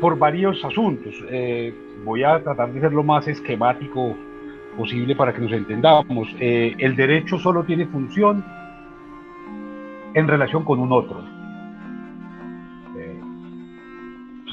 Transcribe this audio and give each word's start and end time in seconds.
por 0.00 0.18
varios 0.18 0.64
asuntos. 0.64 1.14
Eh, 1.30 1.74
voy 2.04 2.24
a 2.24 2.42
tratar 2.42 2.72
de 2.72 2.80
ser 2.80 2.92
lo 2.92 3.02
más 3.02 3.28
esquemático 3.28 4.16
posible 4.76 5.14
para 5.14 5.32
que 5.32 5.40
nos 5.40 5.52
entendamos. 5.52 6.28
Eh, 6.40 6.74
el 6.78 6.96
derecho 6.96 7.38
solo 7.38 7.64
tiene 7.64 7.86
función 7.86 8.44
en 10.14 10.26
relación 10.26 10.64
con 10.64 10.80
un 10.80 10.92
otro. 10.92 11.22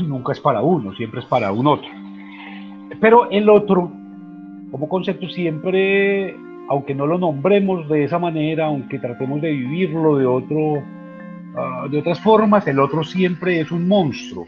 nunca 0.06 0.32
es 0.32 0.40
para 0.40 0.62
uno, 0.62 0.94
siempre 0.94 1.22
es 1.22 1.26
para 1.26 1.52
un 1.52 1.68
otro. 1.68 1.90
Pero 3.00 3.30
el 3.30 3.50
otro, 3.50 3.92
como 4.72 4.88
concepto, 4.88 5.28
siempre, 5.30 6.36
aunque 6.70 6.94
no 6.94 7.06
lo 7.08 7.18
nombremos 7.18 7.88
de 7.90 8.04
esa 8.04 8.20
manera, 8.20 8.66
aunque 8.66 9.00
tratemos 9.00 9.42
de 9.42 9.52
vivirlo 9.52 10.18
de, 10.18 10.26
otro, 10.26 10.84
ah, 11.56 11.88
de 11.90 12.00
otras 12.00 12.20
formas, 12.20 12.68
el 12.68 12.80
otro 12.80 13.04
siempre 13.04 13.60
es 13.60 13.72
un 13.72 13.88
monstruo. 13.88 14.46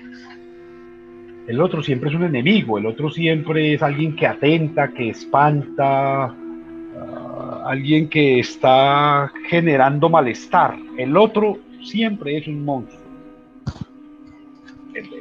El 1.50 1.60
otro 1.62 1.82
siempre 1.82 2.12
es 2.12 2.16
un 2.16 2.26
enemigo, 2.26 2.78
el 2.78 2.86
otro 2.86 3.10
siempre 3.10 3.74
es 3.74 3.82
alguien 3.82 4.16
que 4.16 4.28
atenta, 4.28 4.90
que 4.90 5.10
espanta, 5.10 6.26
ah, 6.26 7.64
alguien 7.66 8.08
que 8.08 8.38
está 8.38 9.32
generando 9.48 10.10
malestar. 10.10 10.76
El 10.96 11.18
otro 11.18 11.58
siempre 11.82 12.38
es 12.38 12.48
un 12.48 12.64
monstruo. 12.64 13.02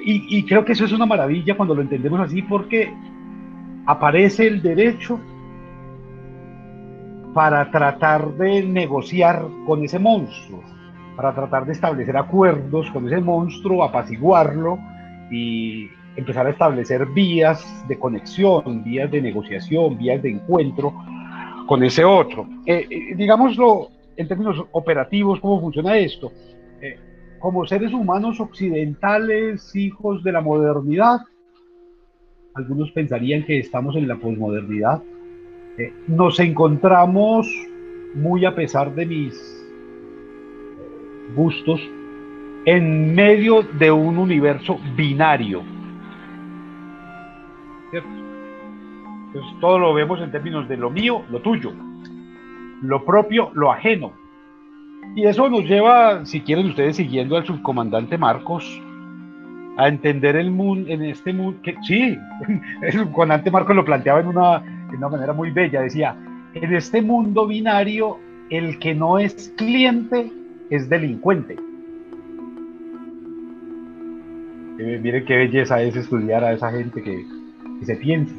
Y, 0.05 0.36
y, 0.36 0.45
creo 0.45 0.66
que 0.66 0.72
eso 0.72 0.84
es 0.84 0.92
una 0.92 1.06
maravilla 1.06 1.56
cuando 1.56 1.74
lo 1.74 1.80
entendemos 1.80 2.20
así 2.20 2.42
porque 2.42 2.92
aparece 3.86 4.48
el 4.48 4.60
derecho 4.60 5.19
para 7.33 7.70
tratar 7.70 8.34
de 8.34 8.64
negociar 8.64 9.47
con 9.66 9.83
ese 9.83 9.98
monstruo, 9.98 10.62
para 11.16 11.34
tratar 11.34 11.64
de 11.64 11.72
establecer 11.72 12.19
acuerdos 12.19 12.91
con 12.91 13.06
ese 13.06 13.19
monstruo, 13.19 13.83
apaciguarlo 13.83 14.78
y 15.30 15.89
empezar 16.19 16.47
a 16.47 16.50
establecer 16.50 17.06
vías 17.06 17.64
de 17.88 17.98
conexión, 17.98 18.83
vías 18.83 19.11
de 19.11 19.22
negociación, 19.22 19.97
vías 19.97 20.20
de 20.20 20.30
encuentro 20.30 20.92
con 21.66 21.83
ese 21.84 22.05
otro. 22.05 22.47
Eh, 22.66 22.86
eh, 22.91 23.14
digámoslo 23.16 23.88
en 24.16 24.27
términos 24.27 24.64
operativos, 24.72 25.39
¿cómo 25.41 25.61
funciona 25.61 25.96
esto? 25.96 26.33
Eh, 26.83 26.98
como 27.39 27.64
seres 27.66 27.92
humanos 27.92 28.41
occidentales, 28.41 29.74
hijos 29.77 30.24
de 30.24 30.33
la 30.33 30.41
modernidad, 30.41 31.20
algunos 32.55 32.91
pensarían 32.91 33.44
que 33.44 33.61
estamos 33.61 33.94
en 33.94 34.08
la 34.08 34.16
posmodernidad. 34.16 35.00
Eh, 35.78 35.92
nos 36.08 36.41
encontramos, 36.41 37.46
muy 38.16 38.44
a 38.44 38.56
pesar 38.56 38.92
de 38.96 39.06
mis 39.06 39.64
gustos, 41.36 41.80
en 42.64 43.14
medio 43.14 43.62
de 43.62 43.92
un 43.92 44.19
universo 44.19 44.80
binario. 44.96 45.77
Entonces, 47.92 49.61
todo 49.61 49.78
lo 49.78 49.94
vemos 49.94 50.20
en 50.20 50.31
términos 50.31 50.69
de 50.69 50.77
lo 50.77 50.91
mío, 50.91 51.22
lo 51.31 51.41
tuyo, 51.41 51.72
lo 52.83 53.05
propio, 53.05 53.50
lo 53.55 53.72
ajeno. 53.72 54.12
Y 55.14 55.25
eso 55.25 55.48
nos 55.48 55.64
lleva, 55.64 56.25
si 56.27 56.41
quieren 56.41 56.67
ustedes, 56.67 56.97
siguiendo 56.97 57.36
al 57.36 57.47
subcomandante 57.47 58.19
Marcos, 58.19 58.83
a 59.77 59.89
entender 59.89 60.36
el 60.36 60.50
mundo, 60.50 60.91
en 60.91 61.03
este 61.05 61.33
mundo, 61.33 61.61
que 61.62 61.77
sí, 61.83 62.19
con 63.14 63.30
Ante 63.30 63.50
Marcos 63.50 63.77
lo 63.77 63.84
planteaba 63.84 64.20
en 64.20 64.28
una 64.28 65.08
manera 65.11 65.33
muy 65.33 65.50
bella, 65.50 65.83
decía, 65.83 66.17
en 66.55 66.75
este 66.75 67.00
mundo 67.02 67.47
binario, 67.47 68.19
el 68.50 68.78
que 68.78 68.95
no 68.95 69.19
es 69.19 69.52
cliente 69.56 70.33
es 70.70 70.89
delincuente. 70.89 71.56
Eh, 74.78 75.00
miren 75.02 75.25
qué 75.25 75.36
belleza 75.36 75.83
es 75.83 75.97
estudiar 75.97 76.45
a 76.45 76.52
esa 76.52 76.70
gente 76.70 77.02
que, 77.02 77.24
se 77.84 77.96
piensa. 77.96 78.34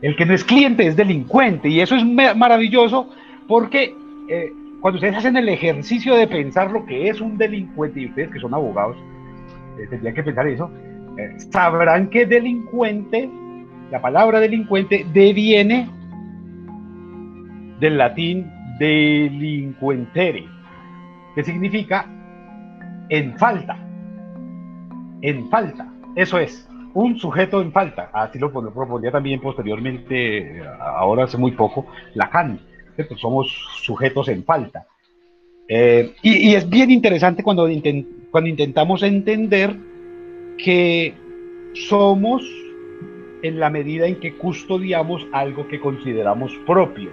El 0.00 0.16
que 0.16 0.26
no 0.26 0.34
es 0.34 0.44
cliente 0.44 0.86
es 0.86 0.96
delincuente 0.96 1.68
y 1.68 1.80
eso 1.80 1.94
es 1.94 2.04
maravilloso 2.04 3.08
porque 3.46 3.94
eh, 4.28 4.52
cuando 4.80 4.96
ustedes 4.96 5.16
hacen 5.16 5.36
el 5.36 5.48
ejercicio 5.48 6.16
de 6.16 6.26
pensar 6.26 6.70
lo 6.72 6.84
que 6.84 7.08
es 7.08 7.20
un 7.20 7.38
delincuente 7.38 8.00
y 8.00 8.06
ustedes 8.06 8.30
que 8.30 8.40
son 8.40 8.52
abogados, 8.52 8.96
eh, 9.78 9.86
tendrían 9.88 10.14
que 10.14 10.24
pensar 10.24 10.46
eso, 10.48 10.70
eh, 11.16 11.34
sabrán 11.50 12.08
que 12.08 12.26
delincuente, 12.26 13.30
la 13.92 14.00
palabra 14.00 14.40
delincuente 14.40 15.06
deviene 15.12 15.88
del 17.78 17.98
latín 17.98 18.50
delinquentere, 18.78 20.46
que 21.36 21.44
significa 21.44 22.06
en 23.08 23.38
falta, 23.38 23.76
en 25.20 25.48
falta, 25.48 25.92
eso 26.16 26.38
es, 26.38 26.68
un 26.94 27.18
sujeto 27.18 27.60
en 27.60 27.72
falta, 27.72 28.10
así 28.12 28.38
lo 28.38 28.52
proponía 28.52 29.10
también 29.10 29.40
posteriormente, 29.40 30.62
ahora 30.80 31.24
hace 31.24 31.38
muy 31.38 31.52
poco, 31.52 31.86
Lacan, 32.14 32.60
somos 33.16 33.48
sujetos 33.82 34.28
en 34.28 34.44
falta. 34.44 34.86
Eh, 35.68 36.14
y, 36.22 36.54
es 36.54 36.68
bien 36.68 36.90
interesante 36.90 37.42
cuando, 37.42 37.68
cuando 38.30 38.50
intentamos 38.50 39.02
entender 39.02 39.74
que 40.58 41.14
somos 41.74 42.42
en 43.42 43.58
la 43.58 43.70
medida 43.70 44.06
en 44.06 44.20
que 44.20 44.36
custodiamos 44.36 45.26
algo 45.32 45.66
que 45.68 45.80
consideramos 45.80 46.52
propio 46.66 47.10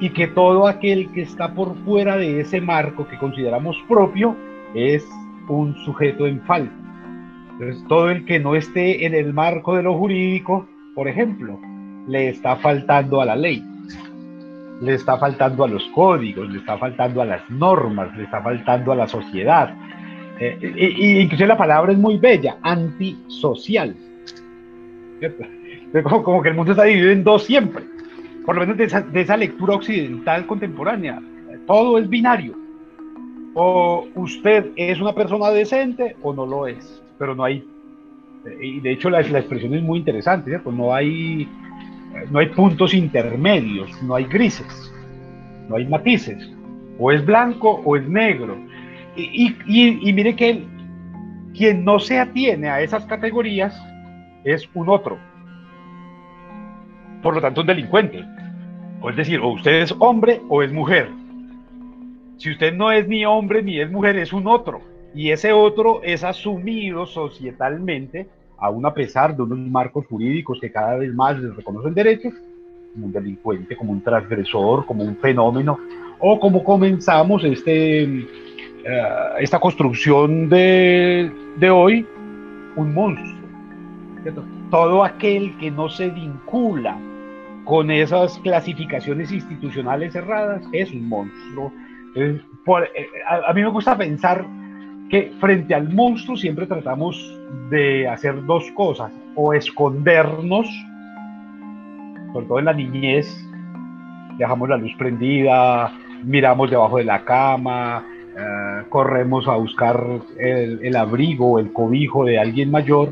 y 0.00 0.10
que 0.10 0.26
todo 0.26 0.66
aquel 0.66 1.10
que 1.12 1.22
está 1.22 1.54
por 1.54 1.76
fuera 1.84 2.16
de 2.16 2.40
ese 2.40 2.60
marco 2.60 3.06
que 3.06 3.18
consideramos 3.18 3.76
propio 3.88 4.36
es 4.74 5.06
un 5.48 5.74
sujeto 5.84 6.26
en 6.26 6.40
falta. 6.42 6.83
Entonces, 7.54 7.84
todo 7.88 8.10
el 8.10 8.24
que 8.24 8.38
no 8.38 8.54
esté 8.54 9.06
en 9.06 9.14
el 9.14 9.32
marco 9.32 9.76
de 9.76 9.82
lo 9.82 9.96
jurídico, 9.96 10.68
por 10.94 11.08
ejemplo, 11.08 11.58
le 12.06 12.28
está 12.28 12.56
faltando 12.56 13.20
a 13.20 13.24
la 13.24 13.36
ley 13.36 13.62
le 14.80 14.94
está 14.94 15.16
faltando 15.18 15.64
a 15.64 15.68
los 15.68 15.84
códigos, 15.94 16.50
le 16.50 16.58
está 16.58 16.76
faltando 16.78 17.22
a 17.22 17.24
las 17.24 17.48
normas, 17.50 18.16
le 18.16 18.24
está 18.24 18.42
faltando 18.42 18.92
a 18.92 18.96
la 18.96 19.06
sociedad. 19.06 19.74
Eh, 20.38 20.58
y, 20.76 21.20
incluso 21.20 21.46
la 21.46 21.56
palabra 21.56 21.92
es 21.92 21.98
muy 21.98 22.18
bella, 22.18 22.58
antisocial. 22.62 23.94
Como, 26.02 26.22
como, 26.22 26.42
que 26.42 26.48
el 26.48 26.54
mundo 26.54 26.72
está 26.72 26.84
dividido 26.84 27.12
en 27.12 27.24
dos 27.24 27.44
siempre, 27.44 27.84
por 28.44 28.56
lo 28.56 28.62
menos 28.62 28.76
de 28.76 28.84
esa, 28.84 29.00
de 29.00 29.20
esa 29.20 29.36
lectura 29.36 29.76
occidental 29.76 30.46
contemporánea. 30.46 31.20
Todo 31.66 31.98
es 31.98 32.08
binario. 32.08 32.54
O 33.54 34.08
usted 34.16 34.72
es 34.74 35.00
una 35.00 35.14
persona 35.14 35.50
decente 35.50 36.16
o 36.20 36.34
no 36.34 36.44
lo 36.44 36.66
es, 36.66 37.00
pero 37.18 37.34
no 37.34 37.44
hay, 37.44 37.66
y 38.60 38.80
de 38.80 38.92
hecho 38.92 39.10
la, 39.10 39.20
la 39.22 39.38
expresión 39.38 39.74
es 39.74 39.82
muy 39.82 39.98
interesante, 39.98 40.50
¿cierto? 40.50 40.72
No 40.72 40.94
hay 40.94 41.48
no 42.30 42.38
hay 42.38 42.46
puntos 42.46 42.94
intermedios, 42.94 43.90
no 44.02 44.14
hay 44.14 44.24
grises, 44.24 44.92
no 45.68 45.76
hay 45.76 45.86
matices. 45.86 46.50
O 46.98 47.10
es 47.10 47.24
blanco 47.24 47.82
o 47.84 47.96
es 47.96 48.08
negro. 48.08 48.56
Y, 49.16 50.12
mire 50.12 50.34
que 50.34 50.64
quien 51.54 51.84
no 51.84 51.98
se 51.98 52.18
atiene 52.18 52.68
a 52.68 52.80
esas 52.80 53.04
categorías 53.06 53.74
es 54.44 54.68
un 54.74 54.88
otro. 54.88 55.18
Por 57.22 57.34
lo 57.34 57.40
tanto, 57.40 57.62
un 57.62 57.66
delincuente. 57.66 58.24
O 59.00 59.10
es 59.10 59.16
decir, 59.16 59.40
o 59.40 59.48
usted 59.48 59.82
es 59.82 59.94
hombre 59.98 60.40
o 60.48 60.62
es 60.62 60.72
mujer. 60.72 61.08
Si 62.38 62.50
usted 62.50 62.74
no 62.74 62.90
es 62.90 63.08
ni 63.08 63.24
hombre 63.24 63.62
ni 63.62 63.80
es 63.80 63.90
mujer, 63.90 64.16
es 64.16 64.32
un 64.32 64.46
otro. 64.46 64.82
Y 65.14 65.30
ese 65.30 65.52
otro 65.52 66.02
es 66.02 66.24
asumido 66.24 67.06
societalmente 67.06 68.26
aún 68.58 68.86
a 68.86 68.94
pesar 68.94 69.36
de 69.36 69.42
unos 69.42 69.58
marcos 69.58 70.06
jurídicos 70.06 70.58
que 70.60 70.70
cada 70.70 70.96
vez 70.96 71.12
más 71.14 71.38
les 71.38 71.54
reconocen 71.54 71.92
derechos, 71.92 72.32
como 72.92 73.06
un 73.06 73.12
delincuente, 73.12 73.76
como 73.76 73.92
un 73.92 74.00
transgresor, 74.00 74.86
como 74.86 75.04
un 75.04 75.16
fenómeno, 75.16 75.78
o 76.18 76.38
como 76.38 76.64
comenzamos 76.64 77.44
este, 77.44 78.04
eh, 78.04 78.26
esta 79.40 79.58
construcción 79.58 80.48
de, 80.48 81.30
de, 81.56 81.70
hoy, 81.70 82.06
un 82.76 82.94
monstruo. 82.94 83.34
Todo 84.70 85.04
aquel 85.04 85.56
que 85.58 85.70
no 85.70 85.90
se 85.90 86.08
vincula 86.08 86.96
con 87.64 87.90
esas 87.90 88.38
clasificaciones 88.38 89.30
institucionales 89.30 90.12
cerradas 90.12 90.62
es 90.72 90.90
un 90.90 91.08
monstruo. 91.08 91.72
Eh, 92.14 92.40
a, 93.28 93.50
a 93.50 93.52
mí 93.52 93.60
me 93.60 93.68
gusta 93.68 93.96
pensar 93.98 94.46
que 95.10 95.32
frente 95.40 95.74
al 95.74 95.92
monstruo 95.92 96.36
siempre 96.36 96.66
tratamos 96.66 97.16
de 97.70 98.08
hacer 98.08 98.44
dos 98.44 98.70
cosas, 98.72 99.12
o 99.34 99.52
escondernos, 99.52 100.66
sobre 102.32 102.46
todo 102.46 102.58
en 102.58 102.64
la 102.64 102.72
niñez, 102.72 103.26
dejamos 104.38 104.68
la 104.68 104.76
luz 104.76 104.92
prendida, 104.96 105.92
miramos 106.24 106.70
debajo 106.70 106.98
de 106.98 107.04
la 107.04 107.24
cama, 107.24 108.04
eh, 108.36 108.84
corremos 108.88 109.46
a 109.46 109.56
buscar 109.56 110.02
el, 110.38 110.80
el 110.82 110.96
abrigo, 110.96 111.58
el 111.58 111.72
cobijo 111.72 112.24
de 112.24 112.38
alguien 112.38 112.70
mayor, 112.70 113.10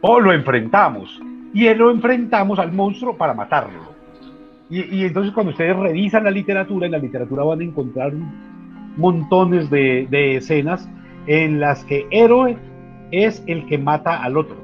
o 0.00 0.20
lo 0.20 0.32
enfrentamos, 0.32 1.20
y 1.52 1.72
lo 1.74 1.90
enfrentamos 1.90 2.58
al 2.58 2.72
monstruo 2.72 3.16
para 3.16 3.32
matarlo. 3.32 3.94
Y, 4.68 4.96
y, 4.96 5.04
entonces 5.04 5.32
cuando 5.32 5.52
ustedes 5.52 5.76
revisan 5.76 6.24
la 6.24 6.30
literatura, 6.30 6.86
en 6.86 6.92
la 6.92 6.98
literatura 6.98 7.44
van 7.44 7.60
a 7.60 7.64
encontrar 7.64 8.12
montones 8.96 9.70
de, 9.70 10.36
escenas 10.36 10.88
en 11.26 11.60
las 11.60 11.84
que 11.84 12.06
héroe 12.10 12.56
es 13.10 13.42
el 13.46 13.66
que 13.66 13.78
mata 13.78 14.22
al 14.22 14.36
otro. 14.36 14.56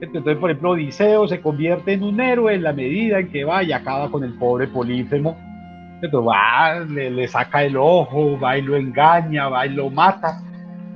Entonces, 0.00 0.36
por 0.38 0.50
ejemplo, 0.50 0.70
Odiseo 0.70 1.28
se 1.28 1.40
convierte 1.40 1.92
en 1.92 2.02
un 2.02 2.20
héroe 2.20 2.54
en 2.54 2.62
la 2.62 2.72
medida 2.72 3.18
en 3.18 3.30
que 3.30 3.44
va 3.44 3.62
y 3.62 3.72
acaba 3.72 4.10
con 4.10 4.24
el 4.24 4.32
pobre 4.34 4.66
Polífemo. 4.66 5.36
Entonces 6.02 6.28
va, 6.28 6.80
le, 6.80 7.28
saca 7.28 7.62
el 7.62 7.76
ojo, 7.76 8.38
va 8.40 8.56
y 8.56 8.62
lo 8.62 8.76
engaña, 8.76 9.48
va 9.48 9.66
y 9.66 9.70
lo 9.70 9.90
mata. 9.90 10.40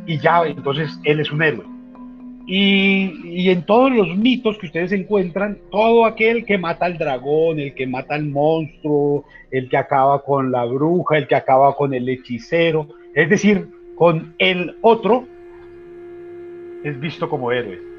Y 0.06 0.18
ya, 0.18 0.42
entonces 0.46 0.98
él 1.04 1.20
es 1.20 1.30
un 1.30 1.42
héroe. 1.42 1.73
Y, 2.46 3.20
y, 3.24 3.50
en 3.50 3.62
todos 3.64 3.90
los 3.90 4.16
mitos 4.16 4.58
que 4.58 4.66
ustedes 4.66 4.92
encuentran, 4.92 5.58
todo 5.70 6.04
aquel 6.04 6.44
que 6.44 6.58
mata 6.58 6.84
al 6.84 6.98
dragón, 6.98 7.58
el 7.58 7.74
que 7.74 7.86
mata 7.86 8.14
al 8.14 8.26
monstruo, 8.26 9.24
el 9.50 9.68
que 9.68 9.78
acaba 9.78 10.22
con 10.22 10.52
la 10.52 10.66
bruja, 10.66 11.16
el 11.16 11.26
que 11.26 11.36
acaba 11.36 11.74
con 11.74 11.94
el 11.94 12.06
hechicero, 12.06 12.88
es 13.14 13.30
decir, 13.30 13.68
con 13.94 14.34
el 14.38 14.76
otro, 14.82 15.26
es 16.84 17.00
visto 17.00 17.28
como 17.28 17.50
héroe. 17.50 17.94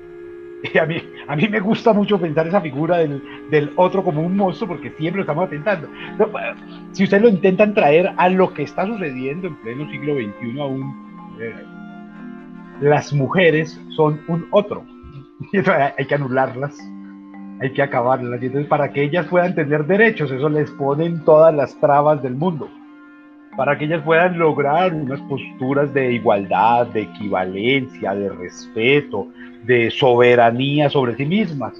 Y 0.73 0.77
a 0.77 0.85
mí, 0.85 0.97
a 1.27 1.35
mí 1.35 1.47
me 1.47 1.59
gusta 1.59 1.93
mucho 1.93 2.19
pensar 2.19 2.47
esa 2.47 2.61
figura 2.61 2.97
del, 2.97 3.21
del 3.51 3.71
otro 3.75 4.03
como 4.03 4.21
un 4.21 4.35
monstruo 4.35 4.69
porque 4.69 4.91
siempre 4.97 5.17
lo 5.17 5.21
estamos 5.21 5.45
atentando. 5.45 5.87
si 6.91 7.03
ustedes 7.03 7.21
lo 7.21 7.29
intentan 7.29 7.73
traer 7.73 8.13
a 8.17 8.29
lo 8.29 8.53
que 8.53 8.63
está 8.63 8.85
sucediendo 8.85 9.47
en 9.47 9.55
pleno 9.57 9.89
siglo 9.91 10.15
XXI 10.15 10.59
aún, 10.59 11.37
eh, 11.39 11.53
las 12.81 13.13
mujeres 13.13 13.79
son 13.95 14.21
un 14.27 14.47
otro. 14.51 14.83
hay 15.97 16.05
que 16.05 16.15
anularlas, 16.15 16.77
hay 17.61 17.71
que 17.73 17.81
acabarlas. 17.81 18.41
Y 18.41 18.47
entonces 18.47 18.69
para 18.69 18.91
que 18.91 19.03
ellas 19.03 19.27
puedan 19.27 19.55
tener 19.55 19.85
derechos, 19.85 20.31
eso 20.31 20.49
les 20.49 20.69
ponen 20.71 21.23
todas 21.23 21.53
las 21.53 21.79
trabas 21.79 22.21
del 22.21 22.35
mundo 22.35 22.69
para 23.55 23.77
que 23.77 23.85
ellas 23.85 24.03
puedan 24.03 24.37
lograr 24.37 24.93
unas 24.93 25.21
posturas 25.21 25.93
de 25.93 26.13
igualdad, 26.13 26.87
de 26.87 27.03
equivalencia, 27.03 28.13
de 28.13 28.29
respeto, 28.29 29.27
de 29.63 29.89
soberanía 29.91 30.89
sobre 30.89 31.15
sí 31.15 31.25
mismas. 31.25 31.73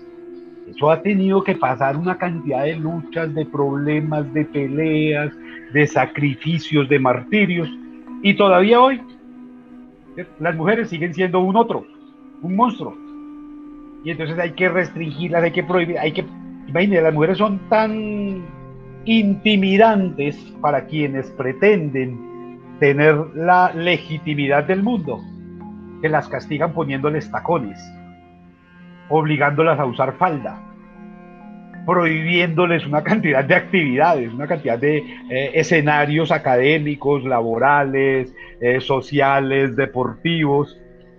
Eso 0.67 0.89
ha 0.89 1.01
tenido 1.01 1.43
que 1.43 1.55
pasar 1.55 1.95
una 1.97 2.17
cantidad 2.17 2.63
de 2.63 2.75
luchas, 2.75 3.33
de 3.33 3.45
problemas, 3.45 4.31
de 4.33 4.45
peleas, 4.45 5.31
de 5.73 5.85
sacrificios, 5.85 6.89
de 6.89 6.99
martirios. 6.99 7.69
Y 8.23 8.33
todavía 8.33 8.81
hoy 8.81 9.01
las 10.39 10.55
mujeres 10.55 10.89
siguen 10.89 11.13
siendo 11.13 11.39
un 11.39 11.55
otro, 11.55 11.85
un 12.41 12.55
monstruo. 12.55 12.95
Y 14.03 14.11
entonces 14.11 14.37
hay 14.37 14.51
que 14.51 14.69
restringirlas, 14.69 15.43
hay 15.43 15.51
que 15.51 15.63
prohibir, 15.63 15.97
hay 15.99 16.11
que... 16.11 16.25
Imagínense, 16.67 17.01
las 17.01 17.13
mujeres 17.13 17.37
son 17.37 17.59
tan 17.69 18.43
intimidantes 19.05 20.35
para 20.61 20.85
quienes 20.85 21.29
pretenden 21.31 22.59
tener 22.79 23.15
la 23.35 23.71
legitimidad 23.73 24.65
del 24.65 24.83
mundo, 24.83 25.21
que 26.01 26.09
las 26.09 26.27
castigan 26.27 26.73
poniéndoles 26.73 27.29
tacones, 27.31 27.79
obligándolas 29.09 29.79
a 29.79 29.85
usar 29.85 30.13
falda, 30.17 30.59
prohibiéndoles 31.85 32.85
una 32.85 33.03
cantidad 33.03 33.43
de 33.43 33.55
actividades, 33.55 34.33
una 34.33 34.47
cantidad 34.47 34.77
de 34.77 34.97
eh, 35.29 35.51
escenarios 35.53 36.31
académicos, 36.31 37.23
laborales, 37.23 38.33
eh, 38.59 38.81
sociales, 38.81 39.75
deportivos, 39.75 40.77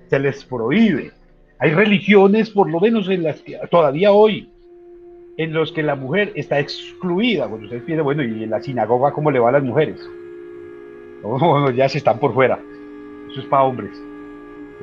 se 0.09 0.19
les 0.19 0.45
prohíbe. 0.45 1.13
Hay 1.59 1.71
religiones, 1.73 2.51
por 2.51 2.71
lo 2.71 2.81
menos 2.81 3.09
en 3.09 3.23
las 3.23 3.41
que 3.41 3.59
todavía 3.71 4.13
hoy, 4.13 4.49
en 5.39 5.53
los 5.53 5.73
que 5.73 5.83
la 5.83 5.95
mujer 5.95 6.33
está 6.35 6.59
excluida. 6.59 7.47
Cuando 7.49 7.65
ustedes 7.65 7.83
piensan, 7.85 8.05
bueno, 8.05 8.23
¿y 8.23 8.45
en 8.45 8.51
la 8.51 8.61
sinagoga 8.61 9.13
cómo 9.13 9.31
le 9.31 9.39
va 9.39 9.51
a 9.51 9.53
las 9.53 9.63
mujeres? 9.63 9.99
No, 11.23 11.71
ya 11.75 11.89
se 11.89 11.99
están 11.99 12.19
por 12.19 12.35
fuera. 12.35 12.59
Eso 13.31 13.41
es 13.41 13.47
para 13.47 13.63
hombres. 13.63 13.93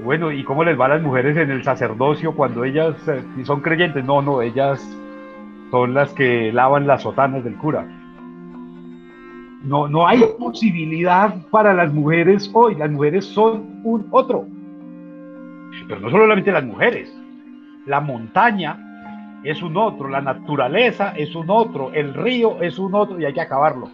Bueno, 0.03 0.31
¿y 0.31 0.43
cómo 0.43 0.63
les 0.63 0.79
va 0.79 0.85
a 0.85 0.89
las 0.89 1.01
mujeres 1.01 1.37
en 1.37 1.51
el 1.51 1.63
sacerdocio 1.63 2.33
cuando 2.33 2.63
ellas 2.63 2.95
eh, 3.07 3.23
son 3.43 3.61
creyentes? 3.61 4.03
No, 4.03 4.21
no, 4.21 4.41
ellas 4.41 4.81
son 5.73 5.95
las 5.95 6.13
que 6.13 6.51
lavan 6.53 6.85
las 6.85 7.01
sotanas 7.01 7.43
del 7.43 7.55
cura. 7.55 7.83
No, 9.63 9.87
no 9.87 10.07
hay 10.07 10.21
posibilidad 10.37 11.33
para 11.49 11.73
las 11.73 11.91
mujeres 11.91 12.47
hoy. 12.53 12.75
Las 12.75 12.91
mujeres 12.91 13.25
son 13.25 13.81
un 13.83 14.05
otro. 14.11 14.45
Pero 15.87 15.99
no 15.99 16.11
solamente 16.11 16.51
las 16.51 16.63
mujeres. 16.63 17.11
La 17.87 18.01
montaña 18.01 19.41
es 19.43 19.63
un 19.63 19.75
otro, 19.75 20.09
la 20.09 20.21
naturaleza 20.21 21.13
es 21.17 21.33
un 21.33 21.49
otro, 21.49 21.91
el 21.91 22.13
río 22.13 22.61
es 22.61 22.77
un 22.77 22.93
otro 22.93 23.19
y 23.19 23.25
hay 23.25 23.33
que 23.33 23.41
acabarlo. 23.41 23.89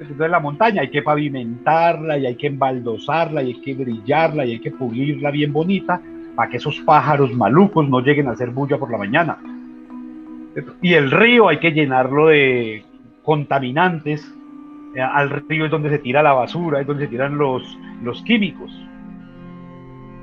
Entonces 0.00 0.30
la 0.30 0.38
montaña 0.38 0.82
hay 0.82 0.90
que 0.90 1.02
pavimentarla 1.02 2.18
y 2.18 2.26
hay 2.26 2.36
que 2.36 2.46
embaldosarla 2.46 3.42
y 3.42 3.46
hay 3.48 3.60
que 3.62 3.74
brillarla 3.74 4.46
y 4.46 4.52
hay 4.52 4.60
que 4.60 4.70
pulirla 4.70 5.32
bien 5.32 5.52
bonita 5.52 6.00
para 6.36 6.48
que 6.48 6.58
esos 6.58 6.78
pájaros 6.82 7.34
malucos 7.34 7.88
no 7.88 7.98
lleguen 7.98 8.28
a 8.28 8.30
hacer 8.30 8.50
bulla 8.50 8.78
por 8.78 8.92
la 8.92 8.98
mañana. 8.98 9.38
Y 10.82 10.94
el 10.94 11.10
río 11.10 11.48
hay 11.48 11.58
que 11.58 11.72
llenarlo 11.72 12.28
de 12.28 12.84
contaminantes. 13.22 14.32
Eh, 14.94 15.00
al 15.00 15.30
río 15.48 15.66
es 15.66 15.70
donde 15.70 15.90
se 15.90 15.98
tira 15.98 16.22
la 16.22 16.32
basura, 16.32 16.80
es 16.80 16.86
donde 16.86 17.04
se 17.04 17.10
tiran 17.10 17.36
los, 17.36 17.62
los 18.02 18.22
químicos. 18.22 18.70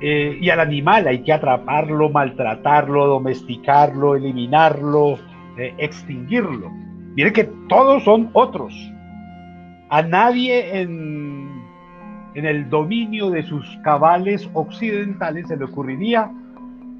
Eh, 0.00 0.38
y 0.40 0.50
al 0.50 0.60
animal 0.60 1.06
hay 1.06 1.22
que 1.22 1.32
atraparlo, 1.32 2.10
maltratarlo, 2.10 3.06
domesticarlo, 3.06 4.14
eliminarlo, 4.16 5.18
eh, 5.56 5.74
extinguirlo. 5.78 6.70
Miren 7.14 7.32
que 7.32 7.44
todos 7.68 8.04
son 8.04 8.28
otros. 8.34 8.74
A 9.88 10.02
nadie 10.02 10.80
en, 10.80 11.62
en 12.34 12.44
el 12.44 12.68
dominio 12.68 13.30
de 13.30 13.42
sus 13.42 13.64
cabales 13.82 14.50
occidentales 14.52 15.48
se 15.48 15.56
le 15.56 15.64
ocurriría 15.64 16.30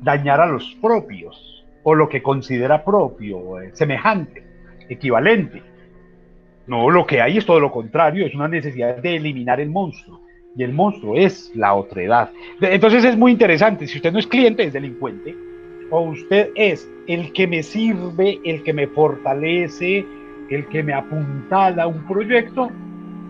dañar 0.03 0.41
a 0.41 0.47
los 0.47 0.75
propios 0.81 1.56
o 1.89 1.95
lo 1.95 2.09
que 2.09 2.21
considera 2.21 2.85
propio, 2.85 3.61
eh, 3.61 3.71
semejante, 3.73 4.43
equivalente. 4.89 5.63
No, 6.67 6.91
lo 6.91 7.07
que 7.07 7.21
hay 7.21 7.39
es 7.39 7.47
todo 7.47 7.61
lo 7.61 7.71
contrario, 7.71 8.27
es 8.27 8.35
una 8.35 8.49
necesidad 8.49 8.97
de 8.97 9.15
eliminar 9.15 9.61
el 9.61 9.71
monstruo 9.71 10.21
y 10.57 10.65
el 10.65 10.73
monstruo 10.73 11.15
es 11.15 11.53
la 11.55 11.75
otredad. 11.75 12.31
Entonces 12.61 13.05
es 13.05 13.17
muy 13.17 13.31
interesante, 13.31 13.87
si 13.87 13.99
usted 13.99 14.13
no 14.13 14.19
es 14.19 14.27
cliente, 14.27 14.65
es 14.65 14.73
delincuente, 14.73 15.37
o 15.91 16.01
usted 16.01 16.51
es 16.57 16.91
el 17.07 17.33
que 17.33 17.47
me 17.47 17.63
sirve, 17.63 18.41
el 18.45 18.65
que 18.65 18.73
me 18.73 18.89
fortalece, 18.89 20.05
el 20.51 20.67
que 20.67 20.83
me 20.83 20.93
apuntala 20.93 21.87
un 21.87 22.05
proyecto, 22.09 22.69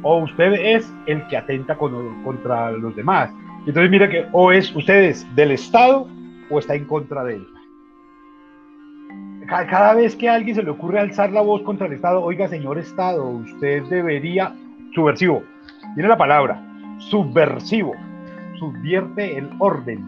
o 0.01 0.23
usted 0.23 0.55
es 0.55 0.91
el 1.07 1.27
que 1.27 1.37
atenta 1.37 1.77
contra 1.77 2.71
los 2.71 2.97
demás. 2.97 3.31
Entonces 3.67 3.91
mira 3.91 4.09
que 4.09 4.25
o 4.33 4.51
es 4.51 4.75
usted 4.75 5.11
es 5.11 5.37
del 5.37 5.51
Estado 5.51 6.09
o 6.49 6.59
está 6.59 6.75
en 6.75 6.87
contra 6.87 7.23
de 7.23 7.35
él. 7.35 7.56
Cada 9.47 9.95
vez 9.95 10.17
que 10.17 10.29
a 10.29 10.35
alguien 10.35 10.57
se 10.57 10.63
le 10.63 10.71
ocurre 10.71 10.99
alzar 10.99 11.31
la 11.31 11.41
voz 11.41 11.63
contra 11.63 11.87
el 11.87 11.93
Estado, 11.93 12.23
oiga 12.23 12.49
señor 12.49 12.79
Estado, 12.79 13.29
usted 13.29 13.85
debería, 13.85 14.53
subversivo, 14.93 15.45
tiene 15.95 16.09
la 16.09 16.17
palabra, 16.17 16.61
subversivo, 16.99 17.95
subvierte 18.59 19.39
el 19.39 19.49
orden. 19.59 20.05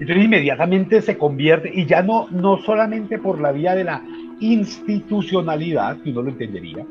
Entonces 0.00 0.24
inmediatamente 0.24 1.02
se 1.02 1.16
convierte, 1.16 1.70
y 1.72 1.86
ya 1.86 2.02
no, 2.02 2.26
no 2.30 2.58
solamente 2.58 3.18
por 3.18 3.40
la 3.40 3.52
vía 3.52 3.74
de 3.74 3.84
la 3.84 4.02
institucionalidad, 4.40 5.98
que 5.98 6.10
uno 6.10 6.22
lo 6.22 6.30
entendería, 6.30 6.86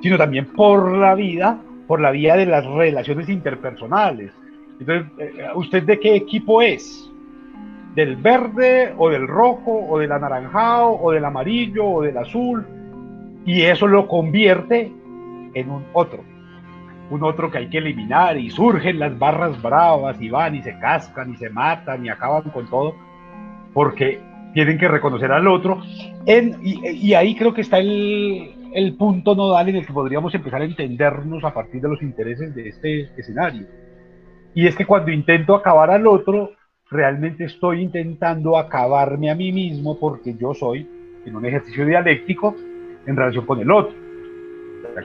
sino 0.00 0.16
también 0.16 0.46
por 0.46 0.96
la 0.96 1.14
vida, 1.14 1.60
por 1.86 2.00
la 2.00 2.10
vía 2.10 2.36
de 2.36 2.46
las 2.46 2.64
relaciones 2.66 3.28
interpersonales. 3.28 4.32
Entonces, 4.80 5.06
eh, 5.18 5.48
¿usted 5.54 5.82
de 5.82 5.98
qué 5.98 6.14
equipo 6.14 6.62
es? 6.62 7.07
¿Del 7.98 8.14
verde 8.14 8.94
o 8.96 9.10
del 9.10 9.26
rojo 9.26 9.72
o 9.88 9.98
del 9.98 10.12
anaranjado 10.12 10.90
o 11.00 11.10
del 11.10 11.24
amarillo 11.24 11.84
o 11.84 12.02
del 12.02 12.16
azul? 12.16 12.64
Y 13.44 13.62
eso 13.62 13.88
lo 13.88 14.06
convierte 14.06 14.92
en 15.52 15.68
un 15.68 15.84
otro, 15.92 16.22
un 17.10 17.24
otro 17.24 17.50
que 17.50 17.58
hay 17.58 17.68
que 17.68 17.78
eliminar 17.78 18.38
y 18.38 18.50
surgen 18.50 19.00
las 19.00 19.18
barras 19.18 19.60
bravas 19.60 20.22
y 20.22 20.30
van 20.30 20.54
y 20.54 20.62
se 20.62 20.78
cascan 20.78 21.32
y 21.32 21.38
se 21.38 21.50
matan 21.50 22.06
y 22.06 22.08
acaban 22.08 22.44
con 22.50 22.70
todo 22.70 22.94
porque 23.74 24.20
tienen 24.54 24.78
que 24.78 24.86
reconocer 24.86 25.32
al 25.32 25.48
otro. 25.48 25.82
Y, 26.24 27.14
ahí 27.14 27.34
creo 27.34 27.52
que 27.52 27.62
está 27.62 27.78
el 27.78 28.94
punto 28.96 29.34
nodal 29.34 29.70
en 29.70 29.74
el 29.74 29.84
que 29.84 29.92
podríamos 29.92 30.32
empezar 30.36 30.62
a 30.62 30.66
entendernos 30.66 31.42
a 31.42 31.52
partir 31.52 31.80
de 31.80 31.88
los 31.88 32.00
intereses 32.00 32.54
de 32.54 32.68
este 32.68 33.10
escenario. 33.16 33.66
Y 34.54 34.68
es 34.68 34.76
que 34.76 34.86
cuando 34.86 35.10
intento 35.10 35.56
acabar 35.56 35.90
al 35.90 36.06
otro, 36.06 36.52
realmente 36.90 37.44
estoy 37.44 37.82
intentando 37.82 38.56
acabarme 38.56 39.30
a 39.30 39.34
mí 39.34 39.52
mismo 39.52 39.98
porque 39.98 40.34
yo 40.34 40.54
soy, 40.54 40.88
en 41.24 41.36
un 41.36 41.44
ejercicio 41.44 41.84
dialéctico, 41.84 42.56
en 43.06 43.16
relación 43.16 43.46
con 43.46 43.60
el 43.60 43.70
otro. 43.70 43.94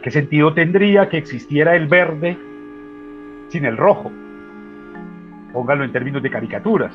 ¿Qué 0.02 0.12
sentido 0.12 0.54
tendría 0.54 1.10
que 1.10 1.18
existiera 1.18 1.76
el 1.76 1.88
verde 1.88 2.38
sin 3.50 3.66
el 3.66 3.78
rojo? 3.78 4.12
Póngalo 5.52 5.84
en 5.84 5.92
términos 5.92 6.24
de 6.24 6.32
caricaturas. 6.32 6.94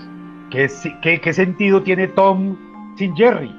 ¿Qué, 0.50 0.68
qué, 1.02 1.33
sentido 1.33 1.83
tiene 1.83 2.09
Tom 2.09 2.57
sin 2.97 3.14
Jerry? 3.14 3.54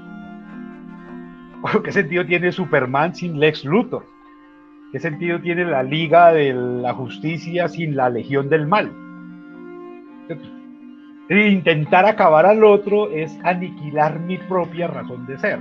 ¿Qué 1.84 1.92
sentido 1.92 2.26
tiene 2.26 2.52
Superman 2.52 3.16
sin 3.16 3.40
Lex 3.40 3.64
Luthor? 3.64 4.06
¿Qué 4.92 5.00
sentido 5.00 5.40
tiene 5.40 5.66
la 5.66 5.84
Liga 5.84 6.34
de 6.34 6.54
la 6.54 6.94
Justicia 6.94 7.68
sin 7.68 7.96
la 7.96 8.10
Legión 8.10 8.50
del 8.50 8.66
Mal? 8.66 8.92
Intentar 11.30 12.06
acabar 12.06 12.48
al 12.48 12.64
otro 12.64 13.12
es 13.12 13.38
aniquilar 13.44 14.20
mi 14.20 14.38
propia 14.40 14.88
razón 14.88 15.28
de 15.28 15.38
ser. 15.38 15.60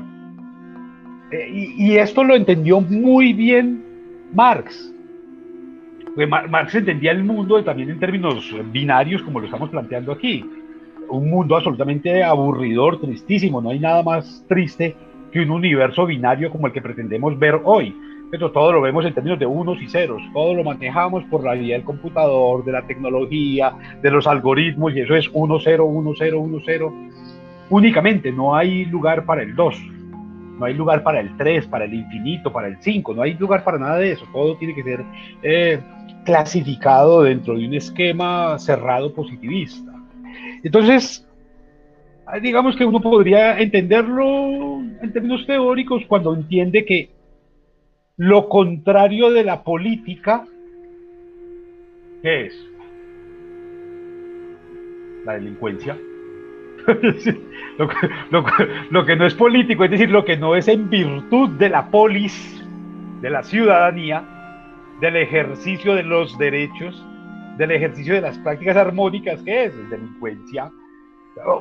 Eh, 1.30 1.74
y, 1.76 1.96
esto 1.96 2.24
lo 2.24 2.34
entendió 2.34 2.80
muy 2.80 3.34
bien 3.34 3.84
Marx. 4.32 4.94
Marx 6.16 6.74
entendía 6.74 7.12
el 7.12 7.22
mundo 7.22 7.62
también 7.62 7.90
en 7.90 8.00
términos 8.00 8.50
binarios, 8.72 9.22
como 9.22 9.40
lo 9.40 9.44
estamos 9.44 9.68
planteando 9.68 10.10
aquí. 10.10 10.42
Un 11.10 11.28
mundo 11.28 11.54
absolutamente 11.54 12.24
aburridor, 12.24 13.00
tristísimo. 13.00 13.60
No 13.60 13.70
hay 13.70 13.78
nada 13.78 14.02
más 14.02 14.44
triste 14.48 14.96
que 15.30 15.40
un 15.40 15.50
universo 15.50 16.06
binario 16.06 16.50
como 16.50 16.66
el 16.66 16.72
que 16.72 16.80
pretendemos 16.80 17.38
ver 17.38 17.60
hoy. 17.62 17.94
Pero 18.30 18.50
todo 18.52 18.72
lo 18.72 18.82
vemos 18.82 19.04
en 19.06 19.14
términos 19.14 19.38
de 19.38 19.46
unos 19.46 19.80
y 19.80 19.88
ceros, 19.88 20.20
todo 20.34 20.54
lo 20.54 20.62
manejamos 20.62 21.24
por 21.24 21.42
la 21.44 21.54
vía 21.54 21.76
del 21.76 21.84
computador, 21.84 22.64
de 22.64 22.72
la 22.72 22.86
tecnología, 22.86 23.72
de 24.02 24.10
los 24.10 24.26
algoritmos, 24.26 24.94
y 24.94 25.00
eso 25.00 25.14
es 25.14 25.30
1, 25.32 25.58
0, 25.62 25.84
1, 25.86 26.12
0, 26.16 26.40
1, 26.40 26.58
0. 26.64 26.94
Únicamente, 27.70 28.30
no 28.30 28.54
hay 28.54 28.84
lugar 28.84 29.24
para 29.24 29.42
el 29.42 29.54
2, 29.54 29.76
no 30.58 30.64
hay 30.64 30.74
lugar 30.74 31.02
para 31.02 31.20
el 31.20 31.36
3, 31.36 31.66
para 31.68 31.84
el 31.84 31.94
infinito, 31.94 32.52
para 32.52 32.68
el 32.68 32.76
5, 32.80 33.14
no 33.14 33.22
hay 33.22 33.34
lugar 33.34 33.64
para 33.64 33.78
nada 33.78 33.96
de 33.96 34.12
eso, 34.12 34.26
todo 34.32 34.56
tiene 34.56 34.74
que 34.74 34.82
ser 34.82 35.04
eh, 35.42 35.80
clasificado 36.24 37.22
dentro 37.22 37.56
de 37.56 37.66
un 37.66 37.74
esquema 37.74 38.58
cerrado 38.58 39.14
positivista. 39.14 39.92
Entonces, 40.62 41.26
digamos 42.42 42.76
que 42.76 42.84
uno 42.84 43.00
podría 43.00 43.58
entenderlo 43.58 44.80
en 45.00 45.12
términos 45.12 45.46
teóricos 45.46 46.02
cuando 46.06 46.34
entiende 46.34 46.84
que 46.84 47.10
lo 48.18 48.48
contrario 48.48 49.30
de 49.30 49.44
la 49.44 49.62
política, 49.62 50.44
¿qué 52.20 52.46
es? 52.46 52.68
La 55.24 55.34
delincuencia. 55.34 55.96
lo, 58.90 59.04
que, 59.06 59.16
no 59.16 59.26
es 59.26 59.34
político, 59.34 59.84
es 59.84 59.90
decir, 59.90 60.10
lo 60.10 60.24
que 60.24 60.36
no 60.36 60.56
es 60.56 60.66
en 60.66 60.90
virtud 60.90 61.50
de 61.50 61.68
la 61.68 61.90
polis, 61.90 62.64
de 63.20 63.30
la 63.30 63.44
ciudadanía, 63.44 64.24
del 65.00 65.16
ejercicio 65.16 65.94
de 65.94 66.02
los 66.02 66.36
derechos, 66.38 67.04
del 67.56 67.70
ejercicio 67.70 68.14
de 68.14 68.22
las 68.22 68.38
prácticas 68.38 68.76
armónicas, 68.76 69.40
¿qué 69.42 69.66
es? 69.66 69.90
delincuencia. 69.90 70.72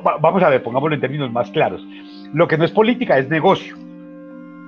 Vamos 0.02 0.42
a 0.42 0.48
ver, 0.48 0.62
pongámoslo 0.64 0.96
en 0.96 1.00
términos 1.00 1.30
más 1.30 1.52
claros. 1.52 1.86
Lo 2.32 2.48
que 2.48 2.58
no 2.58 2.64
es 2.64 2.72
política 2.72 3.16
es 3.16 3.28
negocio. 3.28 3.76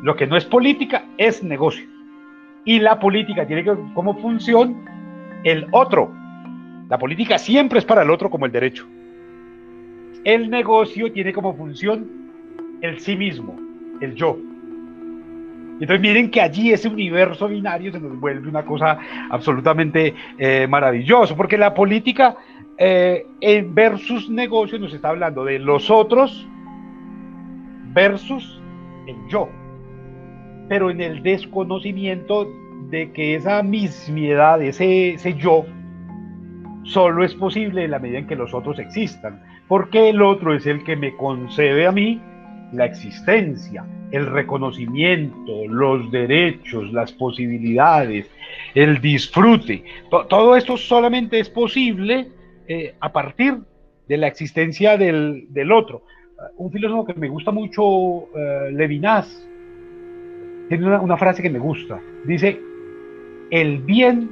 Lo 0.03 0.17
que 0.17 0.27
no 0.27 0.37
es 0.37 0.45
política 0.45 1.05
es 1.19 1.43
negocio. 1.43 1.87
Y 2.65 2.79
la 2.79 2.99
política 2.99 3.47
tiene 3.47 3.65
como 3.95 4.17
función 4.17 4.85
el 5.45 5.67
otro. 5.73 6.13
La 6.89 6.99
política 6.99 7.39
siempre 7.39 7.79
es 7.79 7.85
para 7.85 8.03
el 8.03 8.11
otro 8.11 8.31
como 8.31 8.47
el 8.47 8.53
derecho. 8.53 8.87
El 10.25 10.51
negocio 10.51 11.13
tiene 11.13 11.33
como 11.33 11.55
función 11.55 12.07
el 12.81 12.99
sí 13.01 13.17
mismo, 13.17 13.59
el 14.01 14.15
yo. 14.15 14.37
Entonces 15.81 16.01
miren 16.01 16.31
que 16.31 16.43
allí 16.43 16.73
ese 16.73 16.89
universo 16.89 17.49
binario 17.49 17.91
se 17.91 18.01
nos 18.01 18.19
vuelve 18.21 18.49
una 18.49 18.65
cosa 18.65 18.99
absolutamente 19.31 20.15
eh, 20.37 20.67
maravillosa, 20.69 21.35
porque 21.35 21.57
la 21.57 21.73
política 21.73 22.37
eh, 22.77 23.27
versus 23.71 24.29
negocio 24.29 24.79
nos 24.79 24.93
está 24.93 25.09
hablando 25.09 25.45
de 25.45 25.59
los 25.59 25.91
otros 25.91 26.47
versus 27.95 28.61
el 29.07 29.17
yo 29.31 29.49
pero 30.71 30.89
en 30.89 31.01
el 31.01 31.25
desconocimiento 31.25 32.49
de 32.91 33.11
que 33.11 33.35
esa 33.35 33.61
mismiedad, 33.61 34.63
ese, 34.63 35.15
ese 35.15 35.35
yo, 35.35 35.67
solo 36.85 37.25
es 37.25 37.35
posible 37.35 37.83
en 37.83 37.91
la 37.91 37.99
medida 37.99 38.21
en 38.21 38.29
que 38.29 38.37
los 38.37 38.55
otros 38.55 38.79
existan, 38.79 39.43
porque 39.67 40.11
el 40.11 40.23
otro 40.23 40.55
es 40.55 40.67
el 40.67 40.85
que 40.85 40.95
me 40.95 41.17
concede 41.17 41.89
a 41.89 41.91
mí 41.91 42.21
la 42.73 42.85
existencia, 42.85 43.85
el 44.13 44.27
reconocimiento, 44.27 45.67
los 45.67 46.09
derechos, 46.13 46.93
las 46.93 47.11
posibilidades, 47.11 48.31
el 48.73 49.01
disfrute. 49.01 49.83
todo 50.09 50.55
esto 50.55 50.77
solamente 50.77 51.41
es 51.41 51.51
posible 51.51 52.29
eh, 52.69 52.95
a 53.01 53.13
partir 53.13 53.59
de 54.07 54.17
la 54.17 54.29
existencia 54.29 54.97
del, 54.97 55.73
otro. 55.73 56.05
Un 56.59 56.71
filósofo 56.71 57.07
que 57.07 57.15
me 57.15 57.29
gusta 57.29 57.51
mucho, 57.51 57.83
uh, 57.83 58.29
Levinas, 58.71 59.50
tiene 60.79 60.99
una, 60.99 61.17
frase 61.17 61.43
que 61.43 61.51
me 61.51 61.59
gusta. 61.59 62.01
Dice, 62.25 62.63
el 63.51 63.79
bien 63.79 64.31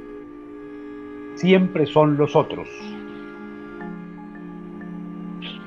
siempre 1.35 1.85
son 1.85 2.15
los 2.15 2.33
otros. 2.33 2.69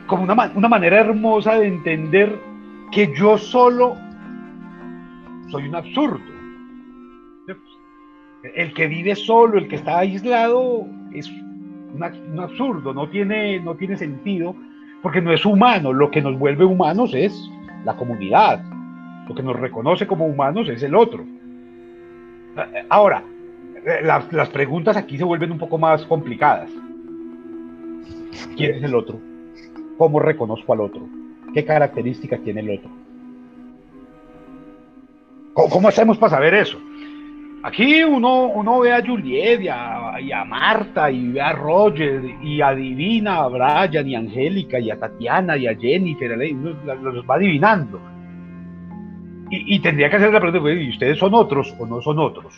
Como 0.06 0.22
una, 0.22 0.68
manera 0.68 1.00
hermosa 1.00 1.56
de 1.56 1.66
entender 1.66 2.38
que 2.90 3.12
yo 3.14 3.36
solo 3.36 3.98
soy 5.50 5.68
un 5.68 5.74
absurdo. 5.74 6.32
El 8.42 8.72
que 8.72 8.86
vive 8.86 9.14
solo, 9.14 9.58
el 9.58 9.68
que 9.68 9.76
está 9.76 9.98
aislado, 9.98 10.86
es 11.12 11.30
un 11.92 12.40
absurdo, 12.40 12.94
no 12.94 13.10
tiene, 13.10 13.60
no 13.60 13.74
tiene 13.74 13.98
sentido, 13.98 14.56
porque 15.02 15.20
no 15.20 15.34
es 15.34 15.44
humano. 15.44 15.92
Lo 15.92 16.10
que 16.10 16.22
nos 16.22 16.38
vuelve 16.38 16.64
humanos 16.64 17.12
es 17.12 17.50
la 17.84 17.94
comunidad, 17.94 18.64
lo 19.28 19.34
que 19.34 19.42
nos 19.42 19.58
reconoce 19.58 20.06
como 20.06 20.26
humanos 20.26 20.68
es 20.68 20.82
el 20.82 20.94
otro. 20.94 21.24
Ahora, 22.88 23.22
las 24.02 24.48
preguntas 24.50 24.96
aquí 24.96 25.16
se 25.16 25.24
vuelven 25.24 25.52
un 25.52 25.58
poco 25.58 25.78
más 25.78 26.04
complicadas. 26.06 26.70
¿Quién 28.56 28.76
es 28.76 28.82
el 28.82 28.94
otro? 28.94 29.18
¿Cómo 29.98 30.18
reconozco 30.20 30.72
al 30.72 30.80
otro? 30.80 31.06
¿Qué 31.54 31.64
características 31.64 32.40
tiene 32.42 32.60
el 32.60 32.78
otro? 32.78 32.90
¿Cómo, 35.54 35.88
hacemos 35.88 36.16
para 36.16 36.30
saber 36.30 36.54
eso? 36.54 36.78
Aquí 37.62 38.02
uno, 38.02 38.46
uno 38.46 38.80
ve 38.80 38.92
a 38.92 39.04
Juliet 39.04 39.60
y 39.60 39.68
a, 39.68 40.44
Marta 40.46 41.10
y 41.10 41.28
ve 41.28 41.40
a 41.40 41.52
Roger 41.52 42.22
y 42.42 42.60
adivina 42.60 43.36
a 43.36 43.48
Brian 43.48 44.08
y 44.08 44.14
a 44.14 44.18
Angélica 44.18 44.80
y 44.80 44.90
a 44.90 44.98
Tatiana 44.98 45.56
y 45.56 45.66
a 45.66 45.76
Jennifer, 45.76 46.36
los 46.36 47.24
va 47.28 47.34
adivinando 47.36 48.11
y, 49.54 49.78
tendría 49.80 50.08
que 50.08 50.16
hacer 50.16 50.32
la 50.32 50.40
pregunta, 50.40 50.72
¿y 50.72 50.88
ustedes 50.88 51.18
son 51.18 51.34
otros 51.34 51.74
o 51.78 51.86
no 51.86 52.00
son 52.00 52.18
otros? 52.18 52.54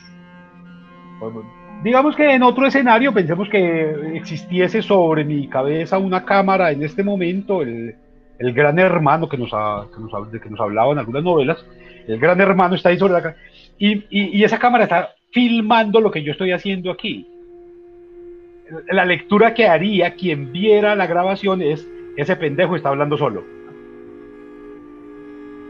digamos 1.82 2.14
que 2.14 2.34
en 2.34 2.42
otro 2.42 2.66
escenario 2.66 3.12
pensemos 3.12 3.48
que 3.48 4.16
existiese 4.16 4.82
sobre 4.82 5.24
mi 5.24 5.48
cabeza 5.48 5.98
una 5.98 6.24
cámara 6.24 6.70
en 6.70 6.82
este 6.82 7.02
momento, 7.02 7.62
el, 7.62 7.96
el 8.38 8.52
gran 8.52 8.78
hermano 8.78 9.28
que 9.28 9.36
nos, 9.36 9.50
ha, 9.52 9.86
que, 9.92 10.00
nos, 10.00 10.30
de 10.30 10.40
que 10.40 10.50
nos 10.50 10.60
hablaba 10.60 10.92
en 10.92 10.98
algunas 10.98 11.24
novelas, 11.24 11.66
el 12.06 12.18
gran 12.18 12.40
hermano 12.40 12.74
está 12.74 12.90
ahí 12.90 12.98
sobre 12.98 13.14
la 13.14 13.22
cámara, 13.22 13.40
y, 13.78 14.04
y, 14.10 14.44
esa 14.44 14.58
cámara 14.58 14.84
está 14.84 15.14
filmando 15.32 16.00
lo 16.00 16.12
que 16.12 16.22
yo 16.22 16.30
estoy 16.32 16.52
haciendo 16.52 16.92
aquí. 16.92 17.26
La 18.90 19.04
lectura 19.04 19.52
que 19.52 19.66
haría 19.66 20.14
quien 20.14 20.52
viera 20.52 20.94
la 20.94 21.08
grabación 21.08 21.60
es, 21.60 21.86
ese 22.16 22.36
pendejo 22.36 22.76
está 22.76 22.90
hablando 22.90 23.18
solo. 23.18 23.42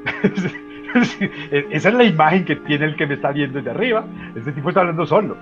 Esa 1.70 1.88
es 1.88 1.94
la 1.94 2.04
imagen 2.04 2.44
que 2.44 2.56
tiene 2.56 2.86
el 2.86 2.96
que 2.96 3.06
me 3.06 3.14
está 3.14 3.32
viendo 3.32 3.58
desde 3.58 3.70
arriba. 3.70 4.04
Este 4.34 4.52
tipo 4.52 4.68
está 4.68 4.80
hablando 4.80 5.06
solo. 5.06 5.36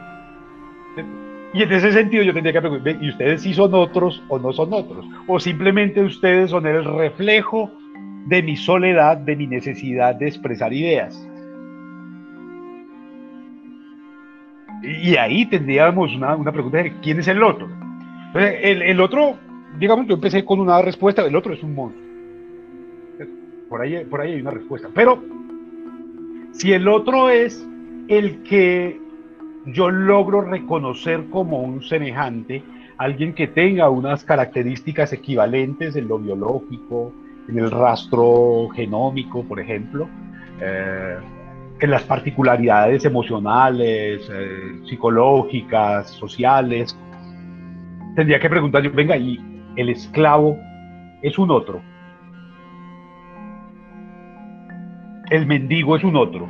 Y 1.54 1.62
en 1.62 1.72
ese 1.72 1.92
sentido 1.92 2.22
yo 2.22 2.32
tendría 2.32 2.54
que 2.54 2.60
preguntar, 2.60 2.96
¿y 3.00 3.10
ustedes 3.10 3.42
sí 3.42 3.52
son 3.52 3.74
otros 3.74 4.22
o 4.28 4.38
no 4.38 4.52
son 4.52 4.72
otros? 4.72 5.04
O 5.26 5.38
simplemente 5.38 6.02
ustedes 6.02 6.50
son 6.50 6.66
el 6.66 6.84
reflejo 6.84 7.70
de 8.26 8.42
mi 8.42 8.56
soledad, 8.56 9.18
de 9.18 9.36
mi 9.36 9.46
necesidad 9.46 10.14
de 10.14 10.28
expresar 10.28 10.72
ideas. 10.72 11.28
Y 14.82 15.16
ahí 15.16 15.46
tendríamos 15.46 16.14
una, 16.14 16.34
una 16.34 16.52
pregunta 16.52 16.78
de 16.78 16.94
quién 17.02 17.18
es 17.18 17.28
el 17.28 17.42
otro. 17.42 17.68
El, 18.34 18.82
el, 18.82 19.00
otro, 19.00 19.36
digamos, 19.78 20.06
yo 20.06 20.14
empecé 20.14 20.44
con 20.44 20.58
una 20.58 20.80
respuesta, 20.80 21.24
el 21.24 21.36
otro 21.36 21.52
es 21.52 21.62
un 21.62 21.74
monstruo. 21.74 22.02
Por 23.68 23.82
ahí, 23.82 24.04
por 24.04 24.20
ahí 24.22 24.32
hay 24.32 24.40
una 24.40 24.50
respuesta. 24.50 24.88
Pero 24.94 25.22
si 26.52 26.72
el 26.72 26.88
otro 26.88 27.28
es 27.28 27.66
el 28.08 28.42
que 28.42 29.00
yo 29.66 29.90
logro 29.90 30.42
reconocer 30.42 31.28
como 31.30 31.60
un 31.60 31.82
semejante, 31.82 32.62
alguien 32.98 33.34
que 33.34 33.48
tenga 33.48 33.88
unas 33.90 34.24
características 34.24 35.12
equivalentes 35.12 35.96
en 35.96 36.08
lo 36.08 36.18
biológico, 36.18 37.12
en 37.48 37.58
el 37.58 37.70
rastro 37.70 38.68
genómico, 38.74 39.42
por 39.44 39.60
ejemplo, 39.60 40.08
eh, 40.60 41.16
en 41.80 41.90
las 41.90 42.02
particularidades 42.04 43.04
emocionales, 43.04 44.28
eh, 44.32 44.80
psicológicas, 44.88 46.10
sociales, 46.10 46.96
tendría 48.14 48.38
que 48.38 48.48
preguntar 48.48 48.82
yo, 48.82 48.92
venga, 48.92 49.16
¿y 49.16 49.40
el 49.76 49.88
esclavo 49.88 50.56
es 51.22 51.38
un 51.38 51.50
otro? 51.50 51.82
El 55.32 55.46
mendigo 55.46 55.96
es 55.96 56.04
un 56.04 56.16
otro. 56.16 56.46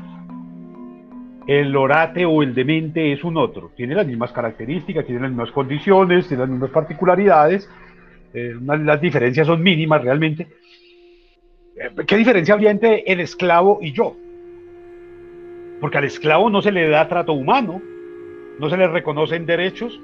el 1.46 1.74
orate 1.74 2.24
o 2.24 2.42
el 2.42 2.54
demente 2.54 3.12
es 3.12 3.22
un 3.22 3.36
otro. 3.36 3.70
Tiene 3.76 3.94
las 3.94 4.06
mismas 4.06 4.32
características, 4.32 5.04
tiene 5.04 5.22
las 5.22 5.30
mismas 5.30 5.52
condiciones, 5.52 6.26
tiene 6.26 6.42
las 6.42 6.50
mismas 6.50 6.70
particularidades. 6.70 7.68
Eh, 8.34 8.54
las 8.60 9.00
diferencias 9.00 9.46
son 9.46 9.62
mínimas 9.62 10.02
realmente. 10.02 10.48
Eh, 11.76 12.04
¿Qué 12.06 12.16
diferencia 12.16 12.54
habría 12.54 12.70
entre 12.70 13.04
el 13.06 13.20
esclavo 13.20 13.78
y 13.80 13.92
yo? 13.92 14.16
Porque 15.80 15.98
al 15.98 16.04
esclavo 16.04 16.50
no 16.50 16.60
se 16.60 16.72
le 16.72 16.88
da 16.88 17.08
trato 17.08 17.34
humano, 17.34 17.80
no 18.58 18.68
se 18.68 18.76
le 18.76 18.88
reconocen 18.88 19.46
derechos, 19.46 20.00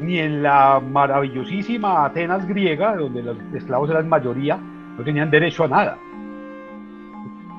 ni 0.00 0.18
en 0.18 0.42
la 0.42 0.80
maravillosísima 0.80 2.06
Atenas 2.06 2.46
griega, 2.46 2.96
donde 2.96 3.22
los 3.22 3.36
esclavos 3.54 3.90
eran 3.90 4.08
mayoría, 4.08 4.56
no 4.56 5.04
tenían 5.04 5.30
derecho 5.30 5.64
a 5.64 5.68
nada. 5.68 5.98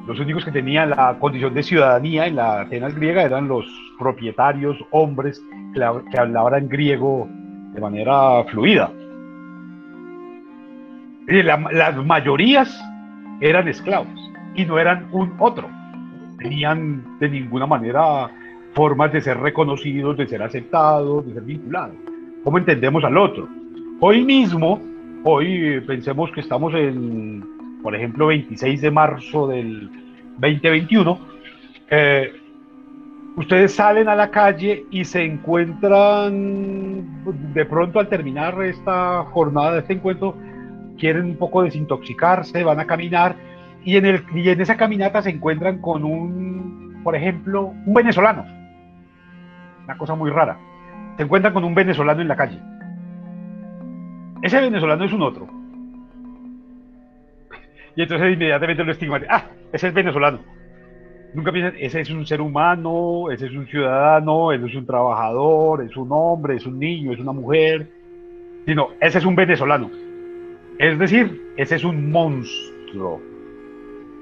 Los 0.09 0.19
únicos 0.19 0.43
que 0.43 0.51
tenían 0.51 0.89
la 0.89 1.19
condición 1.19 1.53
de 1.53 1.61
ciudadanía 1.61 2.25
en 2.25 2.37
la 2.37 2.61
Atenas 2.61 2.95
griega 2.95 3.21
eran 3.21 3.47
los 3.47 3.63
propietarios, 3.99 4.75
hombres 4.89 5.39
que, 5.75 6.17
hablaban 6.17 6.67
griego 6.67 7.29
de 7.75 7.79
manera 7.79 8.43
fluida. 8.45 8.91
las 11.27 11.95
mayorías 12.03 12.75
eran 13.39 13.67
esclavos 13.67 14.31
y 14.55 14.65
no 14.65 14.79
eran 14.79 15.09
un 15.11 15.31
otro. 15.37 15.69
Tenían 16.39 17.19
de 17.19 17.29
ninguna 17.29 17.67
manera 17.67 18.31
formas 18.73 19.13
de 19.13 19.21
ser 19.21 19.37
reconocidos, 19.37 20.17
de 20.17 20.27
ser 20.27 20.41
aceptados, 20.41 21.27
de 21.27 21.35
ser 21.35 21.43
vinculados. 21.43 21.95
¿Cómo 22.43 22.57
entendemos 22.57 23.03
al 23.03 23.15
otro? 23.15 23.47
Hoy 23.99 24.25
mismo, 24.25 24.81
hoy 25.23 25.79
pensemos 25.81 26.31
que 26.31 26.41
estamos 26.41 26.73
en, 26.73 27.58
por 27.81 27.95
ejemplo, 27.95 28.27
26 28.27 28.81
de 28.81 28.91
marzo 28.91 29.47
del 29.47 29.89
2021, 30.37 31.19
eh, 31.89 32.33
ustedes 33.35 33.73
salen 33.73 34.09
a 34.09 34.15
la 34.15 34.29
calle 34.29 34.85
y 34.91 35.05
se 35.05 35.23
encuentran, 35.23 37.23
de 37.53 37.65
pronto 37.65 37.99
al 37.99 38.07
terminar 38.07 38.61
esta 38.63 39.23
jornada, 39.25 39.73
de 39.73 39.79
este 39.79 39.93
encuentro, 39.93 40.35
quieren 40.97 41.25
un 41.25 41.37
poco 41.37 41.63
desintoxicarse, 41.63 42.63
van 42.63 42.79
a 42.79 42.85
caminar 42.85 43.35
y 43.83 43.95
en, 43.95 44.05
el, 44.05 44.23
y 44.33 44.49
en 44.49 44.59
esa 44.59 44.75
caminata 44.75 45.21
se 45.21 45.29
encuentran 45.29 45.79
con 45.79 46.03
un, 46.03 46.99
por 47.03 47.15
ejemplo, 47.15 47.73
un 47.85 47.93
venezolano. 47.93 48.45
Una 49.85 49.97
cosa 49.97 50.15
muy 50.15 50.29
rara. 50.29 50.57
Se 51.17 51.23
encuentran 51.23 51.53
con 51.53 51.63
un 51.63 51.73
venezolano 51.73 52.21
en 52.21 52.27
la 52.27 52.35
calle. 52.35 52.59
Ese 54.41 54.59
venezolano 54.59 55.05
es 55.05 55.13
un 55.13 55.21
otro. 55.21 55.58
Y 57.99 58.03
entonces 58.03 58.31
inmediatamente 58.31 58.81
lo 58.85 58.93
estigmatizan. 58.93 59.35
Ah, 59.35 59.45
ese 59.73 59.89
es 59.89 59.93
venezolano. 59.93 60.39
Nunca 61.33 61.51
piensan, 61.51 61.73
ese 61.77 61.99
es 61.99 62.09
un 62.09 62.25
ser 62.25 62.39
humano, 62.39 63.29
ese 63.29 63.47
es 63.47 63.51
un 63.51 63.67
ciudadano, 63.67 64.53
ese 64.53 64.67
es 64.67 64.75
un 64.75 64.85
trabajador, 64.85 65.83
es 65.83 65.97
un 65.97 66.07
hombre, 66.09 66.55
es 66.55 66.65
un 66.65 66.79
niño, 66.79 67.11
es 67.11 67.19
una 67.19 67.33
mujer. 67.33 67.89
Sino, 68.65 68.91
ese 69.01 69.17
es 69.17 69.25
un 69.25 69.35
venezolano. 69.35 69.91
Es 70.77 70.97
decir, 70.97 71.41
ese 71.57 71.75
es 71.75 71.83
un 71.83 72.09
monstruo. 72.09 73.19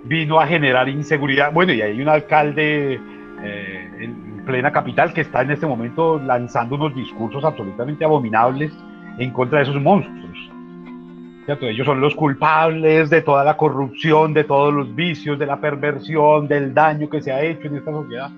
Vino 0.05 0.39
a 0.39 0.47
generar 0.47 0.89
inseguridad. 0.89 1.53
Bueno, 1.53 1.71
y 1.71 1.83
hay 1.83 2.01
un 2.01 2.09
alcalde 2.09 2.99
eh, 3.43 3.89
en 3.99 4.43
plena 4.43 4.71
capital 4.71 5.13
que 5.13 5.21
está 5.21 5.43
en 5.43 5.51
este 5.51 5.67
momento 5.67 6.17
lanzando 6.17 6.77
unos 6.77 6.95
discursos 6.95 7.43
absolutamente 7.43 8.03
abominables 8.03 8.73
en 9.19 9.29
contra 9.29 9.59
de 9.59 9.65
esos 9.65 9.79
monstruos. 9.79 10.36
Ellos 11.47 11.85
son 11.85 12.01
los 12.01 12.13
culpables 12.13 13.09
de 13.09 13.21
toda 13.21 13.45
la 13.45 13.55
corrupción, 13.55 14.33
de 14.33 14.43
todos 14.43 14.73
los 14.73 14.93
vicios, 14.93 15.39
de 15.39 15.45
la 15.45 15.61
perversión, 15.61 16.45
del 16.45 16.73
daño 16.73 17.09
que 17.09 17.21
se 17.21 17.31
ha 17.31 17.41
hecho 17.41 17.67
en 17.67 17.77
esta 17.77 17.91
sociedad. 17.91 18.29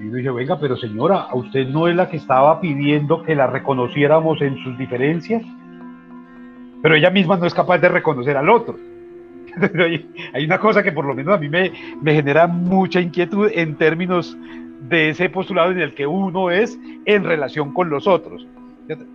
Y 0.00 0.06
yo 0.06 0.16
dije, 0.16 0.30
venga, 0.30 0.58
pero 0.58 0.76
señora, 0.76 1.20
¿a 1.30 1.36
usted 1.36 1.68
no 1.68 1.86
es 1.86 1.94
la 1.94 2.08
que 2.08 2.16
estaba 2.16 2.60
pidiendo 2.60 3.22
que 3.22 3.36
la 3.36 3.46
reconociéramos 3.46 4.42
en 4.42 4.58
sus 4.64 4.76
diferencias? 4.76 5.42
Pero 6.82 6.96
ella 6.96 7.10
misma 7.10 7.36
no 7.36 7.46
es 7.46 7.54
capaz 7.54 7.78
de 7.78 7.88
reconocer 7.88 8.36
al 8.36 8.48
otro. 8.48 8.76
Hay 10.34 10.44
una 10.44 10.58
cosa 10.58 10.82
que 10.82 10.90
por 10.90 11.04
lo 11.04 11.14
menos 11.14 11.36
a 11.36 11.38
mí 11.38 11.48
me, 11.48 11.70
me 12.02 12.12
genera 12.12 12.48
mucha 12.48 13.00
inquietud 13.00 13.48
en 13.54 13.76
términos 13.76 14.36
de 14.88 15.10
ese 15.10 15.30
postulado 15.30 15.70
en 15.70 15.78
el 15.78 15.94
que 15.94 16.08
uno 16.08 16.50
es 16.50 16.76
en 17.04 17.22
relación 17.22 17.72
con 17.72 17.88
los 17.88 18.08
otros. 18.08 18.44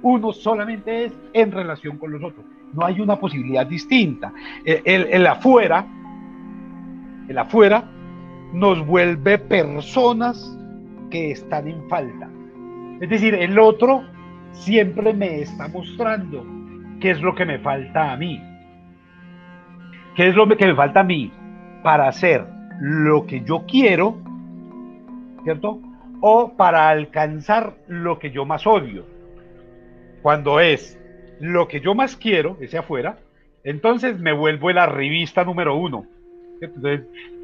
Uno 0.02 0.34
solamente 0.34 1.06
es 1.06 1.14
en 1.34 1.52
relación 1.52 1.98
con 1.98 2.12
los 2.12 2.24
otros. 2.24 2.46
No 2.74 2.86
hay 2.86 3.00
una 3.02 3.18
posibilidad 3.18 3.66
distinta. 3.66 4.34
El, 4.66 5.26
afuera, 5.28 5.86
el 7.28 7.38
afuera 7.38 7.84
nos 8.54 8.86
vuelve 8.86 9.38
personas 9.38 10.58
que 11.10 11.32
están 11.32 11.68
en 11.68 11.88
falta. 11.88 12.30
Es 13.00 13.10
decir, 13.10 13.36
el 13.36 13.58
otro 13.58 14.04
siempre 14.52 15.14
me 15.14 15.42
está 15.42 15.68
mostrando 15.68 16.46
qué 17.00 17.12
es 17.12 17.22
lo 17.22 17.36
que 17.36 17.46
me 17.46 17.60
falta 17.60 18.12
a 18.12 18.18
mí. 18.18 18.42
¿Qué 20.16 20.30
es 20.30 20.36
lo 20.36 20.48
que 20.48 20.66
me 20.66 20.76
falta 20.76 21.02
a 21.02 21.04
mí 21.04 21.32
para 21.82 22.08
hacer 22.08 22.46
lo 22.80 23.26
que 23.26 23.42
yo 23.42 23.66
quiero, 23.68 24.18
¿cierto? 25.44 25.80
O 26.22 26.54
para 26.58 26.90
alcanzar 26.90 27.76
lo 27.88 28.20
que 28.20 28.32
yo 28.32 28.46
más 28.46 28.68
odio. 28.68 29.19
Cuando 30.30 30.60
es 30.60 30.96
lo 31.40 31.68
que 31.68 31.82
yo 31.82 31.96
más 31.96 32.16
quiero, 32.16 32.56
ese 32.62 32.78
afuera, 32.78 33.18
entonces 33.64 34.20
me 34.20 34.32
vuelvo 34.32 34.70
la 34.70 34.86
revista 34.86 35.44
número 35.44 35.76
uno. 35.76 36.06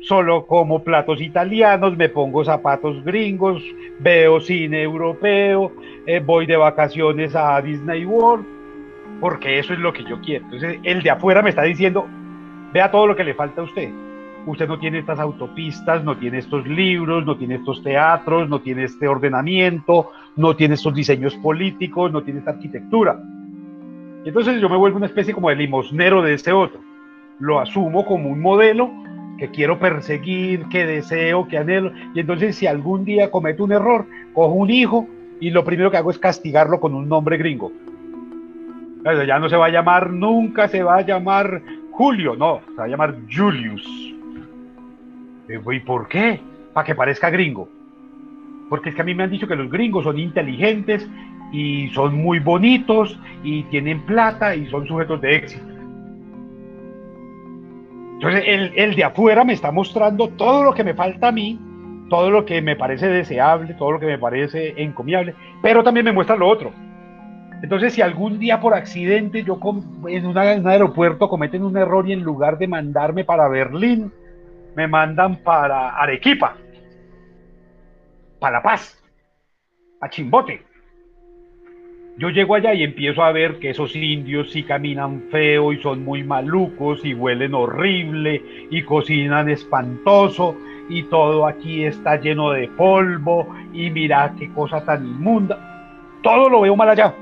Solo 0.02 0.46
como 0.46 0.84
platos 0.84 1.20
italianos, 1.20 1.98
me 1.98 2.10
pongo 2.10 2.46
zapatos 2.46 3.04
gringos, 3.04 3.64
veo 4.02 4.40
cine 4.40 4.84
europeo, 4.84 5.72
eh, 6.06 6.20
voy 6.20 6.46
de 6.46 6.58
vacaciones 6.58 7.36
a 7.36 7.60
Disney 7.60 8.06
World, 8.06 8.46
porque 9.20 9.58
eso 9.58 9.74
es 9.74 9.80
lo 9.80 9.92
que 9.92 10.04
yo 10.04 10.22
quiero. 10.22 10.46
Entonces, 10.46 10.78
el 10.84 11.02
de 11.02 11.10
afuera 11.10 11.42
me 11.42 11.50
está 11.50 11.64
diciendo, 11.64 12.08
vea 12.72 12.92
todo 12.92 13.08
lo 13.08 13.16
que 13.16 13.24
le 13.24 13.34
falta 13.34 13.62
a 13.62 13.64
usted. 13.64 13.90
Usted 14.46 14.68
no 14.68 14.78
tiene 14.78 15.00
estas 15.00 15.20
autopistas, 15.20 16.04
no 16.04 16.18
tiene 16.18 16.38
estos 16.38 16.68
libros, 16.68 17.26
no 17.26 17.36
tiene 17.36 17.56
estos 17.56 17.82
teatros, 17.82 18.48
no 18.48 18.62
tiene 18.62 18.84
este 18.84 19.08
ordenamiento, 19.08 20.12
no 20.36 20.56
tiene 20.56 20.76
estos 20.76 20.94
diseños 20.94 21.36
políticos, 21.38 22.12
no 22.12 22.22
tiene 22.22 22.40
esta 22.40 22.52
arquitectura. 22.52 23.20
Entonces 24.24 24.62
yo 24.62 24.70
me 24.70 24.78
vuelvo 24.78 24.98
una 24.98 25.08
especie 25.08 25.34
como 25.34 25.50
de 25.50 25.56
limosnero 25.56 26.22
de 26.22 26.34
ese 26.36 26.52
otro. 26.52 26.80
Lo 27.40 27.60
asumo 27.60 28.06
como 28.06 28.30
un 28.30 28.42
modelo 28.42 28.92
que 29.38 29.50
quiero 29.50 29.80
perseguir, 29.80 30.66
que 30.70 30.86
deseo, 30.86 31.48
que 31.48 31.58
anhelo. 31.58 31.92
Y 32.14 32.20
entonces 32.20 32.56
si 32.56 32.68
algún 32.68 33.04
día 33.04 33.32
cometo 33.32 33.64
un 33.64 33.72
error, 33.72 34.06
cojo 34.34 34.54
un 34.54 34.70
hijo 34.70 35.08
y 35.40 35.50
lo 35.50 35.64
primero 35.64 35.92
que 35.92 35.98
hago 35.98 36.12
es 36.12 36.20
castigarlo 36.20 36.80
con 36.80 36.94
un 36.94 37.10
nombre 37.10 37.38
gringo. 37.38 37.72
ya 39.28 39.40
no 39.40 39.50
se 39.50 39.58
va 39.58 39.68
a 39.68 39.70
llamar, 39.70 40.12
nunca 40.12 40.68
se 40.68 40.84
va 40.84 40.98
a 40.98 41.02
llamar 41.02 41.62
Julio, 41.92 42.36
no, 42.36 42.62
se 42.68 42.76
va 42.76 42.84
a 42.86 42.88
llamar 42.88 43.16
Julius. 43.32 44.05
¿Y 45.48 45.80
por 45.80 46.08
qué? 46.08 46.40
Para 46.74 46.86
que 46.86 46.96
parezca 46.96 47.30
gringo. 47.30 47.70
Porque 48.70 48.90
es 48.90 48.96
que 48.96 49.02
a 49.02 49.06
mí 49.06 49.14
me 49.14 49.24
han 49.24 49.30
dicho 49.30 49.48
que 49.48 49.56
los 49.56 49.70
gringos 49.70 50.04
son 50.04 50.18
inteligentes 50.18 51.08
y 51.52 51.90
son 51.90 52.16
muy 52.16 52.40
bonitos 52.40 53.20
y 53.44 53.64
tienen 53.64 54.06
plata 54.06 54.56
y 54.56 54.68
son 54.68 54.88
sujetos 54.88 55.22
de 55.22 55.36
éxito. 55.36 55.66
Entonces 58.16 58.44
el, 58.48 58.72
el, 58.76 58.96
de 58.96 59.04
afuera 59.04 59.44
me 59.44 59.54
está 59.54 59.72
mostrando 59.72 60.30
todo 60.30 60.64
lo 60.64 60.74
que 60.74 60.84
me 60.84 60.94
falta 60.94 61.28
a 61.28 61.32
mí, 61.32 61.60
todo 62.10 62.32
lo 62.32 62.46
que 62.46 62.62
me 62.62 62.76
parece 62.76 63.08
deseable, 63.08 63.74
todo 63.76 63.92
lo 63.92 64.00
que 64.00 64.06
me 64.06 64.18
parece 64.18 64.74
encomiable, 64.82 65.36
pero 65.62 65.84
también 65.84 66.06
me 66.06 66.14
muestra 66.14 66.36
lo 66.36 66.48
otro. 66.48 66.72
Entonces 67.62 67.94
si 67.94 68.02
algún 68.02 68.40
día 68.40 68.60
por 68.60 68.74
accidente 68.74 69.44
yo 69.44 69.60
en, 70.08 70.26
un 70.26 70.38
aeropuerto 70.38 71.30
cometen 71.30 71.64
un 71.64 71.78
error 71.78 72.08
y 72.08 72.14
en 72.14 72.22
lugar 72.22 72.58
de 72.58 72.68
mandarme 72.68 73.26
para 73.26 73.48
Berlín, 73.48 74.12
me 74.76 74.88
mandan 74.88 75.38
para 75.44 75.90
Arequipa, 75.90 76.56
para 78.40 78.58
La 78.58 78.64
Paz, 78.64 79.02
a 80.02 80.10
Chimbote 80.10 80.76
yo 82.18 82.30
llego 82.30 82.56
allá 82.56 82.74
y 82.74 82.84
empiezo 82.84 83.24
a 83.24 83.34
ver 83.34 83.60
que 83.60 83.72
esos 83.72 83.94
indios 83.94 84.50
sí 84.52 84.64
caminan 84.64 85.24
feo 85.32 85.74
y 85.74 85.82
son 85.82 86.06
muy 86.06 86.24
malucos 86.24 87.04
y 87.04 87.14
huelen 87.14 87.54
horrible 87.54 88.42
y 88.72 88.84
cocinan 88.84 89.50
espantoso 89.50 90.56
y 90.88 91.04
todo 91.04 91.46
aquí 91.46 91.84
está 91.84 92.16
lleno 92.16 92.52
de 92.52 92.70
polvo 92.70 93.54
y 93.74 93.90
mira 93.90 94.34
qué 94.40 94.50
cosa 94.54 94.86
tan 94.86 95.06
inmunda. 95.06 95.60
Todo 96.24 96.48
lo 96.48 96.62
veo 96.62 96.76
mal 96.78 96.90
allá. 96.90 97.14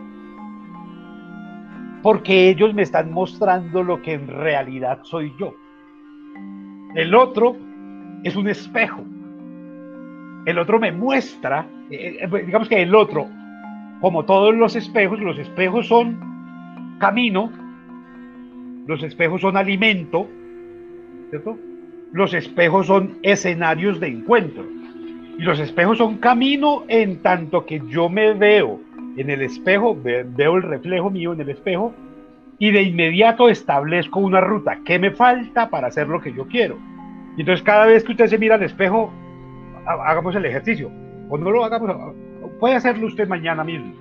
Porque 2.03 2.49
ellos 2.49 2.75
me 2.75 2.83
están 2.83 3.11
mostrando 3.11 3.81
lo 3.81 3.99
que 3.99 4.13
en 4.13 4.27
realidad 4.27 4.99
soy 5.01 5.33
yo. 5.39 5.55
El 6.95 7.15
otro 7.15 7.55
es 8.23 8.35
un 8.35 8.47
espejo. 8.47 9.03
El 10.45 10.59
otro 10.59 10.79
me 10.79 10.91
muestra, 10.91 11.65
eh, 11.89 12.17
eh, 12.21 12.43
digamos 12.45 12.67
que 12.67 12.81
el 12.81 12.93
otro 12.93 13.27
como 14.03 14.25
todos 14.25 14.53
los 14.53 14.75
espejos, 14.75 15.17
los 15.21 15.39
espejos 15.39 15.87
son 15.87 16.19
camino, 16.99 17.49
los 18.85 19.01
espejos 19.01 19.39
son 19.39 19.55
alimento, 19.55 20.27
¿cierto? 21.29 21.57
Los 22.11 22.33
espejos 22.33 22.87
son 22.87 23.17
escenarios 23.23 24.01
de 24.01 24.07
encuentro. 24.07 24.65
Y 25.39 25.41
los 25.43 25.57
espejos 25.57 25.99
son 25.99 26.17
camino 26.17 26.83
en 26.89 27.21
tanto 27.21 27.65
que 27.65 27.81
yo 27.87 28.09
me 28.09 28.33
veo 28.33 28.81
en 29.15 29.29
el 29.29 29.41
espejo, 29.41 29.97
veo 30.03 30.57
el 30.57 30.63
reflejo 30.63 31.09
mío 31.09 31.31
en 31.31 31.39
el 31.39 31.51
espejo 31.51 31.93
y 32.59 32.71
de 32.71 32.83
inmediato 32.83 33.49
establezco 33.49 34.19
una 34.19 34.41
ruta. 34.41 34.79
¿Qué 34.85 34.99
me 34.99 35.11
falta 35.11 35.69
para 35.69 35.87
hacer 35.87 36.07
lo 36.07 36.21
que 36.21 36.33
yo 36.33 36.47
quiero? 36.47 36.77
Y 37.35 37.41
entonces 37.41 37.63
cada 37.63 37.85
vez 37.85 38.03
que 38.03 38.11
usted 38.11 38.27
se 38.27 38.37
mira 38.37 38.55
al 38.55 38.63
espejo, 38.63 39.11
hagamos 39.85 40.35
el 40.35 40.45
ejercicio. 40.45 40.91
O 41.29 41.37
no 41.37 41.51
lo 41.51 41.65
hagamos, 41.65 42.13
puede 42.59 42.75
hacerlo 42.75 43.07
usted 43.07 43.27
mañana 43.27 43.63
mismo. 43.63 43.93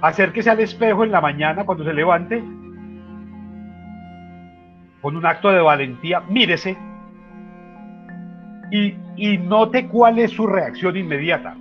Acérquese 0.00 0.50
al 0.50 0.60
espejo 0.60 1.04
en 1.04 1.12
la 1.12 1.20
mañana 1.20 1.64
cuando 1.64 1.84
se 1.84 1.92
levante, 1.92 2.42
con 5.00 5.16
un 5.16 5.26
acto 5.26 5.50
de 5.50 5.60
valentía, 5.60 6.20
mírese 6.20 6.76
y, 8.70 8.94
y 9.16 9.38
note 9.38 9.88
cuál 9.88 10.18
es 10.18 10.30
su 10.30 10.46
reacción 10.46 10.96
inmediata. 10.96 11.56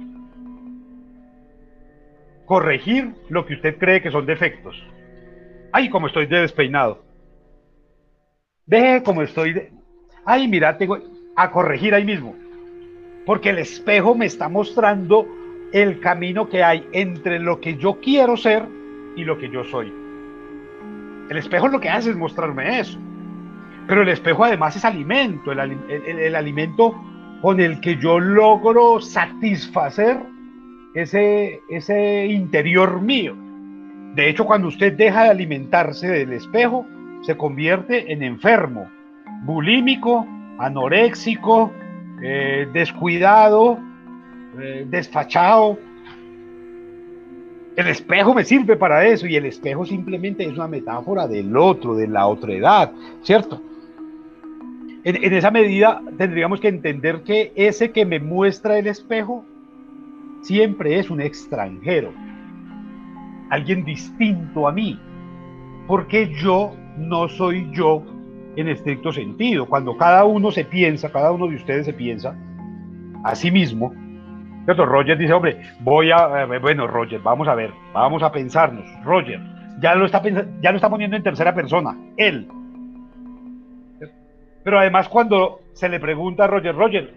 Corregir 2.45 3.13
lo 3.29 3.45
que 3.45 3.55
usted 3.55 3.77
cree 3.77 4.01
que 4.01 4.11
son 4.11 4.25
defectos. 4.25 4.81
Ay, 5.71 5.89
como 5.89 6.07
estoy 6.07 6.25
de 6.25 6.41
despeinado. 6.41 7.03
Ve 8.65 9.01
como 9.03 9.21
estoy 9.21 9.53
de... 9.53 9.71
Ay, 10.25 10.47
mira, 10.47 10.77
tengo 10.77 10.97
a 11.35 11.51
corregir 11.51 11.93
ahí 11.93 12.05
mismo. 12.05 12.35
Porque 13.25 13.49
el 13.49 13.59
espejo 13.59 14.15
me 14.15 14.25
está 14.25 14.49
mostrando 14.49 15.27
el 15.71 15.99
camino 15.99 16.49
que 16.49 16.63
hay 16.63 16.87
entre 16.91 17.39
lo 17.39 17.59
que 17.59 17.77
yo 17.77 17.99
quiero 18.01 18.35
ser 18.35 18.65
y 19.15 19.23
lo 19.23 19.37
que 19.37 19.49
yo 19.49 19.63
soy. 19.63 19.93
El 21.29 21.37
espejo 21.37 21.67
lo 21.67 21.79
que 21.79 21.89
hace 21.89 22.09
es 22.09 22.17
mostrarme 22.17 22.79
eso. 22.79 22.99
Pero 23.87 24.01
el 24.01 24.09
espejo 24.09 24.43
además 24.43 24.75
es 24.75 24.85
alimento, 24.85 25.51
el, 25.51 26.35
alimento 26.35 26.95
con 27.41 27.59
el 27.59 27.79
que 27.81 27.97
yo 27.97 28.19
logro 28.19 29.01
satisfacer 29.01 30.17
ese, 30.93 31.61
ese 31.69 32.25
interior 32.27 33.01
mío. 33.01 33.35
De 34.15 34.29
hecho, 34.29 34.45
cuando 34.45 34.67
usted 34.67 34.93
deja 34.93 35.23
de 35.23 35.29
alimentarse 35.29 36.07
del 36.07 36.33
espejo, 36.33 36.85
se 37.21 37.37
convierte 37.37 38.11
en 38.11 38.23
enfermo, 38.23 38.89
bulímico, 39.43 40.27
anoréxico, 40.57 41.71
eh, 42.21 42.67
descuidado, 42.73 43.79
eh, 44.59 44.85
desfachado. 44.89 45.77
El 47.75 47.87
espejo 47.87 48.33
me 48.33 48.43
sirve 48.43 48.75
para 48.75 49.05
eso 49.05 49.27
y 49.27 49.37
el 49.37 49.45
espejo 49.45 49.85
simplemente 49.85 50.43
es 50.43 50.53
una 50.53 50.67
metáfora 50.67 51.27
del 51.27 51.55
otro, 51.55 51.95
de 51.95 52.07
la 52.07 52.27
otra 52.27 52.53
edad, 52.53 52.91
¿cierto? 53.23 53.61
En, 55.03 55.23
en, 55.23 55.33
esa 55.33 55.51
medida 55.51 56.01
tendríamos 56.17 56.59
que 56.59 56.67
entender 56.67 57.21
que 57.23 57.53
ese 57.55 57.91
que 57.91 58.05
me 58.05 58.19
muestra 58.19 58.77
el 58.77 58.87
espejo 58.87 59.45
siempre 60.41 60.99
es 60.99 61.09
un 61.09 61.21
extranjero, 61.21 62.11
alguien 63.51 63.83
distinto 63.83 64.67
a 64.67 64.71
mí, 64.71 64.99
porque 65.85 66.33
yo 66.33 66.73
no 66.97 67.27
soy 67.27 67.69
yo 67.71 68.03
en 68.55 68.69
estricto 68.69 69.11
sentido. 69.11 69.65
Cuando 69.65 69.95
cada 69.97 70.23
uno 70.23 70.51
se 70.51 70.65
piensa, 70.65 71.11
cada 71.11 71.31
uno 71.31 71.47
de 71.47 71.57
ustedes 71.57 71.85
se 71.85 71.93
piensa 71.93 72.35
a 73.23 73.35
sí 73.35 73.51
mismo. 73.51 73.93
Roger 74.65 75.17
dice, 75.17 75.33
hombre, 75.33 75.61
voy 75.81 76.11
a, 76.11 76.43
eh, 76.43 76.59
bueno, 76.59 76.87
Roger, 76.87 77.19
vamos 77.19 77.47
a 77.49 77.55
ver, 77.55 77.71
vamos 77.93 78.23
a 78.23 78.31
pensarnos. 78.31 78.85
Roger, 79.03 79.41
ya 79.79 79.95
lo 79.95 80.05
está, 80.05 80.21
ya 80.61 80.71
lo 80.71 80.77
está 80.77 80.89
poniendo 80.89 81.17
en 81.17 81.23
tercera 81.23 81.53
persona, 81.53 81.97
él. 82.15 82.47
Pero 84.63 84.79
además 84.79 85.09
cuando 85.09 85.59
se 85.73 85.89
le 85.89 85.99
pregunta 85.99 86.45
a 86.45 86.47
Roger, 86.47 86.73
Roger, 86.73 87.13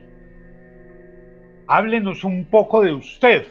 háblenos 1.68 2.24
un 2.24 2.44
poco 2.46 2.82
de 2.82 2.92
usted, 2.92 3.46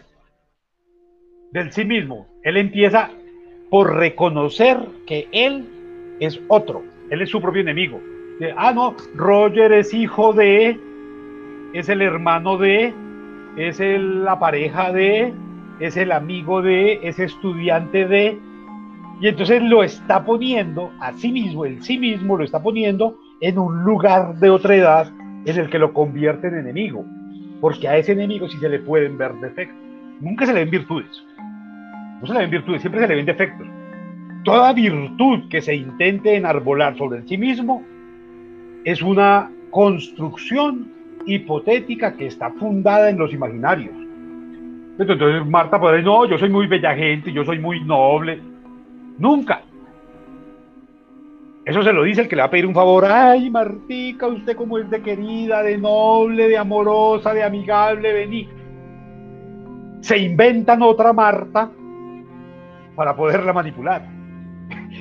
del 1.54 1.72
sí 1.72 1.86
mismo. 1.86 2.28
Él 2.42 2.58
empieza 2.58 3.12
por 3.70 3.96
reconocer 3.96 4.78
que 5.06 5.28
él 5.32 5.66
es 6.20 6.40
otro, 6.48 6.84
él 7.10 7.22
es 7.22 7.30
su 7.30 7.42
propio 7.42 7.62
enemigo. 7.62 8.02
Ah, 8.58 8.74
no, 8.74 8.96
Roger 9.16 9.72
es 9.72 9.94
hijo 9.94 10.34
de, 10.34 10.78
es 11.74 11.88
el 11.88 12.02
hermano 12.02 12.58
de, 12.58 12.94
es 13.56 13.80
la 13.80 14.38
pareja 14.40 14.92
de, 14.92 15.32
es 15.80 15.96
el 15.96 16.12
amigo 16.12 16.62
de, 16.62 17.00
es 17.04 17.20
estudiante 17.20 18.06
de, 18.06 18.38
y 19.22 19.28
entonces 19.28 19.62
lo 19.62 19.84
está 19.84 20.26
poniendo 20.26 20.92
a 21.00 21.14
sí 21.14 21.32
mismo, 21.32 21.66
el 21.66 21.82
sí 21.84 21.98
mismo 21.98 22.36
lo 22.36 22.44
está 22.44 22.62
poniendo 22.62 23.18
en 23.40 23.60
un 23.60 23.84
lugar 23.84 24.36
de 24.40 24.50
otra 24.50 24.76
edad 24.76 25.12
en 25.46 25.58
el 25.58 25.70
que 25.70 25.80
lo 25.80 25.94
convierte 25.94 26.48
en 26.48 26.58
enemigo, 26.58 27.06
porque 27.62 27.88
a 27.88 27.98
ese 27.98 28.14
enemigo 28.14 28.50
sí 28.50 28.58
se 28.58 28.70
le 28.70 28.80
pueden 28.80 29.18
ver 29.18 29.34
defectos, 29.36 29.93
nunca 30.20 30.46
se 30.46 30.54
le 30.54 30.62
ven 30.62 30.72
virtudes, 30.72 31.24
no 32.22 32.28
se 32.28 32.34
le 32.34 32.40
ven 32.40 32.52
virtudes, 32.52 32.82
siempre 32.82 33.02
se 33.02 33.08
le 33.08 33.16
ven 33.16 33.26
defectos. 33.26 33.68
Toda 34.44 34.74
virtud 34.74 35.48
que 35.50 35.62
se 35.62 35.76
intente 35.76 36.36
enarbolar 36.36 36.98
sobre 36.98 37.24
sí 37.24 37.38
mismo 37.38 37.84
es 38.84 39.02
una 39.02 39.50
construcción 39.72 40.92
hipotética 41.26 42.16
que 42.16 42.28
está 42.28 42.52
fundada 42.52 43.10
en 43.10 43.18
los 43.18 43.34
imaginarios. 43.34 43.96
Entonces 45.00 45.46
Marta 45.48 45.80
puede 45.80 45.98
decir, 45.98 46.06
no, 46.06 46.26
yo 46.26 46.38
soy 46.38 46.50
muy 46.50 46.68
bella 46.68 46.94
gente, 46.96 47.32
yo 47.32 47.44
soy 47.44 47.60
muy 47.60 47.84
noble. 47.84 48.40
Nunca. 49.18 49.62
Eso 51.66 51.82
se 51.82 51.94
lo 51.94 52.04
dice 52.04 52.22
el 52.22 52.28
que 52.28 52.36
le 52.36 52.42
va 52.42 52.48
a 52.48 52.52
pedir 52.52 52.66
un 52.66 52.74
favor. 52.74 53.06
Ay, 53.06 53.50
Martica, 53.50 54.28
usted 54.28 54.56
como 54.56 54.78
es 54.78 54.90
de 54.90 55.02
querida, 55.02 55.64
de 55.64 55.78
noble, 55.78 56.50
de 56.50 56.58
amorosa, 56.58 57.34
de 57.34 57.44
amigable, 57.44 58.14
vení. 58.14 58.50
Se 60.04 60.18
inventan 60.18 60.82
otra 60.82 61.14
Marta 61.14 61.72
para 62.94 63.16
poderla 63.16 63.54
manipular. 63.54 64.06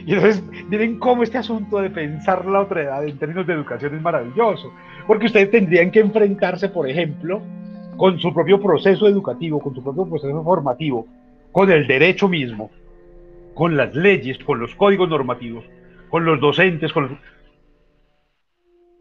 Y 0.07 0.15
entonces, 0.15 0.45
miren 0.69 1.01
cómo 1.01 1.25
este 1.25 1.39
asunto 1.39 1.81
de 1.81 1.91
pensar 1.91 2.47
la 2.47 2.61
otra 2.61 2.83
edad 2.83 3.05
en 3.05 3.19
términos 3.19 3.45
de 3.49 3.55
educación 3.55 3.97
es 3.97 4.01
maravilloso, 4.01 4.73
porque 5.09 5.27
ustedes 5.27 5.51
tendrían 5.51 5.91
que 5.91 5.99
enfrentarse, 5.99 6.69
por 6.69 6.89
ejemplo, 6.89 7.43
con 7.97 8.21
su 8.21 8.33
propio 8.33 8.63
proceso 8.63 9.09
educativo, 9.09 9.59
con 9.59 9.75
su 9.75 9.83
propio 9.83 10.07
proceso 10.07 10.45
formativo, 10.45 11.09
con 11.51 11.69
el 11.73 11.85
derecho 11.89 12.29
mismo, 12.29 12.71
con 13.55 13.77
las 13.77 13.93
leyes, 13.97 14.39
con 14.39 14.61
los 14.61 14.73
códigos 14.77 15.09
normativos, 15.09 15.65
con 16.11 16.25
los 16.25 16.41
docentes, 16.41 16.93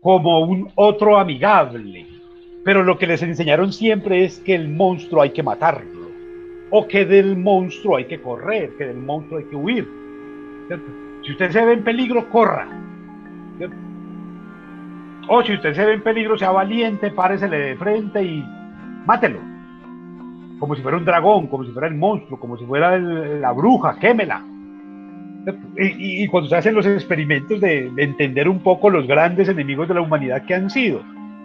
como 0.02 0.40
un 0.40 0.72
otro 0.74 1.20
amigable. 1.20 2.11
Pero 2.63 2.84
lo 2.84 2.97
que 2.97 3.08
les 3.08 3.24
enseñaron 3.24 3.74
siempre 3.74 4.24
es 4.24 4.39
que 4.39 4.56
el 4.56 4.69
monstruo 4.69 5.24
hay 5.24 5.32
que 5.32 5.43
matarlo, 5.43 6.10
o 6.69 6.88
que 6.88 7.06
del 7.06 7.38
monstruo 7.38 7.97
hay 7.97 8.06
que 8.06 8.21
correr, 8.21 8.71
que 8.78 8.86
del 8.86 8.97
monstruo 8.97 9.39
hay 9.39 9.45
que 9.45 9.56
huir 9.56 10.02
si 11.24 11.32
usted 11.32 11.52
se 11.52 11.65
ve 11.65 11.74
en 11.74 11.84
peligro, 11.84 12.30
corra. 12.30 12.67
O 15.28 15.43
si 15.43 15.54
usted 15.54 15.74
se 15.74 15.86
ve 15.86 15.93
en 15.93 16.02
peligro, 16.02 16.38
sea 16.38 16.52
valiente, 16.52 17.12
páresele 17.12 17.58
de 17.58 17.76
frente 17.76 18.24
y 18.24 18.43
mátelo. 19.06 19.39
Como 20.60 20.76
si 20.76 20.82
fuera 20.82 20.97
un 20.97 21.06
dragón, 21.06 21.47
como 21.47 21.63
si 21.63 21.71
fuera 21.71 21.88
el 21.88 21.95
monstruo, 21.95 22.39
como 22.39 22.58
si 22.58 22.65
fuera 22.65 22.97
la 22.97 23.52
bruja, 23.52 23.97
quémela. 24.00 24.43
Y, 25.76 26.28
cuando 26.28 26.50
se 26.50 26.56
hacen 26.56 26.76
los 26.76 26.86
experimentos 26.86 27.60
de, 27.60 27.91
entender 27.97 28.47
un 28.47 28.60
poco 28.60 28.91
los 28.91 29.08
grandes 29.08 29.50
enemigos 29.50 29.88
de 29.88 29.95
la 29.95 30.02
humanidad 30.02 30.45
que 30.45 30.54
han 30.54 30.69
sido, 30.69 31.02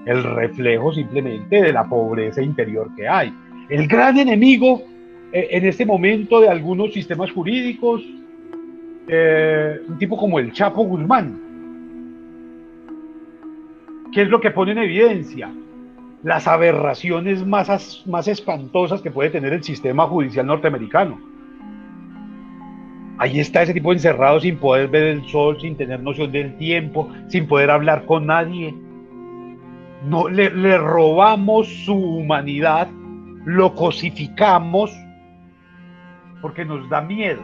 el 0.06 0.22
reflejo 0.22 0.92
simplemente 0.92 1.62
de 1.62 1.72
la 1.72 1.84
pobreza 1.84 2.40
interior 2.40 2.88
que 2.96 3.08
hay. 3.08 3.34
El 3.68 3.86
gran 3.88 4.16
enemigo 4.18 4.82
eh, 5.32 5.48
en 5.50 5.66
este 5.66 5.84
momento 5.84 6.40
de 6.40 6.48
algunos 6.48 6.92
sistemas 6.92 7.30
jurídicos, 7.32 8.02
eh, 9.08 9.80
un 9.88 9.98
tipo 9.98 10.16
como 10.16 10.38
el 10.38 10.52
Chapo 10.52 10.82
Guzmán. 10.84 11.40
¿Qué 14.12 14.22
es 14.22 14.28
lo 14.28 14.40
que 14.40 14.52
pone 14.52 14.72
en 14.72 14.78
evidencia? 14.78 15.50
Las 16.22 16.46
aberraciones 16.46 17.44
más, 17.44 18.04
más 18.06 18.28
espantosas 18.28 19.02
que 19.02 19.10
puede 19.10 19.30
tener 19.30 19.52
el 19.52 19.62
sistema 19.62 20.06
judicial 20.06 20.46
norteamericano. 20.46 21.20
Ahí 23.18 23.40
está 23.40 23.62
ese 23.62 23.74
tipo 23.74 23.92
encerrado 23.92 24.40
sin 24.40 24.58
poder 24.58 24.88
ver 24.88 25.04
el 25.04 25.24
sol, 25.28 25.58
sin 25.60 25.76
tener 25.76 26.00
noción 26.00 26.30
del 26.32 26.56
tiempo, 26.58 27.10
sin 27.28 27.46
poder 27.46 27.70
hablar 27.70 28.04
con 28.04 28.26
nadie. 28.26 28.74
No, 30.06 30.28
le, 30.28 30.50
le 30.50 30.78
robamos 30.78 31.68
su 31.84 31.94
humanidad, 31.94 32.88
lo 33.44 33.74
cosificamos 33.74 34.96
porque 36.40 36.64
nos 36.64 36.88
da 36.88 37.00
miedo 37.00 37.42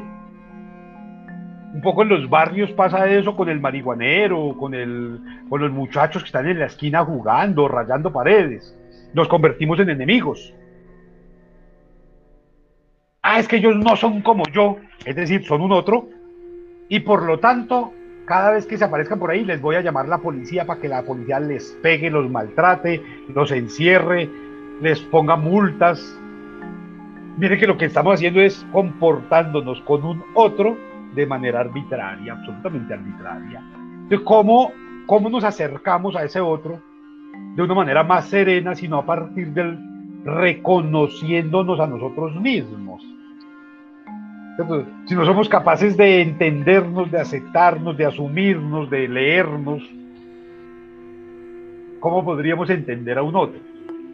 un 1.72 1.80
poco 1.80 2.02
en 2.02 2.10
los 2.10 2.28
barrios 2.28 2.70
pasa 2.72 3.08
eso 3.08 3.34
con 3.34 3.48
el 3.48 3.60
marihuanero, 3.60 4.54
con, 4.58 4.74
el, 4.74 5.18
con 5.48 5.60
los 5.60 5.72
muchachos 5.72 6.22
que 6.22 6.26
están 6.26 6.46
en 6.46 6.58
la 6.58 6.66
esquina 6.66 7.04
jugando, 7.04 7.66
rayando 7.66 8.12
paredes. 8.12 8.76
Nos 9.14 9.28
convertimos 9.28 9.80
en 9.80 9.88
enemigos. 9.88 10.54
Ah, 13.22 13.38
es 13.38 13.48
que 13.48 13.56
ellos 13.56 13.76
no 13.76 13.96
son 13.96 14.20
como 14.20 14.44
yo, 14.52 14.76
es 15.04 15.16
decir, 15.16 15.46
son 15.46 15.62
un 15.62 15.72
otro. 15.72 16.08
Y 16.90 17.00
por 17.00 17.22
lo 17.22 17.38
tanto, 17.38 17.94
cada 18.24 18.52
vez 18.52 18.66
que 18.66 18.78
se 18.78 18.84
aparezcan 18.84 19.18
por 19.18 19.30
ahí, 19.30 19.44
les 19.44 19.60
voy 19.60 19.76
a 19.76 19.80
llamar 19.80 20.08
la 20.08 20.18
policía 20.18 20.64
para 20.66 20.80
que 20.80 20.88
la 20.88 21.02
policía 21.02 21.40
les 21.40 21.76
pegue, 21.82 22.10
los 22.10 22.30
maltrate, 22.30 23.02
los 23.34 23.50
encierre, 23.50 24.28
les 24.80 25.00
ponga 25.00 25.36
multas. 25.36 26.18
Miren 27.36 27.58
que 27.58 27.66
lo 27.66 27.76
que 27.76 27.86
estamos 27.86 28.14
haciendo 28.14 28.40
es 28.40 28.64
comportándonos 28.72 29.80
con 29.82 30.04
un 30.04 30.22
otro 30.34 30.76
de 31.14 31.26
manera 31.26 31.60
arbitraria, 31.60 32.32
absolutamente 32.34 32.94
arbitraria. 32.94 33.62
Entonces, 34.02 34.20
¿cómo, 34.20 34.72
cómo 35.06 35.28
nos 35.28 35.44
acercamos 35.44 36.16
a 36.16 36.24
ese 36.24 36.40
otro 36.40 36.80
de 37.54 37.62
una 37.62 37.74
manera 37.74 38.02
más 38.02 38.26
serena, 38.26 38.74
sino 38.74 38.98
a 38.98 39.06
partir 39.06 39.52
del 39.52 39.78
reconociéndonos 40.24 41.80
a 41.80 41.86
nosotros 41.86 42.34
mismos? 42.36 43.11
Si 45.06 45.14
no 45.14 45.24
somos 45.24 45.48
capaces 45.48 45.96
de 45.96 46.22
entendernos, 46.22 47.10
de 47.10 47.20
aceptarnos, 47.20 47.96
de 47.96 48.06
asumirnos, 48.06 48.90
de 48.90 49.08
leernos, 49.08 49.82
¿cómo 52.00 52.24
podríamos 52.24 52.68
entender 52.70 53.18
a 53.18 53.22
un 53.22 53.34
otro? 53.34 53.60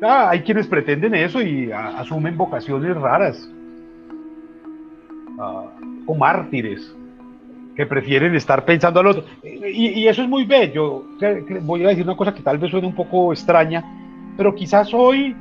Ah, 0.01 0.31
hay 0.31 0.43
quienes 0.43 0.67
pretenden 0.69 1.15
eso 1.15 1.43
y 1.43 1.73
asumen 1.73 2.37
vocaciones 2.37 2.97
raras, 2.97 3.51
ah, 5.41 5.65
o 6.07 6.15
mártires, 6.15 6.95
que 7.75 7.87
prefieren 7.87 8.35
estar 8.35 8.65
pensando 8.65 9.01
al 9.01 9.09
otro. 9.09 9.25
Y, 9.43 10.03
y, 10.03 10.09
eso 10.09 10.23
es 10.23 10.29
muy 10.29 10.45
bello. 10.45 11.05
Voy 11.63 11.85
a 11.85 11.89
decir 11.89 12.05
una 12.05 12.17
cosa 12.17 12.35
que 12.35 12.43
tal 12.43 12.59
vez 12.59 12.71
suene 12.71 12.87
un 12.87 12.95
poco 12.95 13.33
extraña, 13.33 13.85
pero 14.37 14.55
quizás 14.55 14.93
hoy 14.95 15.35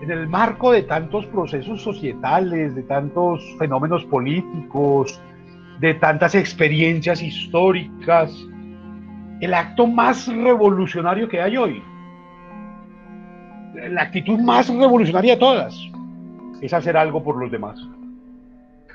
en 0.00 0.10
el 0.10 0.28
marco 0.28 0.72
de 0.72 0.82
tantos 0.82 1.26
procesos 1.26 1.82
societales, 1.82 2.74
de 2.74 2.82
tantos 2.84 3.42
fenómenos 3.58 4.04
políticos, 4.04 5.20
de 5.80 5.94
tantas 5.94 6.34
experiencias 6.34 7.22
históricas, 7.22 8.32
el 9.40 9.54
acto 9.54 9.86
más 9.86 10.26
revolucionario 10.28 11.28
que 11.28 11.40
hay 11.40 11.56
hoy, 11.56 11.82
la 13.90 14.02
actitud 14.02 14.38
más 14.38 14.68
revolucionaria 14.68 15.34
de 15.34 15.40
todas, 15.40 15.76
es 16.60 16.72
hacer 16.72 16.96
algo 16.96 17.22
por 17.22 17.36
los 17.36 17.50
demás. 17.50 17.78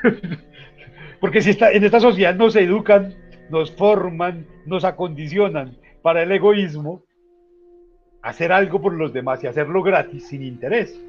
Porque 1.22 1.42
si 1.42 1.52
está, 1.52 1.72
en 1.72 1.84
esta 1.84 2.00
sociedad 2.00 2.36
nos 2.36 2.56
educan, 2.56 3.14
nos 3.50 3.72
forman, 3.72 4.46
nos 4.66 4.84
acondicionan 4.84 5.78
para 6.02 6.24
el 6.24 6.32
egoísmo, 6.32 7.02
hacer 8.24 8.54
algo 8.54 8.82
por 8.82 8.94
los 8.94 9.14
demás 9.14 9.44
y 9.44 9.48
hacerlo 9.48 9.84
gratis, 9.84 10.26
sin 10.28 10.42
interés. 10.42 11.00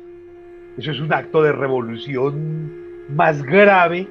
Eso 0.76 0.90
es 0.90 1.00
un 1.00 1.12
acto 1.12 1.42
de 1.42 1.52
revolución 1.52 2.72
más 3.08 3.42
grave 3.42 4.08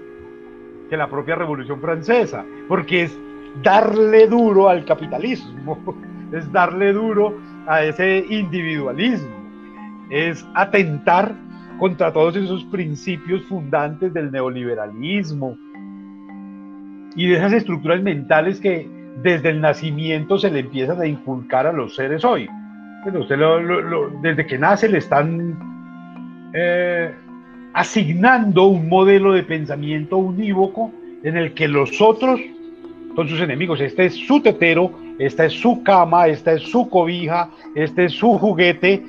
que 0.90 0.96
la 0.96 1.10
propia 1.10 1.36
revolución 1.36 1.82
francesa, 1.82 2.46
porque 2.70 3.04
es 3.04 3.20
darle 3.62 4.28
duro 4.28 4.70
al 4.70 4.86
capitalismo, 4.86 5.78
es 6.32 6.50
darle 6.52 6.94
duro 6.94 7.38
a 7.68 7.84
ese 7.84 8.26
individualismo, 8.30 9.36
es 10.10 10.46
atentar 10.56 11.36
contra 11.80 12.14
todos 12.14 12.38
esos 12.38 12.64
principios 12.66 13.44
fundantes 13.46 14.14
del 14.14 14.32
neoliberalismo 14.32 15.58
y 17.16 17.28
de 17.28 17.36
esas 17.36 17.54
estructuras 17.54 18.02
mentales 18.02 18.62
que 18.62 18.90
desde 19.22 19.50
el 19.50 19.60
nacimiento 19.60 20.38
se 20.38 20.50
le 20.50 20.60
empiezan 20.60 21.02
a 21.02 21.06
inculcar 21.06 21.68
a 21.68 21.74
los 21.74 21.96
seres 21.96 22.24
hoy 22.24 22.48
desde 24.22 24.46
que 24.46 24.58
nace 24.58 24.88
le 24.90 25.00
están 25.00 26.52
eh, 26.54 27.14
asignando 27.74 28.66
un 28.66 28.88
modelo 28.88 29.34
de 29.34 29.44
pensamiento 29.44 30.18
unívoco 30.18 30.92
en 31.24 31.38
el 31.38 31.54
que 31.54 31.68
los 31.68 32.02
otros 32.02 32.40
son 33.16 33.28
sus 33.28 33.40
enemigos. 33.42 33.82
Este 33.82 34.06
es 34.06 34.16
su 34.16 34.42
tetero, 34.42 34.92
esta 35.20 35.46
es 35.46 35.54
su 35.54 35.84
cama, 35.84 36.28
esta 36.28 36.54
es 36.54 36.64
su 36.64 36.90
cobija, 36.90 37.50
este 37.76 38.06
es 38.06 38.14
su 38.14 38.38
juguete 38.38 39.04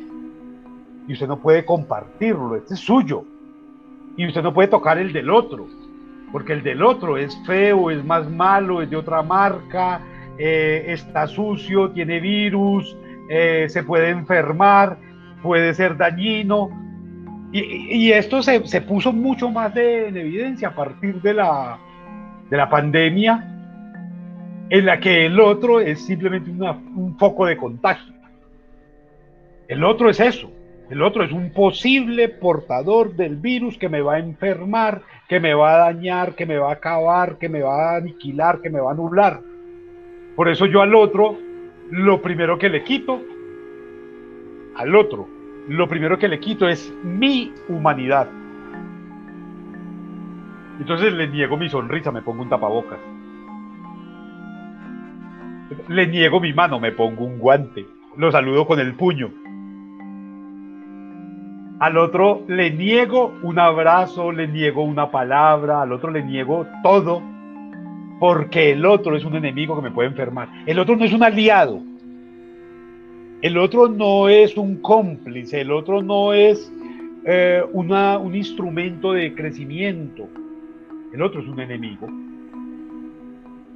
y 1.06 1.12
usted 1.12 1.26
no 1.26 1.38
puede 1.38 1.64
compartirlo, 1.64 2.56
este 2.56 2.74
es 2.74 2.80
suyo. 2.80 3.24
Y 4.16 4.26
usted 4.26 4.42
no 4.42 4.54
puede 4.54 4.68
tocar 4.68 4.98
el 4.98 5.12
del 5.12 5.30
otro, 5.30 5.66
porque 6.32 6.52
el 6.52 6.62
del 6.62 6.82
otro 6.82 7.16
es 7.16 7.36
feo, 7.46 7.90
es 7.90 8.04
más 8.04 8.30
malo, 8.30 8.80
es 8.80 8.88
de 8.88 8.96
otra 8.96 9.22
marca, 9.22 10.00
eh, 10.38 10.84
está 10.88 11.26
sucio, 11.26 11.90
tiene 11.90 12.20
virus, 12.20 12.96
eh, 13.28 13.66
se 13.68 13.82
puede 13.82 14.10
enfermar, 14.10 14.98
puede 15.42 15.74
ser 15.74 15.96
dañino. 15.96 16.70
Y, 17.52 18.10
esto 18.10 18.42
se, 18.42 18.80
puso 18.80 19.12
mucho 19.12 19.48
más 19.48 19.76
en 19.76 20.16
evidencia 20.16 20.68
a 20.68 20.74
partir 20.74 21.22
de 21.22 21.34
la, 21.34 21.78
de 22.50 22.56
la 22.56 22.68
pandemia, 22.68 23.48
en 24.70 24.86
la 24.86 24.98
que 24.98 25.26
el 25.26 25.38
otro 25.38 25.78
es 25.78 26.04
simplemente 26.04 26.50
un 26.50 27.16
foco 27.16 27.46
de 27.46 27.56
contagio. 27.56 28.12
El 29.68 29.84
otro 29.84 30.10
es 30.10 30.18
eso. 30.18 30.50
El 30.90 31.00
otro 31.02 31.24
es 31.24 31.32
un 31.32 31.50
posible 31.50 32.28
portador 32.28 33.14
del 33.14 33.36
virus 33.36 33.78
que 33.78 33.88
me 33.88 34.02
va 34.02 34.14
a 34.14 34.18
enfermar, 34.18 35.02
que 35.28 35.40
me 35.40 35.54
va 35.54 35.74
a 35.74 35.92
dañar, 35.92 36.34
que 36.34 36.44
me 36.44 36.58
va 36.58 36.70
a 36.70 36.74
acabar, 36.74 37.38
que 37.38 37.48
me 37.48 37.62
va 37.62 37.92
a 37.92 37.96
aniquilar, 37.96 38.60
que 38.60 38.68
me 38.68 38.80
va 38.80 38.90
a 38.90 38.92
anular. 38.92 39.40
Por 40.36 40.48
eso 40.48 40.66
yo 40.66 40.82
al 40.82 40.94
otro 40.94 41.38
lo 41.90 42.20
primero 42.22 42.58
que 42.58 42.68
le 42.68 42.82
quito 42.82 43.20
al 44.76 44.94
otro, 44.94 45.28
lo 45.68 45.88
primero 45.88 46.18
que 46.18 46.28
le 46.28 46.40
quito 46.40 46.68
es 46.68 46.92
mi 47.02 47.52
humanidad. 47.68 48.28
Entonces 50.80 51.12
le 51.12 51.28
niego 51.28 51.56
mi 51.56 51.68
sonrisa, 51.68 52.10
me 52.10 52.22
pongo 52.22 52.42
un 52.42 52.48
tapabocas. 52.48 52.98
Le 55.88 56.06
niego 56.06 56.40
mi 56.40 56.52
mano, 56.52 56.80
me 56.80 56.92
pongo 56.92 57.24
un 57.24 57.38
guante. 57.38 57.86
Lo 58.16 58.30
saludo 58.32 58.66
con 58.66 58.80
el 58.80 58.94
puño. 58.94 59.30
Al 61.80 61.98
otro 61.98 62.42
le 62.48 62.70
niego 62.70 63.34
un 63.42 63.58
abrazo, 63.58 64.32
le 64.32 64.48
niego 64.48 64.82
una 64.82 65.10
palabra, 65.10 65.82
al 65.82 65.92
otro 65.92 66.10
le 66.10 66.22
niego 66.22 66.66
todo 66.82 67.33
porque 68.18 68.72
el 68.72 68.86
otro 68.86 69.16
es 69.16 69.24
un 69.24 69.36
enemigo 69.36 69.76
que 69.76 69.82
me 69.82 69.90
puede 69.90 70.08
enfermar. 70.08 70.48
El 70.66 70.78
otro 70.78 70.96
no 70.96 71.04
es 71.04 71.12
un 71.12 71.22
aliado. 71.22 71.80
El 73.42 73.58
otro 73.58 73.88
no 73.88 74.28
es 74.28 74.56
un 74.56 74.76
cómplice, 74.76 75.60
el 75.60 75.70
otro 75.70 76.02
no 76.02 76.32
es 76.32 76.72
eh, 77.26 77.62
una, 77.72 78.18
un 78.18 78.34
instrumento 78.34 79.12
de 79.12 79.34
crecimiento. 79.34 80.28
El 81.12 81.20
otro 81.22 81.42
es 81.42 81.48
un 81.48 81.60
enemigo. 81.60 82.08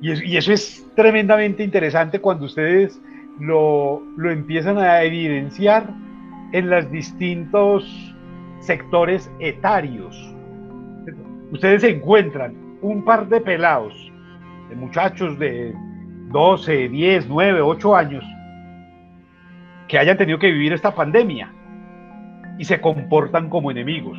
Y, 0.01 0.37
eso 0.37 0.53
es 0.53 0.87
tremendamente 0.95 1.63
interesante 1.63 2.21
cuando 2.21 2.47
ustedes 2.47 3.01
lo, 3.41 4.03
lo 4.17 4.31
empiezan 4.31 4.79
a 4.79 5.03
evidenciar 5.03 5.93
en 6.53 6.71
los 6.71 6.91
distintos 6.91 7.85
sectores 8.61 9.31
etarios. 9.39 10.17
Ustedes 11.53 11.85
encuentran 11.85 12.55
un 12.81 13.05
par 13.05 13.29
de 13.29 13.41
pelados 13.41 14.08
de 14.69 14.77
muchachos 14.77 15.39
de 15.39 15.75
12, 16.31 16.89
10, 16.89 17.29
9, 17.29 17.61
8 17.61 17.97
años 17.97 18.25
que 19.89 19.99
hayan 19.99 20.19
tenido 20.19 20.39
que 20.39 20.51
vivir 20.51 20.73
esta 20.73 20.95
pandemia 20.95 21.53
y 22.59 22.65
se 22.65 22.81
comportan 22.81 23.49
como 23.49 23.71
enemigos. 23.71 24.19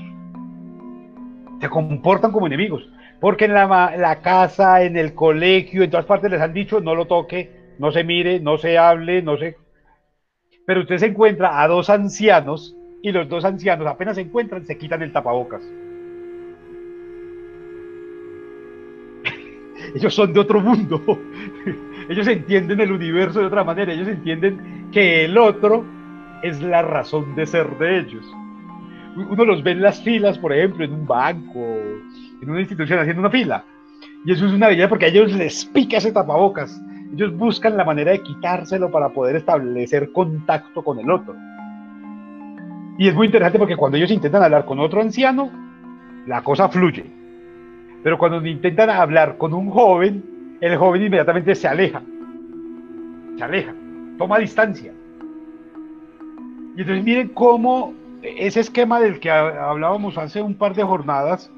Se 1.61 1.69
comportan 1.69 2.31
como 2.31 2.47
enemigos. 2.47 2.87
Porque 3.19 3.45
en 3.45 3.53
la, 3.53 3.95
la, 3.97 4.21
casa, 4.21 4.81
en 4.81 4.97
el 4.97 5.13
colegio, 5.13 5.83
en 5.83 5.91
todas 5.91 6.05
partes 6.05 6.31
les 6.31 6.41
han 6.41 6.53
dicho 6.53 6.79
no 6.79 6.95
lo 6.95 7.05
toque, 7.05 7.51
no 7.77 7.91
se 7.91 8.03
mire, 8.03 8.39
no 8.39 8.57
se 8.57 8.77
hable, 8.77 9.21
no 9.21 9.37
se... 9.37 9.57
Pero 10.65 10.81
usted 10.81 10.97
se 10.97 11.07
encuentra 11.07 11.61
a 11.61 11.67
dos 11.67 11.89
ancianos 11.89 12.75
y 13.01 13.11
los 13.11 13.27
dos 13.27 13.43
ancianos 13.45 13.87
apenas 13.87 14.15
se 14.15 14.21
encuentran, 14.21 14.65
se 14.65 14.77
quitan 14.77 15.01
el 15.01 15.11
tapabocas. 15.11 15.61
Ellos 19.95 20.13
son 20.13 20.33
de 20.33 20.39
otro 20.39 20.61
mundo. 20.61 21.01
ellos 22.09 22.27
entienden 22.27 22.79
el 22.79 22.91
universo 22.91 23.39
de 23.39 23.45
otra 23.45 23.63
manera. 23.63 23.93
Ellos 23.93 24.07
entienden 24.07 24.89
que 24.91 25.25
el 25.25 25.37
otro 25.37 25.85
es 26.43 26.61
la 26.61 26.81
razón 26.81 27.35
de 27.35 27.45
ser 27.45 27.77
de 27.77 27.99
ellos. 27.99 28.25
Uno 29.15 29.45
los 29.45 29.63
ve 29.63 29.71
en 29.71 29.81
las 29.81 30.01
filas, 30.01 30.37
por 30.37 30.53
ejemplo, 30.53 30.85
en 30.85 30.93
un 30.93 31.05
banco, 31.05 31.59
en 32.41 32.49
una 32.49 32.61
institución 32.61 32.99
haciendo 32.99 33.21
una 33.21 33.29
fila. 33.29 33.65
Y 34.25 34.31
eso 34.31 34.45
es 34.45 34.53
una 34.53 34.67
belleza 34.67 34.89
porque 34.89 35.05
a 35.05 35.09
ellos 35.09 35.33
les 35.33 35.65
pica 35.65 35.97
ese 35.97 36.11
tapabocas. 36.11 36.79
Ellos 37.13 37.35
buscan 37.35 37.75
la 37.75 37.83
manera 37.83 38.11
de 38.11 38.21
quitárselo 38.21 38.91
para 38.91 39.09
poder 39.09 39.35
establecer 39.37 40.11
contacto 40.11 40.83
con 40.83 40.99
el 40.99 41.09
otro. 41.09 41.35
Y 42.97 43.07
es 43.07 43.15
muy 43.15 43.27
interesante 43.27 43.57
porque 43.57 43.77
cuando 43.77 43.97
ellos 43.97 44.11
intentan 44.11 44.43
hablar 44.43 44.65
con 44.65 44.79
otro 44.79 45.01
anciano, 45.01 45.49
la 46.27 46.43
cosa 46.43 46.69
fluye. 46.69 47.18
Pero 48.03 48.17
cuando 48.17 48.45
intentan 48.45 48.89
hablar 48.89 49.37
con 49.37 49.53
un 49.53 49.69
joven, 49.69 50.57
el 50.61 50.77
joven 50.77 51.03
inmediatamente 51.03 51.55
se 51.55 51.67
aleja. 51.67 52.01
Se 53.37 53.43
aleja, 53.43 53.73
toma 54.17 54.39
distancia. 54.39 54.93
Y 56.75 56.81
entonces 56.81 57.03
miren 57.03 57.29
cómo 57.29 57.93
ese 58.21 58.61
esquema 58.61 58.99
del 58.99 59.19
que 59.19 59.31
hablábamos 59.31 60.17
hace 60.17 60.41
un 60.41 60.55
par 60.55 60.75
de 60.75 60.83
jornadas, 60.83 61.51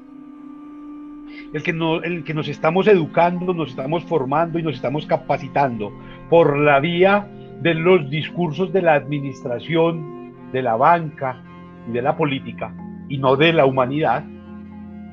el 1.52 1.62
que, 1.62 1.72
no, 1.72 2.02
el 2.02 2.24
que 2.24 2.34
nos 2.34 2.48
estamos 2.48 2.86
educando, 2.86 3.54
nos 3.54 3.70
estamos 3.70 4.04
formando 4.04 4.58
y 4.58 4.62
nos 4.62 4.74
estamos 4.74 5.06
capacitando 5.06 5.92
por 6.28 6.58
la 6.58 6.80
vía 6.80 7.26
de 7.60 7.74
los 7.74 8.08
discursos 8.10 8.72
de 8.72 8.82
la 8.82 8.94
administración, 8.94 10.32
de 10.52 10.62
la 10.62 10.76
banca, 10.76 11.42
y 11.88 11.92
de 11.92 12.02
la 12.02 12.16
política 12.16 12.72
y 13.08 13.18
no 13.18 13.36
de 13.36 13.52
la 13.52 13.66
humanidad, 13.66 14.24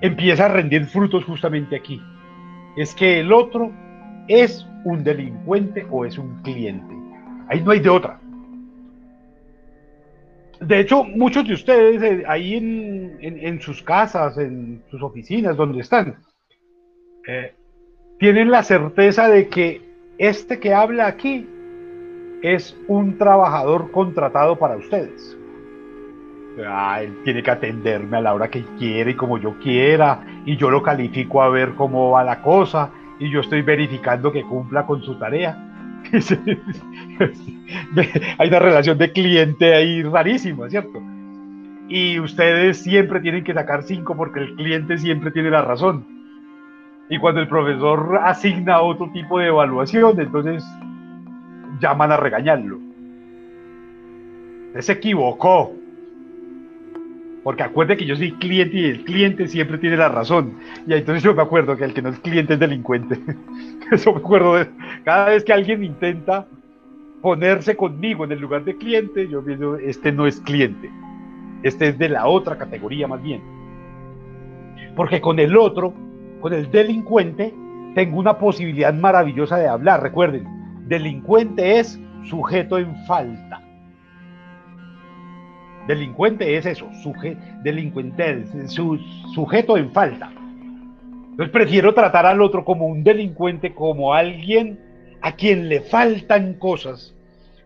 empieza 0.02 0.46
a 0.46 0.50
rendir 0.50 0.86
frutos 0.86 1.26
justamente 1.26 1.76
aquí. 1.76 2.02
Es 2.78 2.94
que 2.94 3.20
el 3.20 3.34
otro 3.34 3.72
es 4.28 4.66
un 4.86 5.04
delincuente 5.04 5.86
o 5.90 6.06
es 6.06 6.18
un 6.18 6.42
cliente. 6.44 6.94
Ahí 7.48 7.62
no 7.62 7.72
hay 7.72 7.80
de 7.80 7.90
otra. 7.90 8.20
De 10.62 10.80
hecho, 10.80 11.04
muchos 11.04 11.48
de 11.48 11.54
ustedes 11.54 12.04
eh, 12.04 12.24
ahí 12.28 12.56
en, 12.56 13.62
sus 13.62 13.82
casas, 13.82 14.38
en 14.38 14.84
sus 14.92 15.02
oficinas, 15.02 15.56
donde 15.56 15.82
están, 15.82 16.18
eh, 17.28 17.54
tienen 18.20 18.52
la 18.52 18.64
certeza 18.64 19.30
de 19.30 19.48
que 19.48 19.82
este 20.18 20.60
que 20.60 20.74
habla 20.74 21.08
aquí 21.08 21.48
es 22.42 22.78
un 22.88 23.18
trabajador 23.18 23.92
contratado 23.92 24.60
para 24.60 24.76
ustedes. 24.76 25.38
Él 26.58 27.18
tiene 27.24 27.44
que 27.44 27.52
atenderme 27.52 28.18
a 28.18 28.22
la 28.22 28.34
hora 28.34 28.50
que 28.50 28.64
quiere 28.78 29.12
y 29.12 29.16
como 29.16 29.38
yo 29.38 29.58
quiera, 29.60 30.22
y 30.46 30.58
yo 30.58 30.70
lo 30.70 30.82
califico 30.84 31.42
a 31.42 31.50
ver 31.50 31.76
cómo 31.76 32.12
va 32.12 32.24
la 32.24 32.42
cosa, 32.42 32.92
y 33.20 33.30
yo 33.30 33.42
estoy 33.42 33.62
verificando 33.62 34.32
que 34.32 34.44
cumpla 34.44 34.86
con 34.86 35.02
su 35.02 35.16
tarea. 35.16 35.66
Hay 38.38 38.48
una 38.48 38.60
relación 38.60 38.98
de 38.98 39.12
cliente 39.12 39.76
ahí 39.76 40.02
rarísima, 40.04 40.70
¿cierto? 40.70 41.02
Y 41.90 42.20
ustedes 42.20 42.78
siempre 42.82 43.20
tienen 43.20 43.44
que 43.44 43.54
sacar 43.54 43.84
cinco 43.84 44.16
porque 44.16 44.40
el 44.40 44.56
cliente 44.56 44.98
siempre 44.98 45.32
tiene 45.32 45.50
la 45.50 45.62
razón. 45.62 46.06
Y 47.10 47.18
cuando 47.18 47.42
el 47.42 47.48
profesor 47.48 48.20
asigna 48.24 48.82
otro 48.82 49.10
tipo 49.12 49.40
de 49.40 49.48
evaluación, 49.48 50.20
entonces 50.20 50.64
llaman 51.80 52.12
a 52.12 52.18
regañarlo. 52.18 52.80
Se 54.80 54.92
equivocó. 54.92 55.74
Porque 57.50 57.64
acuerde 57.64 57.98
que 57.98 58.06
yo 58.06 58.16
soy 58.16 58.34
cliente 58.34 58.78
y 58.78 58.86
el 58.86 59.04
cliente 59.04 59.48
siempre 59.48 59.80
tiene 59.80 59.98
la 59.98 60.08
razón. 60.08 60.60
Y 60.86 60.94
entonces 60.94 61.24
yo 61.24 61.34
me 61.34 61.42
acuerdo 61.42 61.76
que 61.76 61.84
el 61.84 61.96
que 61.96 62.02
no 62.04 62.10
es 62.10 62.20
cliente 62.20 62.54
es 62.54 62.60
delincuente. 62.60 63.20
Eso 63.92 64.14
me 64.14 64.20
acuerdo 64.20 64.54
de 64.54 64.68
cada 65.04 65.30
vez 65.30 65.44
que 65.44 65.52
alguien 65.52 65.84
intenta 65.84 66.46
ponerse 67.24 67.76
conmigo 67.76 68.24
en 68.24 68.34
el 68.34 68.40
lugar 68.40 68.66
de 68.66 68.78
cliente, 68.78 69.28
yo 69.28 69.44
pienso, 69.44 69.78
este 69.78 70.12
no 70.12 70.28
es 70.28 70.40
cliente. 70.42 70.92
Este 71.64 71.88
es 71.88 71.98
de 71.98 72.10
la 72.10 72.28
otra 72.28 72.56
categoría 72.56 73.08
más 73.08 73.24
bien. 73.24 73.42
Porque 74.96 75.20
con 75.20 75.40
el 75.40 75.58
otro, 75.58 75.92
con 76.42 76.54
el 76.54 76.70
delincuente, 76.70 77.52
tengo 77.96 78.20
una 78.20 78.38
posibilidad 78.38 78.94
maravillosa 78.94 79.58
de 79.58 79.68
hablar. 79.68 80.04
Recuerden, 80.04 80.46
delincuente 80.88 81.80
es 81.80 82.00
sujeto 82.26 82.78
en 82.78 82.96
falta. 83.08 83.60
Delincuente 85.89 86.56
es 86.56 86.67
eso, 86.67 86.88
delincuente, 87.63 88.45
su, 88.67 88.99
sujeto 89.34 89.75
en 89.75 89.91
falta. 89.91 90.32
Entonces 91.32 91.49
prefiero 91.49 91.95
tratar 91.95 92.28
al 92.28 92.43
otro 92.43 92.63
como 92.63 92.86
un 92.86 93.04
delincuente, 93.04 93.73
como 93.73 94.13
alguien 94.13 94.80
a 95.21 95.32
quien 95.32 95.67
le 95.67 95.82
faltan 95.82 96.54
cosas, 96.60 97.15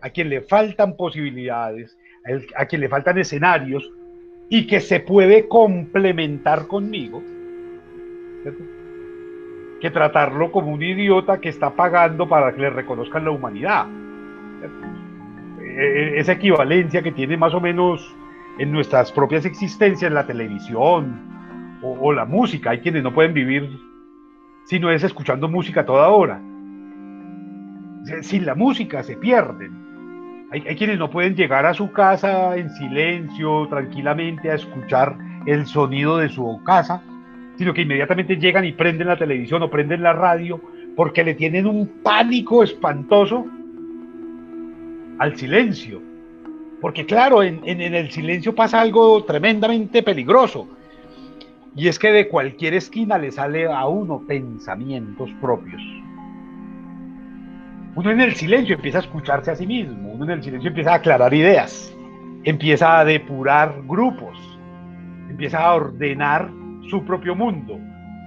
a 0.00 0.08
quien 0.08 0.30
le 0.30 0.40
faltan 0.40 0.96
posibilidades, 0.96 1.98
a 2.56 2.64
quien 2.64 2.80
le 2.80 2.88
faltan 2.88 3.18
escenarios 3.18 3.86
y 4.48 4.66
que 4.68 4.80
se 4.80 5.00
puede 5.00 5.46
complementar 5.46 6.66
conmigo, 6.66 7.22
que 9.82 9.90
tratarlo 9.90 10.50
como 10.50 10.72
un 10.72 10.82
idiota 10.82 11.42
que 11.42 11.50
está 11.50 11.76
pagando 11.76 12.26
para 12.26 12.54
que 12.54 12.62
le 12.62 12.70
reconozcan 12.70 13.26
la 13.26 13.32
humanidad. 13.32 13.84
E, 15.76 16.16
e, 16.16 16.20
esa 16.20 16.32
equivalencia 16.32 17.02
que 17.02 17.12
tiene 17.12 17.36
más 17.36 17.52
o 17.54 17.60
menos 17.60 18.14
en 18.58 18.70
nuestras 18.70 19.10
propias 19.10 19.44
existencias, 19.44 20.12
la 20.12 20.26
televisión 20.26 21.80
o, 21.82 22.12
la 22.12 22.24
música. 22.24 22.70
Hay 22.70 22.78
quienes 22.78 23.02
no 23.02 23.12
pueden 23.12 23.34
vivir 23.34 23.68
si 24.66 24.78
no 24.78 24.90
es 24.90 25.02
escuchando 25.02 25.48
música 25.48 25.84
toda 25.84 26.08
hora. 26.08 26.40
Sin 28.22 28.46
la 28.46 28.54
música 28.54 29.02
se 29.02 29.16
pierden. 29.16 30.48
Hay, 30.50 30.64
hay, 30.66 30.76
quienes 30.76 30.98
no 30.98 31.10
pueden 31.10 31.34
llegar 31.34 31.66
a 31.66 31.74
su 31.74 31.90
casa 31.90 32.56
en 32.56 32.70
silencio, 32.70 33.66
tranquilamente, 33.68 34.50
a 34.50 34.54
escuchar 34.54 35.16
el 35.46 35.66
sonido 35.66 36.18
de 36.18 36.28
su 36.28 36.62
casa, 36.64 37.02
sino 37.56 37.74
que 37.74 37.82
inmediatamente 37.82 38.36
llegan 38.36 38.64
y 38.64 38.72
prenden 38.72 39.08
la 39.08 39.18
televisión 39.18 39.62
o 39.62 39.70
prenden 39.70 40.02
la 40.02 40.12
radio 40.12 40.60
porque 40.96 41.24
le 41.24 41.34
tienen 41.34 41.66
un 41.66 42.02
pánico 42.02 42.62
espantoso 42.62 43.46
al 45.18 45.36
silencio. 45.36 46.00
Porque 46.80 47.06
claro, 47.06 47.42
en, 47.42 47.64
el 47.64 48.10
silencio 48.10 48.54
pasa 48.54 48.80
algo 48.80 49.24
tremendamente 49.24 50.02
peligroso. 50.02 50.68
Y 51.76 51.88
es 51.88 51.98
que 51.98 52.12
de 52.12 52.28
cualquier 52.28 52.74
esquina 52.74 53.18
le 53.18 53.32
sale 53.32 53.66
a 53.66 53.86
uno 53.86 54.22
pensamientos 54.26 55.30
propios. 55.40 55.82
Uno 57.96 58.10
en 58.10 58.20
el 58.20 58.34
silencio 58.34 58.74
empieza 58.74 58.98
a 58.98 59.00
escucharse 59.02 59.50
a 59.50 59.56
sí 59.56 59.66
mismo, 59.66 60.12
uno 60.12 60.24
en 60.24 60.30
el 60.32 60.42
silencio 60.42 60.68
empieza 60.68 60.92
a 60.92 60.96
aclarar 60.96 61.32
ideas, 61.32 61.96
empieza 62.42 62.98
a 62.98 63.04
depurar 63.04 63.82
grupos, 63.86 64.36
empieza 65.30 65.64
a 65.64 65.74
ordenar 65.74 66.50
su 66.90 67.04
propio 67.04 67.34
mundo. 67.34 67.78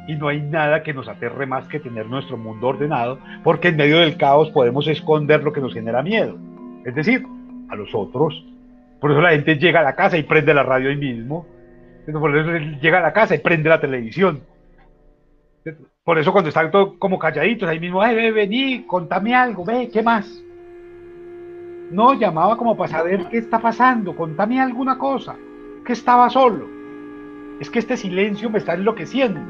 Y 0.07 0.15
no 0.15 0.29
hay 0.29 0.41
nada 0.41 0.83
que 0.83 0.93
nos 0.93 1.09
aterre 1.09 1.45
más 1.45 1.67
que 1.67 1.81
tener 1.81 2.07
nuestro 2.07 2.37
mundo 2.37 2.67
ordenado, 2.67 3.19
porque 3.43 3.67
en 3.67 3.75
medio 3.75 3.99
del 3.99 4.15
caos 4.15 4.49
podemos 4.51 4.87
esconder 4.87 5.43
lo 5.43 5.51
que 5.51 5.59
nos 5.61 5.73
genera 5.73 6.01
miedo 6.01 6.37
es 6.87 6.95
decir, 6.95 7.27
a 7.69 7.75
los 7.75 7.93
otros. 7.93 8.45
Por 9.01 9.11
eso 9.11 9.19
la 9.21 9.31
gente 9.31 9.57
llega 9.57 9.81
a 9.81 9.83
la 9.83 9.95
casa 9.95 10.17
y 10.17 10.23
prende 10.23 10.53
la 10.53 10.63
radio 10.63 10.89
ahí 10.89 10.95
mismo. 10.95 11.45
Por 12.11 12.35
eso 12.35 12.49
llega 12.81 12.99
a 12.99 13.01
la 13.01 13.11
casa 13.11 13.35
y 13.35 13.39
prende 13.39 13.67
la 13.67 13.81
televisión. 13.81 14.41
Por 16.05 16.17
eso 16.17 16.31
cuando 16.31 16.47
están 16.47 16.71
todos 16.71 16.93
como 16.97 17.19
calladitos 17.19 17.67
ahí 17.67 17.81
mismo, 17.81 17.99
ve, 17.99 18.31
vení, 18.31 18.85
contame 18.87 19.35
algo, 19.35 19.65
ve, 19.65 19.89
¿qué 19.91 20.01
más? 20.01 20.41
No, 21.91 22.13
llamaba 22.13 22.55
como 22.55 22.77
para 22.77 22.89
saber 22.89 23.27
qué 23.29 23.37
está 23.37 23.59
pasando, 23.59 24.15
contame 24.15 24.61
alguna 24.61 24.97
cosa, 24.97 25.35
que 25.85 25.91
estaba 25.91 26.29
solo. 26.29 26.69
Es 27.59 27.69
que 27.69 27.79
este 27.79 27.97
silencio 27.97 28.49
me 28.49 28.59
está 28.59 28.75
enloqueciendo 28.75 29.41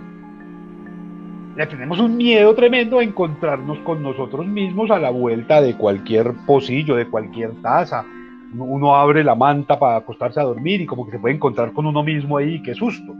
tenemos 1.65 1.99
un 1.99 2.15
miedo 2.17 2.53
tremendo 2.53 2.99
a 2.99 3.03
encontrarnos 3.03 3.79
con 3.79 4.03
nosotros 4.03 4.45
mismos 4.45 4.91
a 4.91 4.99
la 4.99 5.09
vuelta 5.09 5.59
de 5.59 5.75
cualquier 5.75 6.33
pocillo, 6.45 6.95
de 6.95 7.07
cualquier 7.07 7.53
taza. 7.63 8.05
Uno 8.55 8.95
abre 8.95 9.23
la 9.23 9.33
manta 9.33 9.79
para 9.79 9.97
acostarse 9.97 10.39
a 10.39 10.43
dormir 10.43 10.81
y 10.81 10.85
como 10.85 11.05
que 11.05 11.13
se 11.13 11.19
puede 11.19 11.33
encontrar 11.33 11.73
con 11.73 11.87
uno 11.87 12.03
mismo 12.03 12.37
ahí, 12.37 12.61
qué 12.61 12.75
susto. 12.75 13.13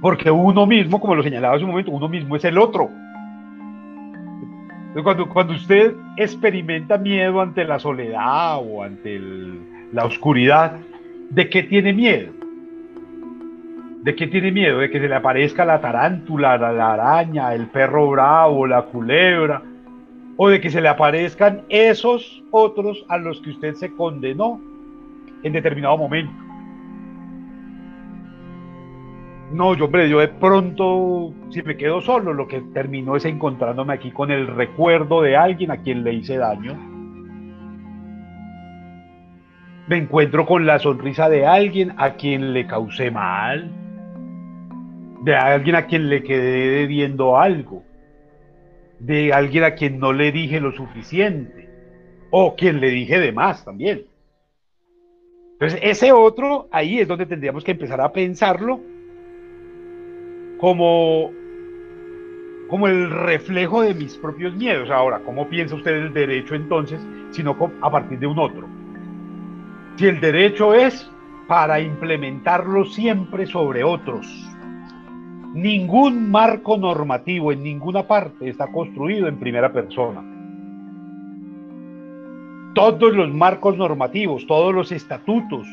Porque 0.00 0.30
uno 0.30 0.64
mismo, 0.66 1.00
como 1.00 1.16
lo 1.16 1.22
señalaba 1.24 1.56
hace 1.56 1.64
un 1.64 1.70
momento, 1.70 1.90
uno 1.90 2.08
mismo 2.08 2.36
es 2.36 2.44
el 2.44 2.56
otro. 2.56 2.88
Cuando, 5.02 5.54
usted 5.54 5.94
experimenta 6.16 6.96
miedo 6.96 7.40
ante 7.40 7.64
la 7.64 7.78
soledad 7.78 8.58
o 8.58 8.82
ante 8.82 9.20
la 9.92 10.04
oscuridad, 10.04 10.78
¿de 11.30 11.48
qué 11.50 11.64
tiene 11.64 11.92
miedo? 11.92 12.35
¿De 14.06 14.14
qué 14.14 14.28
tiene 14.28 14.52
miedo? 14.52 14.78
¿De 14.78 14.88
que 14.88 15.00
se 15.00 15.08
le 15.08 15.16
aparezca 15.16 15.64
la 15.64 15.80
tarántula, 15.80 16.56
la, 16.56 16.92
araña, 16.92 17.52
el 17.54 17.66
perro 17.66 18.08
bravo, 18.08 18.64
la 18.64 18.82
culebra? 18.82 19.60
¿O 20.36 20.48
de 20.48 20.60
que 20.60 20.70
se 20.70 20.80
le 20.80 20.86
aparezcan 20.86 21.62
esos 21.68 22.44
otros 22.52 23.04
a 23.08 23.18
los 23.18 23.40
que 23.40 23.50
usted 23.50 23.74
se 23.74 23.96
condenó 23.96 24.60
en 25.42 25.52
determinado 25.52 25.98
momento? 25.98 26.32
No, 29.50 29.74
yo, 29.74 29.86
hombre, 29.86 30.08
yo 30.08 30.20
de 30.20 30.28
pronto, 30.28 31.32
si 31.50 31.62
me 31.62 31.76
quedo 31.76 32.00
solo, 32.00 32.32
lo 32.32 32.46
que 32.46 32.60
terminó 32.60 33.16
es 33.16 33.24
encontrándome 33.24 33.92
aquí 33.94 34.12
con 34.12 34.30
el 34.30 34.46
recuerdo 34.46 35.20
de 35.20 35.36
alguien 35.36 35.72
a 35.72 35.78
quien 35.78 36.04
le 36.04 36.14
hice 36.14 36.36
daño. 36.36 36.76
Me 39.88 39.96
encuentro 39.96 40.46
con 40.46 40.64
la 40.64 40.78
sonrisa 40.78 41.28
de 41.28 41.44
alguien 41.44 41.92
a 41.96 42.10
quien 42.10 42.52
le 42.52 42.68
causé 42.68 43.10
mal 43.10 43.82
de 45.22 45.34
alguien 45.34 45.76
a 45.76 45.86
quien 45.86 46.08
le 46.08 46.22
quedé 46.22 46.80
debiendo 46.80 47.38
algo, 47.38 47.82
de 48.98 49.32
alguien 49.32 49.64
a 49.64 49.74
quien 49.74 49.98
no 49.98 50.12
le 50.12 50.32
dije 50.32 50.60
lo 50.60 50.72
suficiente, 50.72 51.68
o 52.30 52.54
quien 52.56 52.80
le 52.80 52.90
dije 52.90 53.18
de 53.18 53.32
más 53.32 53.64
también. 53.64 54.04
Entonces, 55.52 55.80
ese 55.82 56.12
otro, 56.12 56.68
ahí 56.70 57.00
es 57.00 57.08
donde 57.08 57.26
tendríamos 57.26 57.64
que 57.64 57.70
empezar 57.72 58.00
a 58.00 58.12
pensarlo 58.12 58.80
como, 60.58 61.30
como 62.68 62.88
el 62.88 63.10
reflejo 63.10 63.82
de 63.82 63.94
mis 63.94 64.16
propios 64.18 64.54
miedos. 64.54 64.90
Ahora, 64.90 65.20
¿cómo 65.24 65.48
piensa 65.48 65.74
usted 65.74 65.92
el 65.92 66.12
derecho 66.12 66.54
entonces, 66.54 67.00
sino 67.30 67.56
a 67.80 67.90
partir 67.90 68.18
de 68.18 68.26
un 68.26 68.38
otro? 68.38 68.68
Si 69.96 70.06
el 70.06 70.20
derecho 70.20 70.74
es 70.74 71.10
para 71.48 71.80
implementarlo 71.80 72.84
siempre 72.84 73.46
sobre 73.46 73.82
otros, 73.82 74.26
Ningún 75.54 76.30
marco 76.30 76.76
normativo 76.76 77.52
en 77.52 77.62
ninguna 77.62 78.06
parte 78.06 78.48
está 78.48 78.66
construido 78.66 79.28
en 79.28 79.38
primera 79.38 79.72
persona. 79.72 80.22
Todos 82.74 83.14
los 83.14 83.32
marcos 83.32 83.76
normativos, 83.78 84.46
todos 84.46 84.74
los 84.74 84.92
estatutos, 84.92 85.66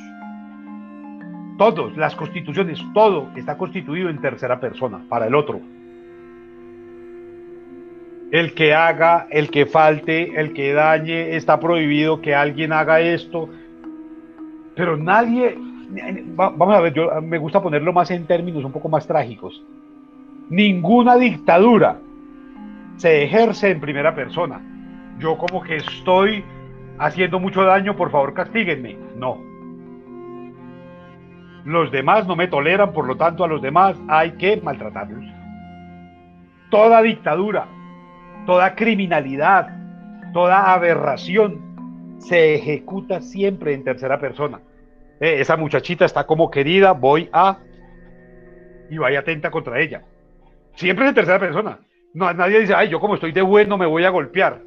todos, 1.58 1.96
las 1.98 2.16
constituciones, 2.16 2.80
todo 2.94 3.30
está 3.36 3.58
constituido 3.58 4.10
en 4.10 4.22
tercera 4.22 4.60
persona, 4.60 5.04
para 5.10 5.28
el 5.28 5.36
otro. 5.36 5.60
El 8.32 8.54
que 8.54 8.74
haga, 8.74 9.28
el 9.30 9.52
que 9.52 9.66
falte, 9.66 10.40
el 10.40 10.54
que 10.54 10.74
dañe, 10.74 11.36
está 11.36 11.60
prohibido 11.60 12.22
que 12.22 12.34
alguien 12.34 12.74
haga 12.74 13.00
esto. 13.02 13.50
Pero 14.76 14.98
nadie, 14.98 15.56
vamos 16.36 16.76
a 16.76 16.82
ver, 16.82 16.94
yo 16.94 17.22
me 17.22 17.38
gusta 17.38 17.62
ponerlo 17.62 17.94
más 17.94 18.12
en 18.12 18.26
términos 18.26 18.64
un 18.64 18.72
poco 18.72 18.90
más 18.90 19.06
trágicos. 19.08 19.64
Ninguna 20.50 21.16
dictadura 21.16 21.98
se 22.98 23.24
ejerce 23.24 23.72
en 23.72 23.80
primera 23.80 24.14
persona. 24.14 24.62
Yo 25.20 25.38
como 25.38 25.62
que 25.62 25.78
estoy 25.78 26.44
haciendo 26.98 27.40
mucho 27.40 27.64
daño, 27.64 27.96
por 27.96 28.12
favor 28.12 28.34
castíguenme. 28.34 28.98
No. 29.18 29.38
Los 31.66 31.92
demás 31.92 32.28
no 32.28 32.36
me 32.36 32.48
toleran, 32.48 32.92
por 32.92 33.08
lo 33.08 33.16
tanto 33.16 33.44
a 33.44 33.48
los 33.48 33.62
demás 33.62 33.96
hay 34.08 34.32
que 34.32 34.60
maltratarlos. 34.62 35.26
Toda 36.70 37.02
dictadura, 37.02 37.68
toda 38.46 38.76
criminalidad, 38.76 39.70
toda 40.34 40.74
aberración 40.74 42.18
se 42.18 42.56
ejecuta 42.56 43.22
siempre 43.22 43.74
en 43.74 43.84
tercera 43.84 44.20
persona. 44.20 44.60
Eh, 45.24 45.40
esa 45.40 45.56
muchachita 45.56 46.04
está 46.04 46.26
como 46.26 46.52
querida, 46.52 46.92
voy 46.92 47.30
a... 47.32 47.58
y 48.90 48.98
vaya 48.98 49.20
atenta 49.20 49.50
contra 49.50 49.80
ella. 49.80 50.04
Siempre 50.76 51.08
en 51.08 51.16
tercera 51.16 51.40
persona. 51.40 51.80
No, 52.14 52.34
nadie 52.34 52.60
dice, 52.60 52.74
ay, 52.76 52.90
yo 52.90 53.00
como 53.00 53.16
estoy 53.16 53.32
de 53.32 53.42
bueno 53.42 53.78
me 53.78 53.86
voy 53.86 54.04
a 54.04 54.10
golpear. 54.10 54.60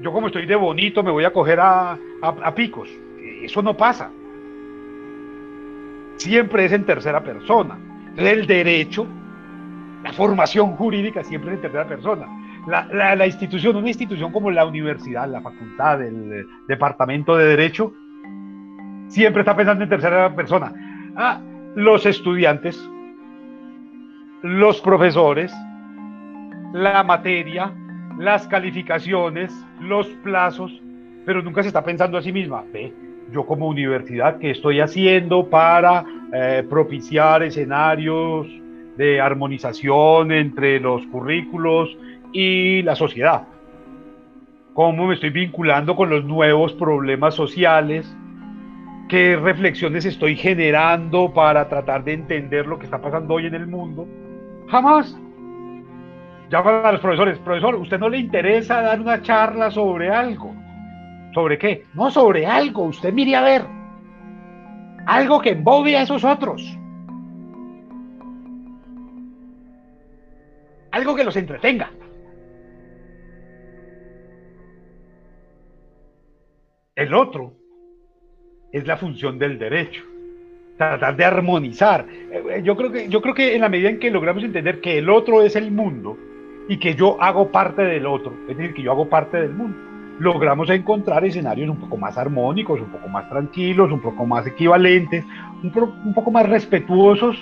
Yo 0.00 0.12
como 0.12 0.28
estoy 0.28 0.46
de 0.46 0.54
bonito 0.54 1.02
me 1.02 1.10
voy 1.10 1.24
a 1.24 1.32
coger 1.32 1.58
a, 1.58 1.98
a 2.22 2.54
picos. 2.54 2.88
Eso 3.42 3.60
no 3.60 3.76
pasa. 3.76 4.08
Siempre 6.18 6.66
es 6.66 6.72
en 6.72 6.86
tercera 6.86 7.24
persona. 7.24 7.76
El 8.16 8.46
derecho, 8.46 9.04
la 10.04 10.12
formación 10.12 10.76
jurídica 10.76 11.24
siempre 11.24 11.50
es 11.50 11.56
en 11.56 11.62
tercera 11.62 11.88
persona. 11.88 12.28
La, 12.66 13.14
la, 13.14 13.26
institución, 13.26 13.76
una 13.76 13.88
institución 13.88 14.32
como 14.32 14.50
la 14.50 14.64
universidad, 14.64 15.28
la 15.28 15.42
facultad, 15.42 16.02
el 16.02 16.46
departamento 16.66 17.36
de 17.36 17.46
derecho, 17.46 17.92
siempre 19.08 19.40
está 19.40 19.54
pensando 19.54 19.84
en 19.84 19.90
tercera 19.90 20.34
persona. 20.34 20.72
Ah, 21.14 21.40
los 21.74 22.06
estudiantes, 22.06 22.82
los 24.42 24.80
profesores, 24.80 25.52
la 26.72 27.02
materia, 27.02 27.72
las 28.18 28.46
calificaciones, 28.48 29.52
los 29.80 30.06
plazos, 30.22 30.72
pero 31.26 31.42
nunca 31.42 31.62
se 31.62 31.68
está 31.68 31.84
pensando 31.84 32.18
a 32.18 32.22
sí 32.22 32.32
misma. 32.32 32.64
Ve, 32.72 32.92
yo 33.30 33.44
como 33.46 33.68
universidad, 33.68 34.38
¿qué 34.38 34.50
estoy 34.50 34.80
haciendo 34.80 35.48
para 35.48 36.04
eh, 36.32 36.64
propiciar 36.68 37.42
escenarios 37.42 38.46
de 38.96 39.20
armonización 39.20 40.32
entre 40.32 40.78
los 40.80 41.04
currículos 41.06 41.96
y 42.34 42.82
la 42.82 42.94
sociedad? 42.94 43.44
¿Cómo 44.74 45.06
me 45.06 45.14
estoy 45.14 45.30
vinculando 45.30 45.94
con 45.96 46.10
los 46.10 46.24
nuevos 46.24 46.74
problemas 46.74 47.34
sociales? 47.34 48.14
¿Qué 49.08 49.36
reflexiones 49.36 50.04
estoy 50.04 50.36
generando 50.36 51.32
para 51.32 51.68
tratar 51.68 52.02
de 52.02 52.14
entender 52.14 52.66
lo 52.66 52.78
que 52.78 52.86
está 52.86 53.00
pasando 53.00 53.34
hoy 53.34 53.46
en 53.46 53.54
el 53.54 53.68
mundo? 53.68 54.06
Jamás. 54.68 55.16
Llaman 56.50 56.84
a 56.84 56.92
los 56.92 57.00
profesores, 57.00 57.38
profesor, 57.38 57.76
¿usted 57.76 57.98
no 57.98 58.08
le 58.08 58.18
interesa 58.18 58.82
dar 58.82 59.00
una 59.00 59.22
charla 59.22 59.70
sobre 59.70 60.10
algo? 60.10 60.52
¿Sobre 61.32 61.56
qué? 61.56 61.84
No, 61.94 62.10
sobre 62.10 62.46
algo. 62.46 62.84
Usted 62.84 63.12
mire 63.12 63.36
a 63.36 63.42
ver. 63.42 63.62
Algo 65.06 65.40
que 65.40 65.50
embobe 65.50 65.96
a 65.96 66.02
esos 66.02 66.24
otros. 66.24 66.78
Algo 70.90 71.14
que 71.14 71.24
los 71.24 71.36
entretenga. 71.36 71.90
El 76.96 77.12
otro 77.12 77.54
es 78.72 78.86
la 78.86 78.96
función 78.96 79.38
del 79.38 79.58
derecho. 79.58 80.04
Tratar 80.78 81.16
de 81.16 81.24
armonizar. 81.24 82.06
Eh, 82.10 82.62
yo 82.64 82.76
creo 82.76 82.92
que, 82.92 83.08
yo 83.08 83.20
creo 83.20 83.34
que 83.34 83.54
en 83.54 83.62
la 83.62 83.68
medida 83.68 83.90
en 83.90 83.98
que 83.98 84.10
logramos 84.10 84.44
entender 84.44 84.80
que 84.80 84.98
el 84.98 85.10
otro 85.10 85.42
es 85.42 85.56
el 85.56 85.70
mundo 85.72 86.16
y 86.68 86.78
que 86.78 86.94
yo 86.94 87.20
hago 87.20 87.50
parte 87.50 87.82
del 87.82 88.06
otro, 88.06 88.32
es 88.48 88.56
decir, 88.56 88.74
que 88.74 88.82
yo 88.82 88.92
hago 88.92 89.08
parte 89.08 89.38
del 89.40 89.50
mundo 89.50 89.76
logramos 90.18 90.70
encontrar 90.70 91.24
escenarios 91.24 91.68
un 91.68 91.76
poco 91.76 91.96
más 91.96 92.16
armónicos, 92.16 92.80
un 92.80 92.86
poco 92.86 93.08
más 93.08 93.28
tranquilos, 93.28 93.90
un 93.90 94.00
poco 94.00 94.24
más 94.24 94.46
equivalentes, 94.46 95.24
un, 95.62 96.14
poco 96.14 96.30
más 96.30 96.48
respetuosos 96.48 97.36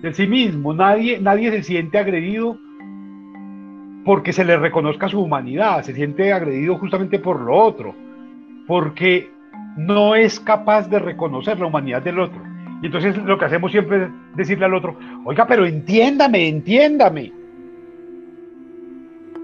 de 0.00 0.12
sí 0.14 0.26
mismo. 0.26 0.72
Nadie, 0.72 1.18
nadie 1.20 1.50
se 1.50 1.62
siente 1.62 1.98
agredido 1.98 2.56
porque 4.04 4.32
se 4.32 4.44
le 4.44 4.56
reconozca 4.56 5.08
su 5.08 5.20
humanidad, 5.20 5.82
se 5.82 5.92
siente 5.92 6.32
agredido 6.32 6.78
justamente 6.78 7.18
por 7.18 7.40
lo 7.40 7.56
otro, 7.56 7.94
porque 8.70 9.28
no 9.76 10.14
es 10.14 10.38
capaz 10.38 10.88
de 10.88 11.00
reconocer 11.00 11.58
la 11.58 11.66
humanidad 11.66 12.02
del 12.02 12.20
otro. 12.20 12.40
Y 12.80 12.86
entonces 12.86 13.16
lo 13.16 13.36
que 13.36 13.46
hacemos 13.46 13.72
siempre 13.72 14.04
es 14.04 14.10
decirle 14.36 14.64
al 14.64 14.74
otro, 14.74 14.96
oiga, 15.24 15.44
pero 15.44 15.66
entiéndame, 15.66 16.46
entiéndame. 16.46 17.32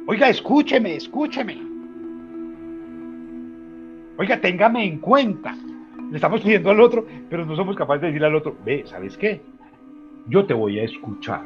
Oiga, 0.07 0.29
escúcheme, 0.29 0.95
escúcheme. 0.95 1.59
Oiga, 4.16 4.41
téngame 4.41 4.85
en 4.85 5.01
cuenta. 5.01 5.57
Le 6.09 6.14
estamos 6.14 6.41
pidiendo 6.43 6.70
al 6.70 6.81
otro, 6.81 7.05
pero 7.29 7.45
no 7.45 7.57
somos 7.57 7.74
capaces 7.74 8.03
de 8.03 8.07
decirle 8.07 8.29
al 8.29 8.37
otro, 8.37 8.57
ve, 8.64 8.85
¿sabes 8.87 9.18
qué? 9.18 9.41
Yo 10.29 10.47
te 10.47 10.55
voy 10.55 10.79
a 10.79 10.85
escuchar. 10.85 11.43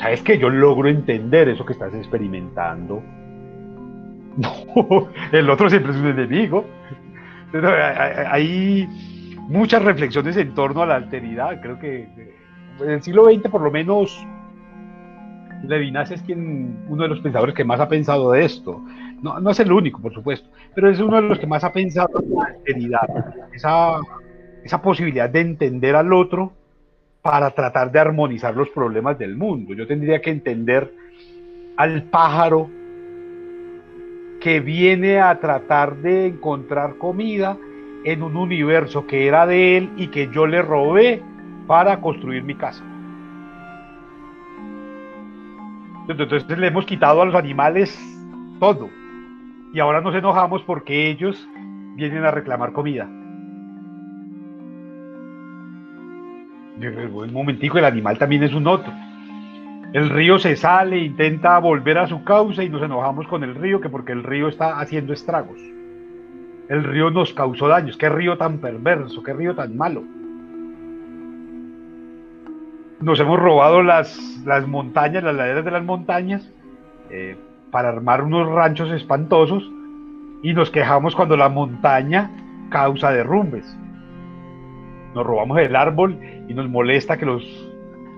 ¿Sabes 0.00 0.22
qué? 0.22 0.36
Yo 0.38 0.50
logro 0.50 0.88
entender 0.88 1.50
eso 1.50 1.64
que 1.64 1.72
estás 1.72 1.94
experimentando. 1.94 3.00
No, 4.36 5.08
el 5.32 5.48
otro 5.48 5.70
siempre 5.70 5.92
es 5.92 5.98
un 5.98 6.08
enemigo. 6.08 6.66
Hay 8.30 8.86
muchas 9.48 9.82
reflexiones 9.82 10.36
en 10.36 10.54
torno 10.54 10.82
a 10.82 10.86
la 10.86 10.96
alteridad. 10.96 11.60
Creo 11.60 11.78
que 11.78 12.08
en 12.80 12.90
el 12.90 13.02
siglo 13.02 13.24
XX, 13.24 13.48
por 13.48 13.62
lo 13.62 13.70
menos, 13.70 14.26
Levinas 15.62 16.10
es 16.10 16.22
quien, 16.22 16.84
uno 16.88 17.04
de 17.04 17.08
los 17.08 17.20
pensadores 17.20 17.54
que 17.54 17.64
más 17.64 17.80
ha 17.80 17.88
pensado 17.88 18.32
de 18.32 18.44
esto. 18.44 18.82
No, 19.22 19.40
no 19.40 19.50
es 19.50 19.60
el 19.60 19.72
único, 19.72 20.00
por 20.00 20.12
supuesto, 20.12 20.48
pero 20.74 20.90
es 20.90 21.00
uno 21.00 21.16
de 21.16 21.22
los 21.22 21.38
que 21.38 21.46
más 21.46 21.64
ha 21.64 21.72
pensado 21.72 22.22
en 22.22 22.34
la 22.34 22.44
alteridad, 22.44 23.08
esa, 23.54 23.98
esa 24.62 24.82
posibilidad 24.82 25.30
de 25.30 25.40
entender 25.40 25.96
al 25.96 26.12
otro 26.12 26.52
para 27.22 27.50
tratar 27.50 27.90
de 27.90 27.98
armonizar 27.98 28.54
los 28.54 28.68
problemas 28.68 29.18
del 29.18 29.36
mundo. 29.36 29.74
Yo 29.74 29.86
tendría 29.86 30.20
que 30.20 30.30
entender 30.30 30.92
al 31.76 32.04
pájaro 32.04 32.70
que 34.40 34.60
viene 34.60 35.20
a 35.20 35.38
tratar 35.40 35.96
de 35.96 36.26
encontrar 36.26 36.96
comida 36.96 37.56
en 38.04 38.22
un 38.22 38.36
universo 38.36 39.06
que 39.06 39.26
era 39.26 39.46
de 39.46 39.76
él 39.76 39.90
y 39.96 40.08
que 40.08 40.28
yo 40.28 40.46
le 40.46 40.62
robé 40.62 41.22
para 41.66 42.00
construir 42.00 42.44
mi 42.44 42.54
casa. 42.54 42.84
Entonces 46.08 46.46
le 46.56 46.68
hemos 46.68 46.86
quitado 46.86 47.22
a 47.22 47.24
los 47.24 47.34
animales 47.34 47.98
todo 48.60 48.88
y 49.72 49.80
ahora 49.80 50.00
nos 50.00 50.14
enojamos 50.14 50.62
porque 50.62 51.10
ellos 51.10 51.48
vienen 51.96 52.24
a 52.24 52.30
reclamar 52.30 52.72
comida. 52.72 53.08
Un 56.78 57.32
momentico, 57.32 57.78
el 57.78 57.84
animal 57.86 58.18
también 58.18 58.42
es 58.42 58.54
un 58.54 58.66
otro. 58.66 58.92
El 59.96 60.10
río 60.10 60.38
se 60.38 60.56
sale, 60.56 60.98
intenta 60.98 61.58
volver 61.58 61.96
a 61.96 62.06
su 62.06 62.22
causa 62.22 62.62
y 62.62 62.68
nos 62.68 62.82
enojamos 62.82 63.26
con 63.28 63.42
el 63.42 63.54
río 63.54 63.80
que 63.80 63.88
porque 63.88 64.12
el 64.12 64.24
río 64.24 64.48
está 64.48 64.78
haciendo 64.78 65.14
estragos. 65.14 65.58
El 66.68 66.84
río 66.84 67.10
nos 67.10 67.32
causó 67.32 67.66
daños. 67.66 67.96
Qué 67.96 68.10
río 68.10 68.36
tan 68.36 68.58
perverso, 68.58 69.22
qué 69.22 69.32
río 69.32 69.54
tan 69.54 69.74
malo. 69.74 70.02
Nos 73.00 73.18
hemos 73.20 73.40
robado 73.40 73.82
las, 73.82 74.42
las 74.44 74.68
montañas, 74.68 75.24
las 75.24 75.34
laderas 75.34 75.64
de 75.64 75.70
las 75.70 75.82
montañas, 75.82 76.46
eh, 77.08 77.38
para 77.70 77.88
armar 77.88 78.20
unos 78.20 78.50
ranchos 78.50 78.90
espantosos 78.90 79.66
y 80.42 80.52
nos 80.52 80.70
quejamos 80.70 81.16
cuando 81.16 81.38
la 81.38 81.48
montaña 81.48 82.30
causa 82.68 83.12
derrumbes. 83.12 83.64
Nos 85.14 85.24
robamos 85.24 85.58
el 85.58 85.74
árbol 85.74 86.18
y 86.48 86.52
nos 86.52 86.68
molesta 86.68 87.16
que 87.16 87.24
los, 87.24 87.42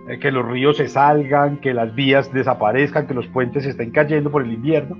eh, 0.08 0.18
que 0.18 0.30
los 0.30 0.46
ríos 0.46 0.76
se 0.76 0.88
salgan, 0.88 1.58
que 1.58 1.74
las 1.74 1.94
vías 1.94 2.32
desaparezcan, 2.32 3.06
que 3.06 3.14
los 3.14 3.26
puentes 3.28 3.66
estén 3.66 3.90
cayendo 3.90 4.30
por 4.30 4.42
el 4.42 4.52
invierno. 4.52 4.96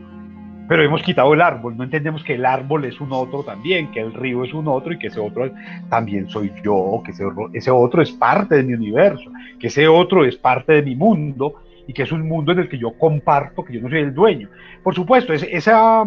Pero 0.68 0.82
hemos 0.82 1.02
quitado 1.02 1.32
el 1.32 1.40
árbol, 1.40 1.78
no 1.78 1.84
entendemos 1.84 2.22
que 2.22 2.34
el 2.34 2.44
árbol 2.44 2.84
es 2.84 3.00
un 3.00 3.11
otro 3.11 3.42
también, 3.42 3.90
que 3.90 4.00
el 4.00 4.12
río 4.12 4.44
es 4.44 4.52
un 4.52 4.68
otro 4.68 4.92
y 4.92 4.98
que 4.98 5.06
ese 5.06 5.18
otro 5.18 5.50
también 5.88 6.28
soy 6.28 6.52
yo, 6.62 7.00
que 7.04 7.12
ese 7.12 7.24
otro, 7.24 7.48
ese 7.54 7.70
otro 7.70 8.02
es 8.02 8.12
parte 8.12 8.56
de 8.56 8.64
mi 8.64 8.74
universo, 8.74 9.30
que 9.59 9.68
ese 9.68 9.88
otro 9.88 10.26
es 10.26 10.36
parte 10.36 10.74
de 10.74 10.82
mi 10.82 10.94
mundo 10.94 11.54
y 11.86 11.94
que 11.94 12.02
es 12.02 12.12
un 12.12 12.28
mundo 12.28 12.52
en 12.52 12.59
el 12.59 12.68
que 12.68 12.76
yo 12.76 12.92
comparto, 12.98 13.64
que 13.64 13.72
yo 13.72 13.80
no 13.80 13.88
soy 13.88 14.00
el 14.00 14.12
dueño. 14.12 14.50
Por 14.82 14.94
supuesto, 14.94 15.32
esa, 15.32 16.04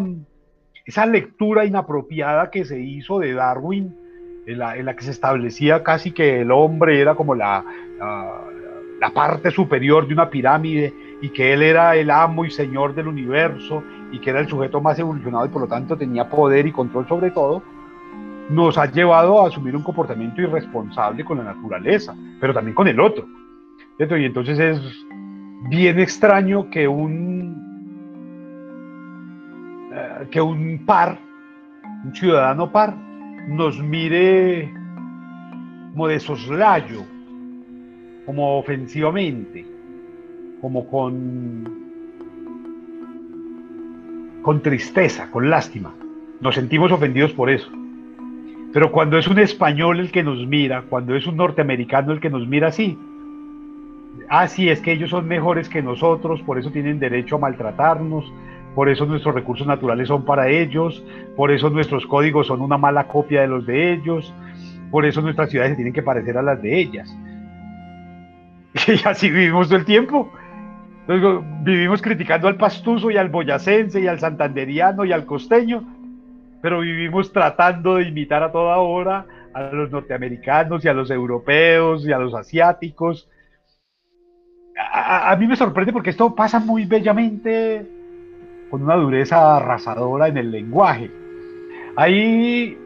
esa 0.86 1.06
lectura 1.08 1.66
inapropiada 1.66 2.52
que 2.52 2.64
se 2.64 2.80
hizo 2.80 3.18
de 3.18 3.34
Darwin, 3.34 3.96
en 4.46 4.60
la, 4.60 4.96
que 4.96 5.04
se 5.04 5.12
establecía 5.12 5.84
casi 5.84 6.12
que 6.12 6.42
el 6.42 6.52
hombre 6.52 7.00
era 7.00 7.16
como 7.16 7.36
la, 7.36 7.64
la, 7.98 8.42
parte 9.10 9.50
superior 9.52 10.08
de 10.08 10.14
una 10.14 10.30
pirámide 10.30 10.94
y 11.22 11.30
que 11.30 11.54
él 11.54 11.64
era 11.64 11.96
el 11.96 12.12
amo 12.12 12.46
y 12.46 12.52
señor 12.52 12.94
del 12.94 13.08
universo 13.08 13.84
y 14.12 14.20
que 14.20 14.30
era 14.30 14.40
el 14.40 14.48
sujeto 14.48 14.80
más 14.80 15.00
evolucionado 15.00 15.46
y 15.46 15.50
por 15.50 15.62
lo 15.62 15.68
tanto 15.68 15.98
tenía 15.98 16.30
poder 16.30 16.68
y 16.68 16.72
control 16.72 17.08
sobre 17.08 17.32
todo, 17.32 17.64
nos 18.50 18.78
ha 18.78 18.86
llevado 18.86 19.42
a 19.42 19.48
asumir 19.48 19.76
un 19.76 19.84
comportamiento 19.84 20.42
irresponsable 20.42 21.24
con 21.24 21.38
la 21.38 21.46
naturaleza, 21.46 22.16
pero 22.40 22.54
también 22.54 22.76
con 22.76 22.88
el 22.88 23.00
otro. 23.00 23.26
Y 23.98 24.26
entonces 24.26 24.60
es 24.60 25.06
bien 25.70 26.00
extraño 26.00 26.70
que 26.70 26.88
un 26.88 27.72
que 30.32 30.42
un 30.42 30.86
par, 30.86 31.20
un 32.04 32.16
ciudadano 32.16 32.72
par, 32.72 32.96
nos 33.48 33.82
mire 33.82 34.74
como 35.92 36.08
de 36.08 36.20
soslayo, 36.20 37.04
como 38.26 38.58
ofensivamente, 38.58 39.66
como 40.62 40.88
con, 40.88 41.70
con 44.42 44.62
tristeza, 44.62 45.30
con 45.32 45.50
lástima. 45.50 45.94
Nos 46.40 46.56
sentimos 46.56 46.92
ofendidos 46.92 47.34
por 47.34 47.50
eso. 47.50 47.70
Pero 48.74 48.92
cuando 48.92 49.18
es 49.18 49.28
un 49.28 49.40
español 49.40 50.00
el 50.00 50.12
que 50.12 50.24
nos 50.24 50.46
mira, 50.48 50.84
cuando 50.90 51.16
es 51.16 51.28
un 51.28 51.36
norteamericano 51.36 52.14
el 52.14 52.20
que 52.20 52.30
nos 52.30 52.48
mira 52.48 52.70
así, 52.70 52.98
ah, 54.30 54.48
sí, 54.48 54.70
es 54.70 54.80
que 54.80 54.94
ellos 54.94 55.10
son 55.10 55.28
mejores 55.28 55.68
que 55.68 55.82
nosotros, 55.82 56.42
por 56.42 56.58
eso 56.58 56.72
tienen 56.72 57.00
derecho 57.00 57.36
a 57.36 57.40
maltratarnos, 57.40 58.32
por 58.74 58.88
eso 58.88 59.06
nuestros 59.06 59.36
recursos 59.36 59.68
naturales 59.68 60.08
son 60.08 60.24
para 60.24 60.48
ellos, 60.50 61.04
por 61.36 61.52
eso 61.52 61.70
nuestros 61.70 62.06
códigos 62.06 62.48
son 62.48 62.62
una 62.62 62.78
mala 62.78 63.08
copia 63.08 63.42
de 63.42 63.48
los 63.48 63.66
de 63.66 63.92
ellos, 63.92 64.34
por 64.90 65.06
eso 65.06 65.22
nuestras 65.22 65.50
ciudades 65.50 65.72
se 65.72 65.76
tienen 65.76 65.94
que 65.94 66.04
parecer 66.04 66.38
a 66.38 66.42
las 66.42 66.62
de 66.62 66.80
ellas. 66.80 67.14
Y 68.88 69.08
así 69.08 69.30
vivimos 69.30 69.68
todo 69.68 69.80
el 69.80 69.86
tiempo. 69.86 70.32
vivimos 71.64 72.02
criticando 72.02 72.48
al 72.48 72.58
pastuso 72.58 73.12
y 73.12 73.18
al 73.18 73.30
boyacense 73.30 74.02
y 74.02 74.08
al 74.08 74.20
santanderiano 74.20 75.06
y 75.06 75.12
al 75.12 75.26
costeño, 75.26 75.84
pero 76.62 76.80
vivimos 76.80 77.32
tratando 77.32 77.96
de 77.96 78.08
imitar 78.08 78.44
a 78.44 78.52
toda 78.52 78.78
hora 78.78 79.26
a 79.54 79.64
los 79.64 79.92
norteamericanos 79.92 80.86
y 80.86 80.88
a 80.88 80.94
los 80.94 81.12
europeos 81.12 82.06
y 82.06 82.14
a 82.14 82.20
los 82.20 82.34
asiáticos. 82.34 83.30
a 84.78 85.36
mí 85.38 85.48
me 85.48 85.56
sorprende 85.56 85.92
porque 85.92 86.12
esto 86.12 86.34
pasa 86.34 86.60
muy 86.60 86.86
bellamente 86.86 87.86
con 88.72 88.84
una 88.84 88.96
dureza 88.96 89.58
arrasadora 89.58 90.30
en 90.30 90.38
el 90.38 90.50
lenguaje. 90.50 91.12
Hay, 91.98 92.78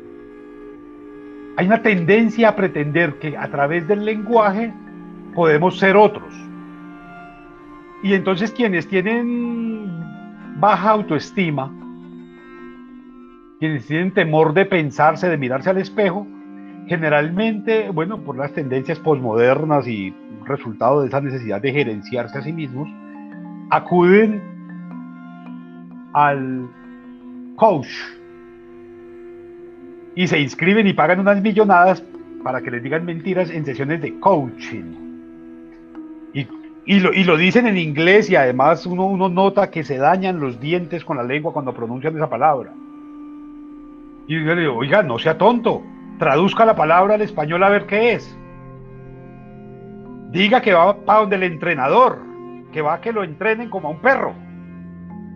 hay 1.56 1.66
una 1.66 1.82
tendencia 1.84 2.50
a 2.50 2.56
pretender 2.56 3.20
que 3.20 3.38
a 3.38 3.48
través 3.50 3.88
del 3.88 4.04
lenguaje 4.04 4.74
podemos 5.36 5.78
ser 5.78 5.98
otros. 5.98 6.34
Y 8.02 8.14
entonces 8.14 8.52
quienes 8.52 8.88
tienen 8.88 9.90
baja 10.60 10.92
autoestima, 10.92 11.72
quienes 13.60 13.86
tienen 13.86 14.14
temor 14.14 14.54
de 14.54 14.66
pensarse, 14.66 15.30
de 15.30 15.38
mirarse 15.38 15.70
al 15.70 15.78
espejo, 15.78 16.26
generalmente, 16.88 17.90
bueno, 17.90 18.20
por 18.20 18.38
las 18.38 18.54
tendencias 18.54 19.00
posmodernas 19.00 19.88
y 19.88 20.14
resultado 20.46 21.02
de 21.02 21.08
esa 21.08 21.22
necesidad 21.22 21.62
de 21.62 21.72
gerenciarse 21.72 22.38
a 22.38 22.42
sí 22.42 22.54
mismos, 22.54 22.88
acuden 23.72 24.42
al 26.14 26.70
coach 27.56 27.88
y 30.16 30.28
se 30.28 30.40
inscriben 30.40 30.88
y 30.88 30.94
pagan 30.94 31.20
unas 31.20 31.42
millonadas 31.42 32.04
para 32.44 32.62
que 32.62 32.72
les 32.72 32.84
digan 32.84 33.06
mentiras 33.06 33.50
en 33.50 33.66
sesiones 33.66 34.02
de 34.02 34.18
coaching. 34.20 35.05
Y, 36.88 37.00
lo, 37.00 37.38
dicen 37.38 37.66
en 37.66 37.78
inglés 37.78 38.30
y 38.30 38.36
además 38.36 38.86
uno, 38.86 39.08
uno 39.08 39.28
nota 39.28 39.72
que 39.72 39.84
se 39.84 39.98
dañan 39.98 40.40
los 40.40 40.60
dientes 40.60 41.04
con 41.04 41.18
la 41.18 41.24
lengua 41.24 41.52
cuando 41.52 41.74
pronuncian 41.74 42.16
esa 42.16 42.30
palabra. 42.30 42.72
Y 44.28 44.34
yo 44.44 44.54
le 44.54 44.62
digo, 44.62 44.76
oiga, 44.76 45.02
no 45.02 45.18
sea 45.18 45.38
tonto, 45.38 45.82
traduzca 46.20 46.64
la 46.64 46.76
palabra 46.76 47.16
al 47.16 47.22
español 47.22 47.64
a 47.64 47.70
ver 47.70 47.88
qué 47.88 48.14
es. 48.14 48.38
Diga 50.30 50.62
que 50.62 50.74
va 50.74 50.96
para 50.98 51.22
donde 51.22 51.38
el 51.38 51.44
entrenador, 51.44 52.20
que 52.72 52.82
va 52.82 52.96
a 52.96 53.02
que 53.02 53.12
lo 53.12 53.24
entrenen 53.24 53.70
como 53.70 53.88
a 53.88 53.92
un 53.92 54.00
perro 54.00 54.46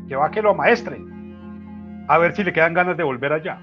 que 0.10 0.16
va 0.16 0.26
a 0.26 0.32
que 0.32 0.42
lo 0.42 0.56
maestren, 0.56 2.06
a 2.08 2.18
ver 2.18 2.36
si 2.36 2.44
le 2.44 2.52
quedan 2.52 2.74
ganas 2.74 2.98
de 2.98 3.04
volver 3.04 3.32
allá. 3.32 3.62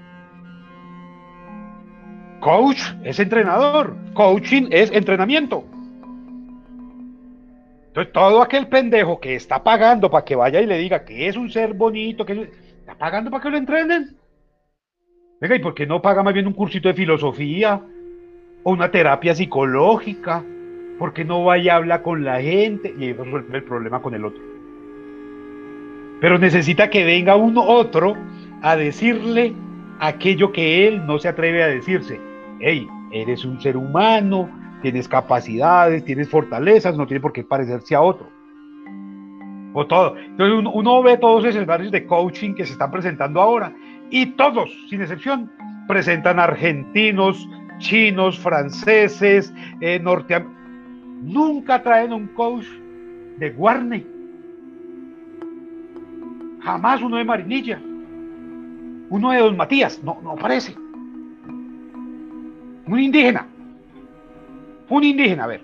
Coach 2.39 2.81
es 3.03 3.19
entrenador, 3.19 3.95
coaching 4.13 4.69
es 4.71 4.89
entrenamiento. 4.91 5.65
Entonces 7.97 8.13
todo 8.13 8.43
aquel 8.43 8.67
pendejo 8.67 9.19
que 9.19 9.33
está 9.33 9.63
pagando 9.63 10.11
para 10.11 10.23
que 10.23 10.35
vaya 10.35 10.61
y 10.61 10.67
le 10.67 10.77
diga 10.77 11.03
que 11.03 11.27
es 11.27 11.35
un 11.35 11.49
ser 11.49 11.73
bonito, 11.73 12.27
que 12.27 12.51
está 12.79 12.95
pagando 12.95 13.31
para 13.31 13.41
que 13.41 13.49
lo 13.49 13.57
entrenen. 13.57 14.15
Venga, 15.41 15.55
¿y 15.55 15.59
por 15.59 15.73
qué 15.73 15.87
no 15.87 15.99
paga 15.99 16.21
más 16.21 16.35
bien 16.35 16.45
un 16.45 16.53
cursito 16.53 16.89
de 16.89 16.93
filosofía 16.93 17.81
o 18.61 18.71
una 18.71 18.91
terapia 18.91 19.33
psicológica? 19.33 20.43
¿Por 20.99 21.11
qué 21.11 21.25
no 21.25 21.43
vaya 21.43 21.73
a 21.73 21.77
hablar 21.77 22.03
con 22.03 22.23
la 22.23 22.39
gente 22.39 22.93
y 22.99 23.13
resuelve 23.13 23.57
el 23.57 23.63
problema 23.63 23.99
con 23.99 24.13
el 24.13 24.25
otro? 24.25 24.43
Pero 26.21 26.37
necesita 26.37 26.91
que 26.91 27.03
venga 27.03 27.35
uno 27.35 27.63
otro 27.63 28.15
a 28.61 28.75
decirle 28.75 29.55
aquello 29.99 30.51
que 30.51 30.87
él 30.87 31.03
no 31.07 31.17
se 31.17 31.29
atreve 31.29 31.63
a 31.63 31.67
decirse. 31.67 32.21
Hey, 32.59 32.87
eres 33.11 33.43
un 33.43 33.59
ser 33.59 33.75
humano, 33.75 34.47
tienes 34.81 35.07
capacidades, 35.07 36.03
tienes 36.03 36.29
fortalezas, 36.29 36.97
no 36.97 37.07
tiene 37.07 37.21
por 37.21 37.33
qué 37.33 37.43
parecerse 37.43 37.95
a 37.95 38.01
otro. 38.01 38.29
O 39.73 39.85
todo. 39.85 40.17
Entonces 40.17 40.71
uno, 40.73 41.03
ve 41.03 41.17
todos 41.17 41.43
esos 41.43 41.57
escenarios 41.57 41.91
de 41.91 42.05
coaching 42.05 42.53
que 42.53 42.65
se 42.65 42.73
están 42.73 42.91
presentando 42.91 43.41
ahora 43.41 43.73
y 44.09 44.25
todos, 44.27 44.69
sin 44.89 45.01
excepción, 45.01 45.51
presentan 45.87 46.39
argentinos, 46.39 47.47
chinos, 47.77 48.39
franceses, 48.39 49.53
eh, 49.81 49.99
norteamericanos. 49.99 50.57
Nunca 51.21 51.81
traen 51.81 52.13
un 52.13 52.27
coach 52.27 52.65
de 53.37 53.49
Warner 53.57 54.05
Jamás 56.67 57.01
uno 57.01 57.17
de 57.17 57.23
Marinilla. 57.23 57.79
Uno 59.09 59.31
de 59.31 59.39
Don 59.39 59.55
Matías. 59.55 60.03
No, 60.03 60.19
no 60.21 60.31
aparece. 60.31 60.75
Un 62.85 62.99
indígena. 62.99 63.47
Un 64.89 65.03
indígena, 65.03 65.43
a 65.43 65.47
ver. 65.47 65.61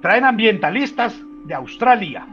Traen 0.00 0.24
ambientalistas 0.24 1.20
de 1.46 1.54
Australia. 1.54 2.26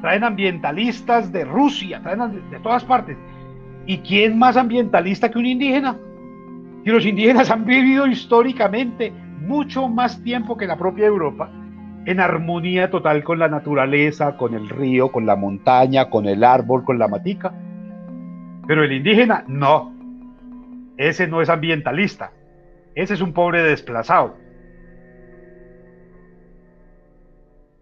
Traen 0.00 0.24
ambientalistas 0.24 1.32
de 1.32 1.44
Rusia. 1.44 2.00
Traen 2.02 2.50
de, 2.50 2.58
todas 2.60 2.84
partes. 2.84 3.16
¿Y 3.86 3.98
quién 3.98 4.38
más 4.38 4.56
ambientalista 4.56 5.30
que 5.30 5.38
un 5.38 5.46
indígena? 5.46 5.96
Y 6.84 6.90
los 6.90 7.04
indígenas 7.04 7.50
han 7.50 7.64
vivido 7.64 8.06
históricamente 8.06 9.12
mucho 9.40 9.88
más 9.88 10.22
tiempo 10.22 10.56
que 10.56 10.66
la 10.66 10.76
propia 10.76 11.06
Europa 11.06 11.50
en 12.06 12.20
armonía 12.20 12.90
total 12.90 13.22
con 13.24 13.38
la 13.38 13.48
naturaleza, 13.48 14.36
con 14.36 14.54
el 14.54 14.68
río, 14.68 15.12
con 15.12 15.26
la 15.26 15.36
montaña, 15.36 16.08
con 16.08 16.26
el 16.26 16.44
árbol, 16.44 16.84
con 16.84 16.98
la 16.98 17.08
matica. 17.08 17.52
Pero 18.66 18.84
el 18.84 18.92
indígena 18.92 19.44
no. 19.46 19.92
Ese 20.96 21.26
no 21.26 21.42
es 21.42 21.48
ambientalista. 21.48 22.32
Ese 22.94 23.14
es 23.14 23.20
un 23.20 23.32
pobre 23.32 23.62
desplazado. 23.62 24.36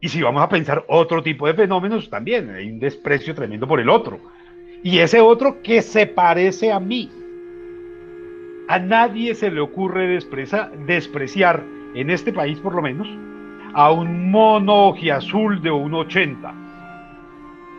Y 0.01 0.09
si 0.09 0.23
vamos 0.23 0.43
a 0.43 0.49
pensar 0.49 0.85
otro 0.89 1.23
tipo 1.23 1.47
de 1.47 1.55
fenómenos, 1.55 2.09
también 2.09 2.51
hay 2.51 2.71
un 2.71 2.79
desprecio 2.79 3.35
tremendo 3.35 3.67
por 3.67 3.81
el 3.81 3.89
otro. 3.89 4.21
Y 4.83 4.99
ese 4.99 5.21
otro 5.21 5.61
que 5.63 5.83
se 5.83 6.07
parece 6.07 6.71
a 6.71 6.79
mí. 6.79 7.11
A 8.69 8.79
nadie 8.79 9.35
se 9.35 9.51
le 9.51 9.61
ocurre 9.61 10.07
despreciar, 10.07 11.65
en 11.95 12.11
este 12.11 12.33
país 12.33 12.61
por 12.61 12.75
lo 12.75 12.83
menos, 12.83 13.09
a 13.75 13.91
un 13.91 14.31
mono 14.31 14.95
azul 15.13 15.61
de 15.63 15.73
1,80. 15.73 16.55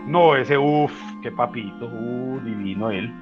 No, 0.07 0.35
ese 0.35 0.57
uff, 0.57 0.91
qué 1.21 1.31
papito, 1.31 1.85
uh, 1.85 2.39
divino 2.43 2.89
él. 2.89 3.13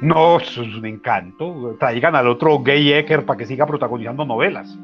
No, 0.00 0.38
eso 0.38 0.62
es 0.62 0.74
un 0.74 0.86
encanto. 0.86 1.76
Traigan 1.78 2.16
al 2.16 2.26
otro 2.26 2.58
Gay 2.60 2.94
Ecker 2.94 3.26
para 3.26 3.36
que 3.36 3.46
siga 3.46 3.66
protagonizando 3.66 4.24
novelas. 4.24 4.78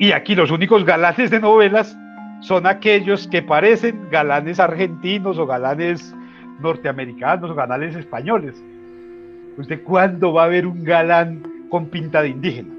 Y 0.00 0.12
aquí 0.12 0.34
los 0.34 0.50
únicos 0.50 0.86
galanes 0.86 1.30
de 1.30 1.40
novelas 1.40 1.94
son 2.40 2.66
aquellos 2.66 3.28
que 3.28 3.42
parecen 3.42 4.08
galanes 4.10 4.58
argentinos 4.58 5.38
o 5.38 5.46
galanes 5.46 6.14
norteamericanos 6.58 7.50
o 7.50 7.54
galanes 7.54 7.94
españoles. 7.94 8.54
¿Usted 9.58 9.82
cuándo 9.84 10.32
va 10.32 10.44
a 10.44 10.48
ver 10.48 10.66
un 10.66 10.84
galán 10.84 11.42
con 11.68 11.86
pinta 11.90 12.22
de 12.22 12.30
indígena? 12.30 12.74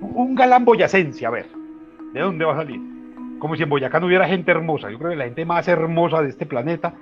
un 0.00 0.34
galán 0.34 0.64
boyacense, 0.64 1.26
a 1.26 1.30
ver, 1.30 1.46
¿de 2.14 2.20
dónde 2.20 2.46
va 2.46 2.54
a 2.54 2.56
salir? 2.56 2.80
Como 3.38 3.56
si 3.56 3.62
en 3.62 3.68
Boyacá 3.68 4.00
no 4.00 4.06
hubiera 4.06 4.26
gente 4.26 4.50
hermosa. 4.50 4.90
Yo 4.90 4.98
creo 4.98 5.10
que 5.10 5.16
la 5.16 5.24
gente 5.26 5.44
más 5.44 5.68
hermosa 5.68 6.22
de 6.22 6.30
este 6.30 6.46
planeta 6.46 6.94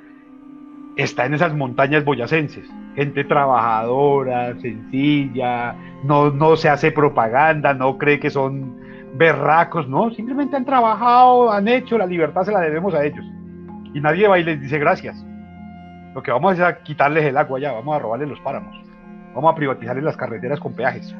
está 0.98 1.26
en 1.26 1.34
esas 1.34 1.54
montañas 1.54 2.04
boyacenses. 2.04 2.68
Gente 2.96 3.24
trabajadora, 3.24 4.58
sencilla, 4.60 5.74
no, 6.02 6.30
no 6.30 6.56
se 6.56 6.68
hace 6.68 6.90
propaganda, 6.90 7.72
no 7.72 7.96
cree 7.96 8.18
que 8.18 8.30
son 8.30 8.76
berracos, 9.14 9.88
no, 9.88 10.10
simplemente 10.10 10.56
han 10.56 10.64
trabajado, 10.64 11.50
han 11.52 11.68
hecho, 11.68 11.96
la 11.96 12.06
libertad 12.06 12.42
se 12.42 12.52
la 12.52 12.60
debemos 12.60 12.92
a 12.94 13.04
ellos. 13.04 13.24
Y 13.94 14.00
nadie 14.00 14.26
va 14.26 14.38
y 14.38 14.44
les 14.44 14.60
dice 14.60 14.78
gracias. 14.78 15.24
Lo 16.14 16.22
que 16.22 16.32
vamos 16.32 16.50
a 16.50 16.54
hacer 16.54 16.78
es 16.78 16.84
quitarles 16.84 17.24
el 17.24 17.36
agua 17.36 17.60
ya, 17.60 17.72
vamos 17.72 17.94
a 17.94 18.00
robarles 18.00 18.28
los 18.28 18.40
páramos, 18.40 18.76
vamos 19.34 19.52
a 19.52 19.54
privatizarles 19.54 20.02
las 20.02 20.16
carreteras 20.16 20.58
con 20.58 20.74
peajes. 20.74 21.14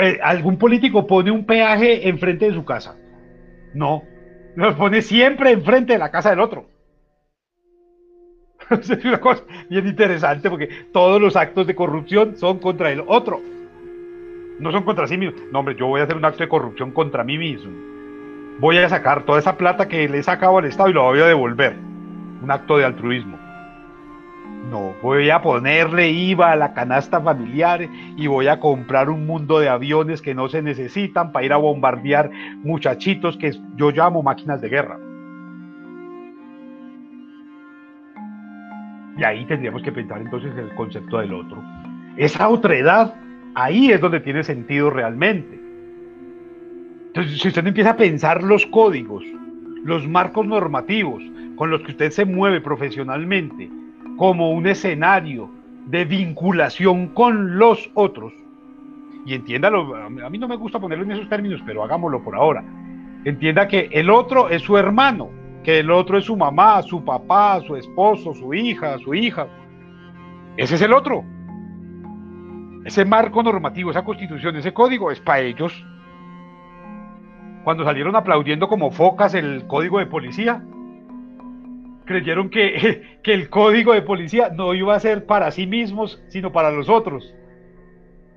Eh, 0.00 0.20
¿Algún 0.22 0.56
político 0.56 1.04
pone 1.04 1.32
un 1.32 1.44
peaje 1.44 2.08
enfrente 2.08 2.46
de 2.46 2.54
su 2.54 2.64
casa? 2.64 2.96
No, 3.72 4.02
los 4.56 4.74
pone 4.74 5.02
siempre 5.02 5.50
enfrente 5.50 5.94
de 5.94 5.98
la 5.98 6.10
casa 6.10 6.30
del 6.30 6.40
otro. 6.40 6.66
es 8.70 9.04
una 9.04 9.20
cosa 9.20 9.42
bien 9.68 9.86
interesante 9.86 10.48
porque 10.48 10.68
todos 10.92 11.20
los 11.20 11.36
actos 11.36 11.66
de 11.66 11.74
corrupción 11.74 12.36
son 12.36 12.58
contra 12.58 12.90
el 12.90 13.02
otro. 13.06 13.40
No 14.58 14.70
son 14.70 14.84
contra 14.84 15.06
sí 15.06 15.18
mismo. 15.18 15.38
No, 15.50 15.60
hombre, 15.60 15.74
yo 15.74 15.86
voy 15.86 16.00
a 16.00 16.04
hacer 16.04 16.16
un 16.16 16.24
acto 16.24 16.44
de 16.44 16.48
corrupción 16.48 16.92
contra 16.92 17.24
mí 17.24 17.38
mismo. 17.38 17.72
Voy 18.60 18.78
a 18.78 18.88
sacar 18.88 19.24
toda 19.24 19.40
esa 19.40 19.56
plata 19.56 19.88
que 19.88 20.08
le 20.08 20.18
he 20.18 20.22
sacado 20.22 20.58
al 20.58 20.64
Estado 20.64 20.88
y 20.88 20.92
lo 20.92 21.02
voy 21.02 21.20
a 21.20 21.26
devolver. 21.26 21.74
Un 22.42 22.50
acto 22.50 22.76
de 22.78 22.84
altruismo. 22.84 23.43
No, 24.70 24.94
voy 25.02 25.28
a 25.28 25.42
ponerle 25.42 26.10
IVA 26.10 26.52
a 26.52 26.56
la 26.56 26.72
canasta 26.72 27.20
familiar 27.20 27.86
y 28.16 28.26
voy 28.26 28.48
a 28.48 28.60
comprar 28.60 29.10
un 29.10 29.26
mundo 29.26 29.58
de 29.58 29.68
aviones 29.68 30.22
que 30.22 30.34
no 30.34 30.48
se 30.48 30.62
necesitan 30.62 31.32
para 31.32 31.44
ir 31.44 31.52
a 31.52 31.58
bombardear 31.58 32.30
muchachitos 32.62 33.36
que 33.36 33.52
yo 33.76 33.90
llamo 33.90 34.22
máquinas 34.22 34.62
de 34.62 34.68
guerra. 34.70 34.98
Y 39.18 39.22
ahí 39.22 39.44
tendríamos 39.44 39.82
que 39.82 39.92
pensar 39.92 40.20
entonces 40.22 40.52
en 40.52 40.60
el 40.60 40.74
concepto 40.74 41.18
del 41.18 41.34
otro. 41.34 41.62
Esa 42.16 42.48
otra 42.48 42.74
edad, 42.74 43.14
ahí 43.54 43.90
es 43.90 44.00
donde 44.00 44.20
tiene 44.20 44.42
sentido 44.42 44.88
realmente. 44.88 45.60
Entonces, 47.08 47.38
si 47.38 47.48
usted 47.48 47.66
empieza 47.66 47.90
a 47.90 47.96
pensar 47.96 48.42
los 48.42 48.66
códigos, 48.66 49.24
los 49.84 50.08
marcos 50.08 50.46
normativos 50.46 51.22
con 51.54 51.70
los 51.70 51.82
que 51.82 51.92
usted 51.92 52.10
se 52.10 52.24
mueve 52.24 52.60
profesionalmente, 52.60 53.70
como 54.16 54.52
un 54.52 54.66
escenario 54.66 55.50
de 55.86 56.04
vinculación 56.04 57.08
con 57.08 57.58
los 57.58 57.90
otros, 57.94 58.32
y 59.26 59.34
entiéndalo, 59.34 59.96
a 59.96 60.30
mí 60.30 60.38
no 60.38 60.48
me 60.48 60.56
gusta 60.56 60.78
ponerlo 60.78 61.04
en 61.04 61.12
esos 61.12 61.28
términos, 61.28 61.60
pero 61.64 61.82
hagámoslo 61.82 62.22
por 62.22 62.36
ahora. 62.36 62.62
Entienda 63.24 63.66
que 63.68 63.88
el 63.90 64.10
otro 64.10 64.50
es 64.50 64.62
su 64.62 64.76
hermano, 64.76 65.30
que 65.62 65.78
el 65.78 65.90
otro 65.90 66.18
es 66.18 66.26
su 66.26 66.36
mamá, 66.36 66.82
su 66.82 67.02
papá, 67.02 67.60
su 67.66 67.74
esposo, 67.74 68.34
su 68.34 68.52
hija, 68.52 68.98
su 68.98 69.14
hija. 69.14 69.46
Ese 70.58 70.74
es 70.74 70.82
el 70.82 70.92
otro. 70.92 71.24
Ese 72.84 73.06
marco 73.06 73.42
normativo, 73.42 73.90
esa 73.90 74.04
constitución, 74.04 74.56
ese 74.56 74.74
código 74.74 75.10
es 75.10 75.20
para 75.20 75.40
ellos. 75.40 75.72
Cuando 77.64 77.82
salieron 77.82 78.14
aplaudiendo 78.14 78.68
como 78.68 78.90
focas 78.90 79.32
el 79.32 79.66
código 79.66 80.00
de 80.00 80.06
policía, 80.06 80.62
creyeron 82.04 82.50
que, 82.50 83.18
que, 83.22 83.34
el 83.34 83.48
código 83.48 83.92
de 83.92 84.02
policía 84.02 84.50
no 84.50 84.74
iba 84.74 84.94
a 84.94 85.00
ser 85.00 85.26
para 85.26 85.50
sí 85.50 85.66
mismos, 85.66 86.22
sino 86.28 86.52
para 86.52 86.70
los 86.70 86.88
otros. 86.88 87.34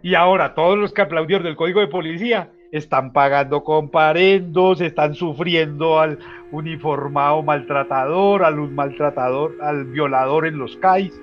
Y 0.02 0.16
ahora 0.16 0.54
todos 0.54 0.78
los 0.78 0.94
que 0.94 1.02
aplaudieron 1.02 1.48
el 1.48 1.56
código 1.56 1.80
de 1.80 1.88
policía 1.88 2.52
están 2.72 3.14
pagando 3.14 3.64
comparendos, 3.64 4.82
están 4.82 5.16
sufriendo 5.16 6.00
al 6.00 6.20
uniformado 6.52 7.42
maltratador, 7.44 8.44
al 8.44 8.60
un 8.60 8.76
maltratador, 8.76 9.56
al 9.62 9.86
violador 9.86 10.46
en 10.46 10.58
los 10.58 10.76
CAIs, 10.78 11.14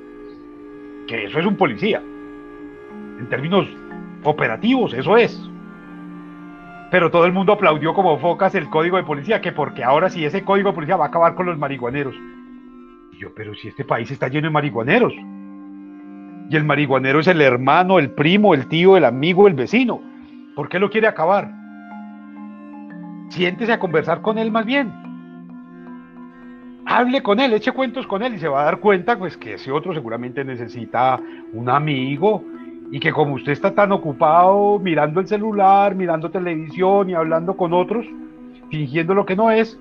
que 1.07 1.25
eso 1.25 1.39
es 1.39 1.47
un 1.47 1.57
policía. 1.57 2.03
En 3.19 3.29
términos 3.29 3.67
operativos, 4.25 4.93
eso 4.95 5.17
es. 5.17 5.39
Pero 6.95 7.11
todo 7.11 7.27
el 7.27 7.33
mundo 7.33 7.55
aplaudió 7.55 7.93
como 7.93 8.17
focas 8.19 8.55
el 8.55 8.71
código 8.71 8.99
de 8.99 9.03
policía, 9.03 9.41
que 9.41 9.51
porque 9.51 9.83
ahora 9.83 10.09
sí 10.09 10.25
ese 10.25 10.45
código 10.45 10.69
de 10.69 10.77
policía 10.77 10.95
va 10.95 11.07
a 11.07 11.09
acabar 11.09 11.35
con 11.35 11.45
los 11.45 11.59
marihuaneros 11.59 12.15
yo, 13.19 13.35
pero 13.35 13.53
si 13.57 13.67
este 13.67 13.85
país 13.85 14.09
está 14.13 14.29
lleno 14.29 14.47
de 14.47 14.53
marihuaneros. 14.53 15.13
Y 15.13 16.55
el 16.55 16.63
marihuanero 16.63 17.19
es 17.19 17.27
el 17.27 17.41
hermano, 17.41 17.99
el 17.99 18.11
primo, 18.11 18.55
el 18.55 18.69
tío, 18.69 18.97
el 18.97 19.05
amigo, 19.05 19.49
el 19.49 19.55
vecino. 19.55 20.01
¿Por 20.55 20.69
qué 20.69 20.79
lo 20.79 20.89
quiere 20.89 21.09
acabar? 21.09 21.51
Siéntese 23.31 23.73
a 23.73 23.81
conversar 23.81 24.23
con 24.23 24.39
él 24.39 24.53
más 24.53 24.65
bien. 24.65 24.93
Hable 26.87 27.25
con 27.25 27.41
él, 27.41 27.55
eche 27.55 27.73
cuentos 27.73 28.07
con 28.07 28.23
él 28.23 28.35
y 28.35 28.39
se 28.39 28.47
va 28.47 28.63
a 28.63 28.67
dar 28.67 28.79
cuenta 28.79 29.19
pues 29.19 29.37
que 29.37 29.55
ese 29.55 29.73
otro 29.73 29.93
seguramente 29.95 30.45
necesita 30.45 31.19
un 31.53 31.69
amigo 31.69 32.45
y 32.91 33.01
que 33.01 33.13
como 33.13 33.35
usted 33.35 33.53
está 33.53 33.75
tan 33.75 33.93
ocupado 33.93 34.79
mirando 34.79 35.21
el 35.21 35.27
celular, 35.27 35.95
mirando 35.95 36.31
televisión 36.31 37.11
y 37.11 37.15
hablando 37.15 37.57
con 37.57 37.73
otros, 37.73 38.07
fingiendo 38.71 39.15
lo 39.15 39.27
que 39.27 39.37
no 39.37 39.51
es, 39.51 39.79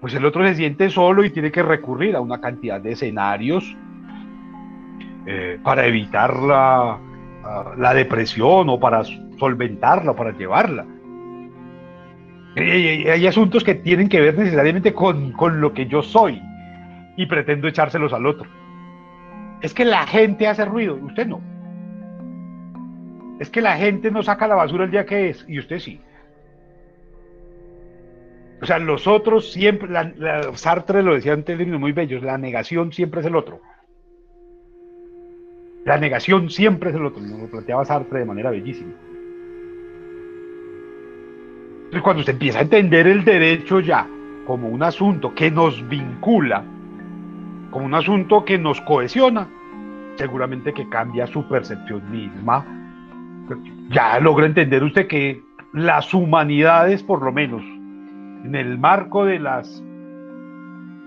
pues 0.00 0.14
el 0.14 0.24
otro 0.24 0.44
se 0.46 0.54
siente 0.54 0.90
solo 0.90 1.24
y 1.24 1.30
tiene 1.30 1.50
que 1.50 1.62
recurrir 1.62 2.16
a 2.16 2.20
una 2.20 2.40
cantidad 2.40 2.80
de 2.80 2.92
escenarios 2.92 3.76
eh, 5.26 5.58
para 5.62 5.86
evitar 5.86 6.36
la, 6.36 6.98
la, 7.78 7.94
depresión 7.94 8.68
o 8.68 8.80
para 8.80 9.04
solventarla 9.38 10.14
para 10.14 10.36
llevarla. 10.36 10.84
hay 12.56 13.26
asuntos 13.26 13.62
que 13.62 13.76
tienen 13.76 14.08
que 14.08 14.20
ver 14.20 14.36
necesariamente 14.36 14.92
con, 14.92 15.32
con 15.32 15.60
lo 15.60 15.72
que 15.72 15.86
yo 15.86 16.02
soy 16.02 16.42
y 17.16 17.26
pretendo 17.26 17.68
echárselos 17.68 18.12
al 18.12 18.26
otro. 18.26 18.48
Es 19.60 19.72
que 19.72 19.84
la 19.84 20.06
gente 20.06 20.48
hace 20.48 20.64
ruido, 20.64 20.96
usted 20.96 21.26
no. 21.26 21.51
Es 23.42 23.50
que 23.50 23.60
la 23.60 23.76
gente 23.76 24.12
no 24.12 24.22
saca 24.22 24.46
la 24.46 24.54
basura 24.54 24.84
el 24.84 24.92
día 24.92 25.04
que 25.04 25.30
es, 25.30 25.44
y 25.48 25.58
usted 25.58 25.80
sí. 25.80 26.00
O 28.60 28.66
sea, 28.66 28.78
los 28.78 29.08
otros 29.08 29.50
siempre, 29.50 29.88
Sartre 30.54 31.02
lo 31.02 31.14
decía 31.14 31.32
en 31.32 31.42
términos 31.42 31.80
muy 31.80 31.90
bellos, 31.90 32.22
la 32.22 32.38
negación 32.38 32.92
siempre 32.92 33.18
es 33.18 33.26
el 33.26 33.34
otro. 33.34 33.60
La 35.84 35.98
negación 35.98 36.50
siempre 36.50 36.90
es 36.90 36.94
el 36.94 37.04
otro, 37.04 37.20
lo 37.20 37.48
planteaba 37.48 37.84
Sartre 37.84 38.20
de 38.20 38.26
manera 38.26 38.50
bellísima. 38.52 38.92
Entonces, 41.86 42.02
cuando 42.02 42.20
usted 42.20 42.34
empieza 42.34 42.60
a 42.60 42.62
entender 42.62 43.08
el 43.08 43.24
derecho 43.24 43.80
ya 43.80 44.06
como 44.46 44.68
un 44.68 44.84
asunto 44.84 45.34
que 45.34 45.50
nos 45.50 45.88
vincula, 45.88 46.62
como 47.72 47.86
un 47.86 47.94
asunto 47.94 48.44
que 48.44 48.56
nos 48.56 48.80
cohesiona, 48.82 49.48
seguramente 50.14 50.72
que 50.72 50.88
cambia 50.88 51.26
su 51.26 51.48
percepción 51.48 52.08
misma. 52.08 52.78
Ya 53.90 54.18
logra 54.20 54.46
entender 54.46 54.82
usted 54.82 55.06
que 55.06 55.42
las 55.72 56.12
humanidades, 56.12 57.02
por 57.02 57.22
lo 57.22 57.32
menos, 57.32 57.62
en 58.44 58.54
el 58.54 58.78
marco 58.78 59.24
de 59.24 59.38
las 59.38 59.82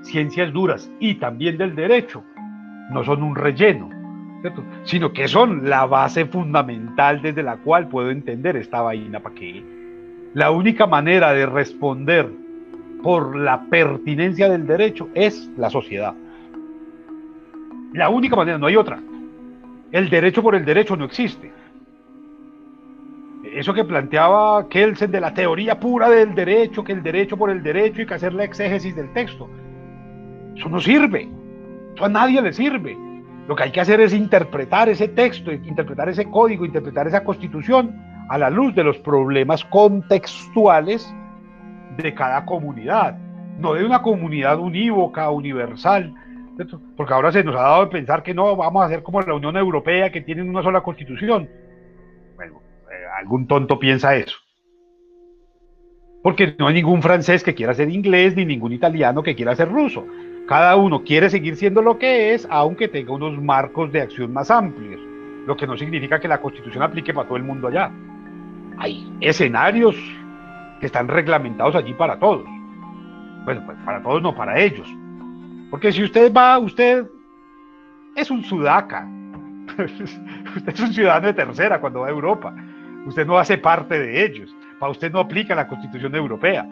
ciencias 0.02 0.52
duras 0.54 0.90
y 1.00 1.16
también 1.16 1.58
del 1.58 1.76
derecho, 1.76 2.24
no 2.92 3.04
son 3.04 3.24
un 3.24 3.36
relleno, 3.36 3.90
sino 4.84 5.12
que 5.14 5.28
son 5.28 5.70
la 5.70 5.86
base 5.86 6.26
fundamental 6.26 7.22
desde 7.22 7.44
la 7.44 7.58
cual 7.58 7.88
puedo 7.88 8.12
entender 8.12 8.56
esta 8.56 8.82
vaina 8.82 9.20
para 9.20 9.36
que 9.36 9.64
la 10.34 10.52
única 10.52 10.86
manera 10.86 11.34
de 11.34 11.46
responder 11.46 12.30
por 13.02 13.36
la 13.36 13.64
pertinencia 13.66 14.50
del 14.50 14.68
derecho 14.68 15.10
es 15.14 15.50
la 15.58 15.70
sociedad. 15.70 16.14
La 17.94 18.10
única 18.10 18.36
manera, 18.36 18.58
no 18.58 18.68
hay 18.68 18.76
otra. 18.76 19.00
El 19.92 20.10
derecho 20.10 20.44
por 20.44 20.56
el 20.56 20.66
derecho 20.66 20.96
no 20.96 21.06
existe 21.06 21.52
eso 23.56 23.74
que 23.74 23.86
planteaba 23.86 24.68
Kelsen 24.68 25.12
de 25.12 25.22
la 25.22 25.34
teoría 25.34 25.80
pura 25.80 26.10
del 26.10 26.36
derecho, 26.36 26.84
que 26.84 26.92
el 26.92 27.02
derecho 27.02 27.38
por 27.38 27.50
el 27.50 27.64
derecho 27.64 28.02
y 28.02 28.06
que 28.06 28.14
hacer 28.14 28.34
la 28.34 28.44
exégesis 28.44 28.96
del 28.96 29.12
texto. 29.14 29.50
Eso 30.56 30.70
no 30.70 30.80
sirve. 30.80 31.30
Eso 31.96 32.06
a 32.06 32.10
nadie 32.10 32.42
le 32.42 32.52
sirve. 32.52 32.98
Lo 33.48 33.56
que 33.56 33.64
hay 33.64 33.72
que 33.72 33.80
hacer 33.80 34.02
es 34.02 34.14
interpretar 34.14 34.90
ese 34.90 35.08
texto, 35.08 35.52
interpretar 35.52 36.10
ese 36.10 36.26
código, 36.26 36.66
interpretar 36.66 37.08
esa 37.08 37.24
constitución 37.24 37.96
a 38.28 38.38
la 38.38 38.50
luz 38.50 38.76
de 38.76 38.84
los 38.84 38.98
problemas 38.98 39.64
contextuales 39.66 41.14
de 41.96 42.14
cada 42.14 42.46
comunidad, 42.46 43.18
no 43.60 43.74
de 43.74 43.86
una 43.86 44.02
comunidad 44.02 44.60
unívoca, 44.60 45.30
universal, 45.30 46.14
porque 46.98 47.14
ahora 47.14 47.32
se 47.32 47.44
nos 47.44 47.56
ha 47.56 47.62
dado 47.62 47.86
de 47.86 47.92
pensar 47.92 48.24
que 48.24 48.34
no 48.34 48.56
vamos 48.56 48.82
a 48.82 48.86
hacer 48.88 49.04
como 49.04 49.22
la 49.22 49.34
Unión 49.34 49.56
Europea, 49.56 50.12
que 50.12 50.22
tienen 50.22 50.50
una 50.50 50.64
sola 50.64 50.82
constitución. 50.82 51.48
Algún 53.18 53.48
tonto 53.48 53.80
piensa 53.80 54.16
eso. 54.16 54.38
Porque 56.22 56.56
no 56.58 56.68
hay 56.68 56.74
ningún 56.74 57.02
francés 57.02 57.44
que 57.44 57.54
quiera 57.54 57.74
ser 57.74 57.90
inglés, 57.90 58.36
ni 58.36 58.46
ningún 58.46 58.74
italiano 58.74 59.24
que 59.24 59.36
quiera 59.36 59.56
ser 59.56 59.70
ruso. 59.70 60.06
Cada 60.48 60.76
uno 60.76 61.04
quiere 61.04 61.30
seguir 61.30 61.56
siendo 61.56 61.82
lo 61.82 61.98
que 61.98 62.34
es, 62.34 62.48
aunque 62.50 62.88
tenga 62.88 63.14
unos 63.14 63.42
marcos 63.42 63.92
de 63.92 64.02
acción 64.02 64.34
más 64.34 64.52
amplios, 64.52 65.00
lo 65.48 65.56
que 65.56 65.66
no 65.66 65.78
significa 65.78 66.20
que 66.20 66.28
la 66.28 66.42
constitución 66.42 66.84
aplique 66.84 67.14
para 67.14 67.28
todo 67.28 67.38
el 67.38 67.44
mundo 67.44 67.68
allá. 67.68 67.92
Hay 68.78 69.12
escenarios 69.22 69.96
que 70.80 70.88
están 70.88 71.08
reglamentados 71.08 71.76
allí 71.76 71.94
para 71.94 72.20
todos. 72.20 72.46
Bueno, 73.46 73.64
pues 73.66 73.78
para 73.86 74.02
todos 74.02 74.22
no, 74.22 74.36
para 74.36 74.60
ellos. 74.60 74.88
Porque 75.72 75.92
si 75.92 76.04
usted 76.04 76.34
va, 76.34 76.58
usted 76.58 77.06
es 78.16 78.30
un 78.30 78.44
sudaca. 78.44 79.08
usted 80.56 80.74
es 80.74 80.80
un 80.80 80.94
ciudadano 80.94 81.28
de 81.28 81.34
tercera 81.34 81.80
cuando 81.80 82.02
va 82.02 82.08
a 82.08 82.12
Europa. 82.12 82.54
Usted 83.06 83.26
no 83.26 83.38
hace 83.38 83.58
parte 83.58 84.00
de 84.00 84.26
ellos. 84.26 84.56
Para 84.80 84.92
usted 84.92 85.12
no 85.12 85.20
aplica 85.20 85.56
la 85.56 85.68
Constitución 85.68 86.16
Europea. 86.16 86.68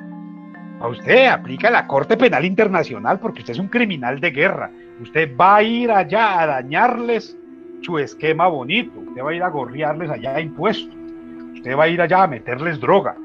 Para 0.80 0.92
usted 0.92 1.28
aplica 1.28 1.70
la 1.70 1.88
Corte 1.88 2.18
Penal 2.18 2.44
Internacional 2.46 3.20
porque 3.20 3.40
usted 3.40 3.54
es 3.54 3.60
un 3.60 3.68
criminal 3.68 4.20
de 4.20 4.32
guerra. 4.32 4.72
Usted 5.00 5.36
va 5.38 5.58
a 5.58 5.64
ir 5.64 5.92
allá 5.92 6.42
a 6.42 6.48
dañarles 6.48 7.38
su 7.82 8.00
esquema 8.00 8.48
bonito. 8.48 9.00
Usted 9.00 9.24
va 9.24 9.32
a 9.32 9.34
ir 9.36 9.44
a 9.44 9.50
gorriarles 9.50 10.10
allá 10.10 10.40
impuestos. 10.40 10.96
Usted 11.54 11.78
va 11.78 11.84
a 11.84 11.88
ir 11.88 12.02
allá 12.02 12.24
a 12.24 12.28
meterles 12.28 12.80
droga. 12.80 13.16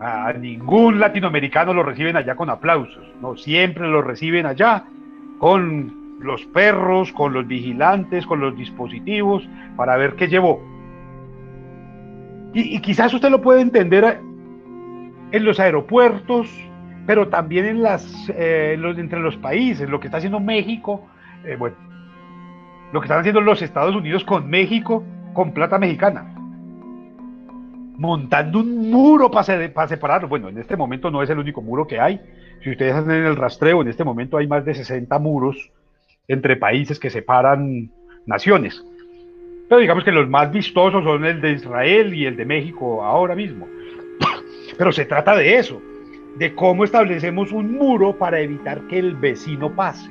A 0.00 0.32
ningún 0.32 1.00
latinoamericano 1.00 1.72
lo 1.72 1.82
reciben 1.82 2.16
allá 2.16 2.34
con 2.36 2.50
aplausos. 2.50 3.06
No, 3.20 3.36
siempre 3.36 3.88
lo 3.88 4.02
reciben 4.02 4.46
allá 4.46 4.84
con 5.38 6.18
los 6.20 6.44
perros, 6.46 7.12
con 7.12 7.32
los 7.32 7.46
vigilantes, 7.46 8.26
con 8.26 8.40
los 8.40 8.56
dispositivos, 8.56 9.46
para 9.76 9.96
ver 9.96 10.14
qué 10.14 10.28
llevó. 10.28 10.73
Y, 12.54 12.80
quizás 12.80 13.12
usted 13.12 13.30
lo 13.30 13.42
puede 13.42 13.60
entender 13.60 14.20
en 15.32 15.44
los 15.44 15.58
aeropuertos, 15.58 16.48
pero 17.04 17.28
también 17.28 17.66
en 17.66 17.82
las, 17.82 18.30
eh, 18.34 18.78
entre 18.96 19.18
los 19.18 19.36
países, 19.36 19.90
lo 19.90 19.98
que 19.98 20.06
está 20.06 20.18
haciendo 20.18 20.38
México, 20.38 21.04
eh, 21.44 21.56
bueno, 21.56 21.76
lo 22.92 23.00
que 23.00 23.06
están 23.06 23.18
haciendo 23.18 23.40
los 23.40 23.60
Estados 23.60 23.96
Unidos 23.96 24.22
con 24.24 24.48
México, 24.48 25.02
con 25.32 25.52
plata 25.52 25.78
mexicana. 25.78 26.32
Montando 27.96 28.60
un 28.60 28.88
muro 28.90 29.30
para, 29.32 29.72
para 29.72 29.88
separarlo. 29.88 30.28
Bueno, 30.28 30.48
en 30.48 30.58
este 30.58 30.76
momento 30.76 31.10
no 31.10 31.22
es 31.22 31.30
el 31.30 31.38
único 31.38 31.60
muro 31.60 31.88
que 31.88 32.00
hay. 32.00 32.20
Si 32.62 32.70
ustedes 32.70 32.94
hacen 32.94 33.10
el 33.10 33.36
rastreo, 33.36 33.82
en 33.82 33.88
este 33.88 34.04
momento 34.04 34.36
hay 34.36 34.46
más 34.46 34.64
de 34.64 34.74
60 34.74 35.18
muros 35.18 35.72
entre 36.28 36.56
países 36.56 37.00
que 37.00 37.10
separan 37.10 37.90
naciones. 38.26 38.84
Pero 39.68 39.80
digamos 39.80 40.04
que 40.04 40.12
los 40.12 40.28
más 40.28 40.52
vistosos 40.52 41.04
son 41.04 41.24
el 41.24 41.40
de 41.40 41.52
Israel 41.52 42.14
y 42.14 42.26
el 42.26 42.36
de 42.36 42.44
México 42.44 43.02
ahora 43.02 43.34
mismo. 43.34 43.66
Pero 44.78 44.92
se 44.92 45.04
trata 45.04 45.36
de 45.36 45.56
eso, 45.56 45.80
de 46.36 46.54
cómo 46.54 46.84
establecemos 46.84 47.52
un 47.52 47.72
muro 47.72 48.16
para 48.16 48.40
evitar 48.40 48.82
que 48.88 48.98
el 48.98 49.14
vecino 49.14 49.74
pase. 49.74 50.10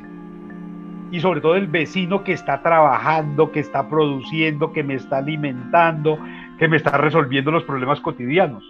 Y 1.11 1.19
sobre 1.19 1.41
todo 1.41 1.55
el 1.55 1.67
vecino 1.67 2.23
que 2.23 2.33
está 2.33 2.61
trabajando, 2.63 3.51
que 3.51 3.59
está 3.59 3.87
produciendo, 3.87 4.73
que 4.73 4.83
me 4.83 4.95
está 4.95 5.17
alimentando, 5.17 6.17
que 6.57 6.67
me 6.67 6.77
está 6.77 6.97
resolviendo 6.97 7.51
los 7.51 7.63
problemas 7.63 7.99
cotidianos. 8.01 8.63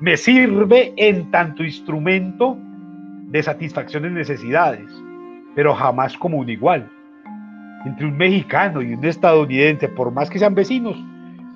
Me 0.00 0.16
sirve 0.16 0.94
en 0.96 1.30
tanto 1.30 1.62
instrumento 1.62 2.56
de 3.28 3.42
satisfacción 3.42 4.04
de 4.04 4.10
necesidades 4.10 5.04
pero 5.54 5.74
jamás 5.74 6.16
como 6.16 6.38
un 6.38 6.48
igual. 6.48 6.90
Entre 7.84 8.06
un 8.06 8.16
mexicano 8.16 8.80
y 8.82 8.94
un 8.94 9.04
estadounidense, 9.04 9.88
por 9.88 10.10
más 10.10 10.30
que 10.30 10.38
sean 10.38 10.54
vecinos, 10.54 10.96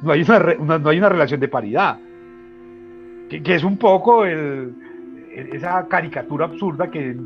no 0.03 0.13
hay 0.13 0.23
una, 0.23 0.79
no 0.79 0.89
hay 0.89 0.99
una 0.99 1.09
relación 1.09 1.41
de 1.41 1.49
paridad. 1.49 1.99
Que, 3.29 3.55
es 3.55 3.65
un 3.65 3.77
poco 3.77 4.25
esa 4.25 5.87
caricatura 5.89 6.47
absurda 6.47 6.91
que 6.91 7.17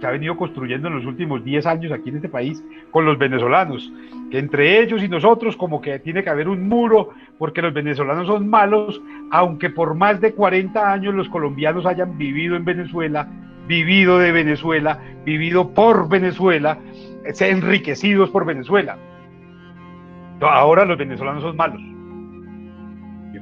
se 0.00 0.06
ha 0.06 0.10
venido 0.10 0.36
construyendo 0.36 0.88
en 0.88 0.96
los 0.96 1.06
últimos 1.06 1.44
10 1.44 1.66
años 1.66 1.92
aquí 1.92 2.10
en 2.10 2.16
este 2.16 2.28
país 2.28 2.62
con 2.90 3.04
los 3.04 3.18
venezolanos, 3.18 3.90
que 4.30 4.38
entre 4.38 4.80
ellos 4.82 5.02
y 5.02 5.08
nosotros 5.08 5.56
como 5.56 5.80
que 5.80 5.98
tiene 5.98 6.22
que 6.22 6.30
haber 6.30 6.48
un 6.48 6.68
muro 6.68 7.10
porque 7.38 7.62
los 7.62 7.72
venezolanos 7.72 8.26
son 8.26 8.48
malos, 8.48 9.00
aunque 9.30 9.70
por 9.70 9.94
más 9.94 10.20
de 10.20 10.32
40 10.32 10.92
años 10.92 11.14
los 11.14 11.28
colombianos 11.28 11.86
hayan 11.86 12.16
vivido 12.18 12.56
en 12.56 12.64
Venezuela 12.64 13.28
vivido 13.66 14.18
de 14.18 14.32
Venezuela, 14.32 14.98
vivido 15.24 15.70
por 15.70 16.08
Venezuela, 16.08 16.78
enriquecidos 17.40 18.30
por 18.30 18.44
Venezuela. 18.44 18.96
Ahora 20.40 20.84
los 20.84 20.98
venezolanos 20.98 21.42
son 21.42 21.56
malos. 21.56 21.80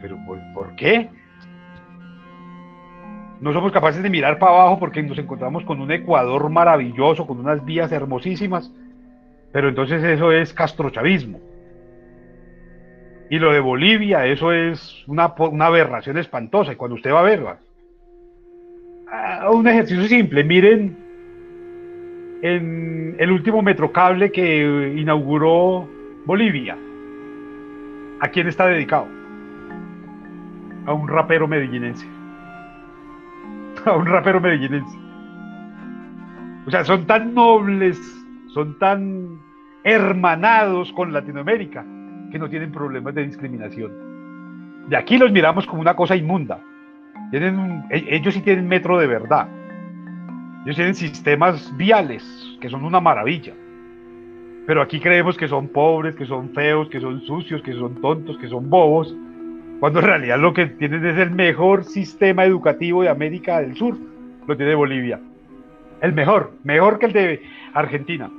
Pero 0.01 0.19
¿por, 0.53 0.77
qué? 0.77 1.09
No 3.41 3.53
somos 3.55 3.73
capaces 3.73 4.03
de 4.03 4.11
mirar 4.11 4.39
para 4.39 4.53
abajo 4.53 4.79
porque 4.79 5.03
nos 5.03 5.17
encontramos 5.17 5.65
con 5.65 5.81
un 5.81 5.91
Ecuador 5.91 6.51
maravilloso, 6.51 7.27
con 7.27 7.41
unas 7.41 7.65
vías 7.65 7.91
hermosísimas, 7.91 8.71
pero 9.51 9.69
entonces 9.69 10.05
eso 10.05 10.31
es 10.31 10.53
castrochavismo. 10.53 11.41
Y 13.31 13.39
lo 13.39 13.53
de 13.53 13.61
Bolivia, 13.61 14.27
eso 14.27 14.53
es 14.53 15.05
una, 15.07 15.33
una 15.39 15.67
aberración 15.67 16.19
espantosa. 16.19 16.73
Y 16.73 16.77
cuando 16.77 16.97
usted 16.97 17.11
va 17.11 17.21
a 17.21 17.23
ver, 17.23 17.43
un 19.51 19.67
ejercicio 19.67 20.05
simple. 20.05 20.45
Miren 20.45 21.04
en 22.45 23.17
el 23.19 23.31
último 23.31 23.63
metrocable 23.63 24.31
que 24.31 24.93
inauguró 24.99 25.89
Bolivia. 26.27 26.77
¿A 28.21 28.29
quién 28.29 28.49
está 28.49 28.67
dedicado? 28.67 29.09
A 30.85 30.93
un 30.93 31.09
rapero 31.09 31.49
medellinense. 31.49 32.07
A 33.87 33.93
un 33.97 34.05
rapero 34.05 34.43
medellinense. 34.43 34.99
O 36.67 36.71
sea, 36.71 36.85
son 36.85 37.07
tan 37.07 37.33
nobles, 37.33 37.99
son 38.49 38.79
tan 38.79 39.41
hermanados 39.83 40.93
con 40.93 41.15
Latinoamérica 41.15 41.83
que 42.31 42.39
no 42.39 42.51
tienen 42.51 42.71
problemas 42.71 43.15
de 43.15 43.25
discriminación. 43.25 44.85
De 44.91 44.99
aquí 44.99 45.17
los 45.17 45.33
miramos 45.33 45.65
como 45.65 45.81
una 45.81 45.97
cosa 45.97 46.15
inmunda. 46.15 46.61
E, 47.33 48.05
ellos 48.11 48.35
sí 48.35 48.43
tienen 48.43 48.69
metro 48.69 48.99
de 48.99 49.07
verdad. 49.07 49.49
Ellos 50.65 50.77
tienen 50.77 50.95
sistemas 50.95 51.77
viales 51.77 52.25
que 52.61 52.71
son 52.71 52.85
una 52.85 53.01
maravilla. 53.01 53.53
Pero 54.67 54.81
aquí 54.81 54.99
creemos 54.99 55.37
que 55.37 55.47
son 55.47 55.69
pobres, 55.69 56.17
que 56.17 56.25
son 56.25 56.51
feos, 56.51 56.89
que 56.89 57.01
son 57.01 57.21
sucios, 57.23 57.63
que 57.63 57.75
son 57.75 58.01
tontos, 58.01 58.39
que 58.39 58.49
son 58.49 58.71
bobos, 58.71 59.15
cuando 59.79 59.99
en 59.99 60.07
realidad 60.07 60.39
lo 60.39 60.55
que 60.55 60.67
tienen 60.67 61.05
es 61.05 61.19
el 61.19 61.31
mejor 61.31 61.85
sistema 61.85 62.45
educativo 62.45 63.03
de 63.03 63.11
América 63.11 63.61
del 63.61 63.77
Sur, 63.77 63.99
lo 64.47 64.57
tiene 64.57 64.75
Bolivia. 64.75 65.21
El 66.01 66.15
mejor, 66.15 66.53
mejor 66.63 66.99
que 66.99 67.07
el 67.07 67.13
de 67.13 67.43
Argentina. 67.75 68.31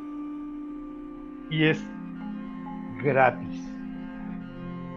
Y 1.51 1.65
es 1.65 1.85
gratis, 3.03 3.71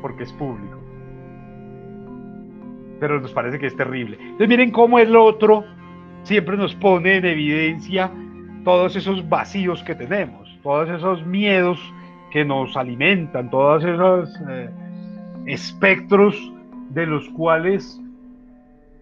porque 0.01 0.23
es 0.23 0.33
público 0.33 0.79
pero 3.01 3.21
nos 3.21 3.33
parece 3.33 3.59
que 3.59 3.67
es 3.67 3.77
terrible. 3.77 4.19
Entonces 4.21 4.49
miren 4.49 4.71
cómo 4.71 4.99
el 4.99 5.15
otro 5.17 5.65
siempre 6.29 6.57
nos 6.57 6.75
pone 6.75 7.17
en 7.17 7.25
evidencia 7.25 8.11
todos 8.65 8.95
esos 8.97 9.29
vacíos 9.29 9.83
que 9.83 9.95
tenemos, 9.95 10.49
todos 10.63 10.89
esos 10.91 11.27
miedos 11.27 11.79
que 12.31 12.45
nos 12.45 12.77
alimentan, 12.77 13.51
todos 13.51 13.83
esos 13.83 14.31
eh, 14.49 14.71
espectros 15.47 16.37
de 16.91 17.07
los 17.07 17.29
cuales 17.31 18.01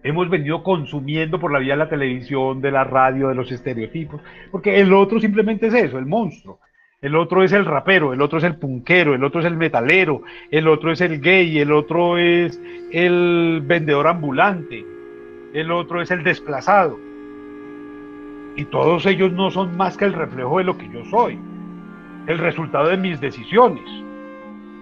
hemos 0.03 0.29
venido 0.29 0.63
consumiendo 0.63 1.39
por 1.39 1.51
la 1.51 1.59
vía 1.59 1.73
de 1.73 1.79
la 1.79 1.89
televisión, 1.89 2.61
de 2.61 2.71
la 2.71 2.83
radio, 2.83 3.27
de 3.27 3.35
los 3.35 3.51
estereotipos, 3.51 4.21
porque 4.51 4.79
el 4.79 4.93
otro 4.93 5.19
simplemente 5.19 5.67
es 5.67 5.73
eso, 5.73 5.99
el 5.99 6.05
monstruo 6.05 6.59
el 6.99 7.15
otro 7.15 7.43
es 7.43 7.51
el 7.51 7.65
rapero, 7.65 8.11
el 8.11 8.21
otro 8.21 8.39
es 8.39 8.43
el 8.43 8.55
punquero, 8.55 9.13
el 9.13 9.23
otro 9.23 9.41
es 9.41 9.45
el 9.45 9.55
metalero, 9.55 10.23
el 10.49 10.67
otro 10.67 10.91
es 10.91 11.01
el 11.01 11.21
gay, 11.21 11.59
el 11.59 11.71
otro 11.71 12.17
es 12.17 12.59
el 12.91 13.61
vendedor 13.63 14.07
ambulante, 14.07 14.83
el 15.53 15.71
otro 15.71 16.01
es 16.01 16.09
el 16.09 16.23
desplazado. 16.23 17.06
Y 18.57 18.65
todos 18.65 19.05
ellos 19.05 19.31
no 19.31 19.51
son 19.51 19.77
más 19.77 19.95
que 19.95 20.05
el 20.05 20.13
reflejo 20.13 20.57
de 20.57 20.63
lo 20.63 20.75
que 20.75 20.89
yo 20.89 21.05
soy, 21.05 21.39
el 22.25 22.39
resultado 22.39 22.89
de 22.89 22.97
mis 22.97 23.21
decisiones. 23.21 23.83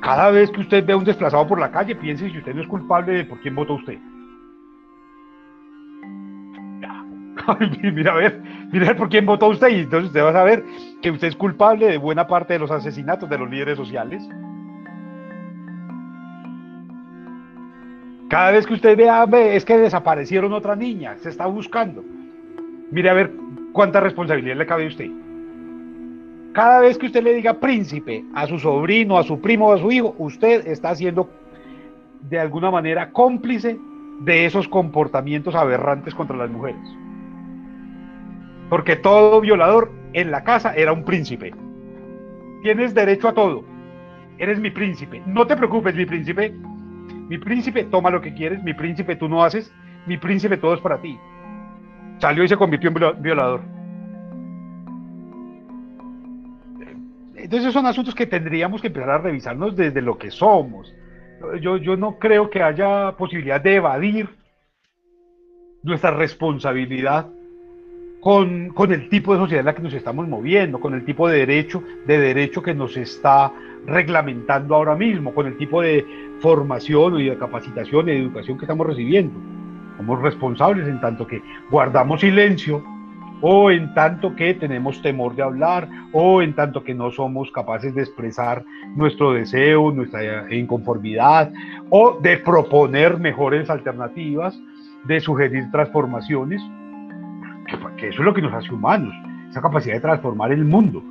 Cada 0.01 0.31
vez 0.31 0.49
que 0.49 0.61
usted 0.61 0.85
ve 0.85 0.93
a 0.93 0.97
un 0.97 1.03
desplazado 1.03 1.45
por 1.45 1.59
la 1.59 1.69
calle, 1.71 1.93
piense 1.93 2.31
si 2.31 2.37
usted 2.37 2.55
no 2.55 2.61
es 2.61 2.67
culpable 2.67 3.11
de 3.11 3.25
por 3.25 3.37
quién 3.41 3.53
votó 3.53 3.73
usted. 3.73 3.99
mira 7.93 8.13
a 8.13 8.15
ver, 8.15 8.41
mira 8.71 8.95
por 8.95 9.09
quién 9.09 9.25
votó 9.25 9.49
usted 9.49 9.67
y 9.67 9.81
entonces 9.81 10.07
usted 10.07 10.23
va 10.23 10.29
a 10.29 10.33
saber 10.33 10.63
que 11.01 11.11
usted 11.11 11.27
es 11.27 11.35
culpable 11.35 11.87
de 11.87 11.97
buena 11.97 12.25
parte 12.27 12.53
de 12.53 12.59
los 12.59 12.71
asesinatos 12.71 13.29
de 13.29 13.37
los 13.37 13.49
líderes 13.49 13.75
sociales. 13.77 14.25
Cada 18.29 18.51
vez 18.51 18.65
que 18.65 18.73
usted 18.73 18.97
vea, 18.97 19.25
ve, 19.25 19.57
es 19.57 19.65
que 19.65 19.77
desaparecieron 19.77 20.53
otra 20.53 20.77
niña, 20.77 21.17
se 21.17 21.29
está 21.29 21.45
buscando. 21.45 22.03
Mire 22.89 23.09
a 23.09 23.13
ver 23.13 23.44
cuánta 23.75 23.99
responsabilidad 23.99 24.55
le 24.55 24.65
cabe 24.65 24.85
a 24.85 24.87
usted. 24.87 25.11
Cada 26.53 26.79
vez 26.79 26.97
que 26.97 27.07
usted 27.07 27.21
le 27.21 27.33
diga 27.33 27.59
príncipe 27.59 28.23
a 28.33 28.47
su 28.47 28.57
sobrino, 28.57 29.17
a 29.17 29.23
su 29.23 29.41
primo 29.41 29.73
a 29.73 29.77
su 29.77 29.91
hijo, 29.91 30.15
usted 30.17 30.65
está 30.65 30.95
siendo 30.95 31.29
de 32.21 32.39
alguna 32.39 32.71
manera 32.71 33.11
cómplice 33.11 33.77
de 34.21 34.45
esos 34.45 34.69
comportamientos 34.69 35.55
aberrantes 35.55 36.15
contra 36.15 36.37
las 36.37 36.49
mujeres. 36.49 36.79
Porque 38.69 38.95
todo 38.95 39.41
violador 39.41 39.91
en 40.13 40.31
la 40.31 40.45
casa 40.45 40.73
era 40.73 40.93
un 40.93 41.03
príncipe. 41.03 41.53
Tienes 42.63 42.93
derecho 42.93 43.27
a 43.27 43.33
todo. 43.33 43.65
Eres 44.37 44.57
mi 44.57 44.71
príncipe. 44.71 45.21
No 45.25 45.45
te 45.45 45.57
preocupes, 45.57 45.93
mi 45.95 46.05
príncipe. 46.05 46.55
Mi 47.27 47.37
príncipe 47.37 47.83
toma 47.83 48.09
lo 48.09 48.21
que 48.21 48.33
quieres. 48.33 48.63
Mi 48.63 48.73
príncipe 48.73 49.17
tú 49.17 49.27
no 49.27 49.43
haces. 49.43 49.69
Mi 50.07 50.17
príncipe 50.17 50.55
todo 50.55 50.75
es 50.75 50.79
para 50.79 51.01
ti. 51.01 51.19
Salió 52.19 52.43
y 52.43 52.47
se 52.47 52.57
convirtió 52.57 52.89
en 52.89 53.21
violador. 53.21 53.61
Entonces 57.35 57.73
son 57.73 57.85
asuntos 57.85 58.15
que 58.15 58.25
tendríamos 58.25 58.81
que 58.81 58.87
empezar 58.87 59.09
a 59.09 59.17
revisarnos 59.19 59.75
desde 59.75 60.01
lo 60.01 60.17
que 60.17 60.31
somos. 60.31 60.93
Yo, 61.61 61.77
yo 61.77 61.95
no 61.95 62.17
creo 62.17 62.49
que 62.49 62.63
haya 62.63 63.11
posibilidad 63.17 63.61
de 63.61 63.75
evadir 63.75 64.29
nuestra 65.83 66.11
responsabilidad 66.11 67.27
con, 68.19 68.69
con, 68.69 68.91
el 68.91 69.09
tipo 69.09 69.33
de 69.33 69.39
sociedad 69.39 69.59
en 69.59 69.65
la 69.67 69.75
que 69.75 69.83
nos 69.83 69.93
estamos 69.93 70.27
moviendo, 70.27 70.79
con 70.79 70.95
el 70.95 71.05
tipo 71.05 71.27
de 71.27 71.39
derecho, 71.39 71.83
de 72.07 72.17
derecho 72.17 72.63
que 72.63 72.73
nos 72.73 72.97
está 72.97 73.53
reglamentando 73.85 74.73
ahora 74.73 74.95
mismo, 74.95 75.35
con 75.35 75.45
el 75.45 75.57
tipo 75.57 75.81
de 75.81 76.03
formación 76.39 77.19
y 77.19 77.29
de 77.29 77.37
capacitación 77.37 78.09
y 78.09 78.13
de 78.13 78.17
educación 78.17 78.57
que 78.57 78.65
estamos 78.65 78.87
recibiendo. 78.87 79.39
Somos 79.97 80.21
responsables 80.21 80.87
en 80.87 80.99
tanto 80.99 81.25
que 81.25 81.41
guardamos 81.69 82.21
silencio 82.21 82.83
o 83.41 83.69
en 83.69 83.93
tanto 83.93 84.35
que 84.35 84.53
tenemos 84.53 85.01
temor 85.01 85.35
de 85.35 85.43
hablar, 85.43 85.87
o 86.13 86.41
en 86.41 86.53
tanto 86.53 86.83
que 86.83 86.93
no 86.93 87.11
somos 87.11 87.51
capaces 87.51 87.93
de 87.93 88.01
expresar 88.01 88.63
nuestro 88.95 89.33
deseo, 89.33 89.91
nuestra 89.91 90.51
inconformidad, 90.53 91.51
o 91.89 92.17
de 92.21 92.37
proponer 92.37 93.19
mejores 93.19 93.69
alternativas, 93.69 94.59
de 95.03 95.19
sugerir 95.19 95.69
transformaciones, 95.71 96.61
que, 97.97 98.07
eso 98.07 98.21
es 98.21 98.25
lo 98.25 98.33
que 98.33 98.41
nos 98.41 98.53
hace 98.53 98.73
humanos, 98.73 99.13
esa 99.49 99.61
capacidad 99.61 99.95
de 99.95 100.01
transformar 100.01 100.51
el 100.51 100.65
mundo. 100.65 101.03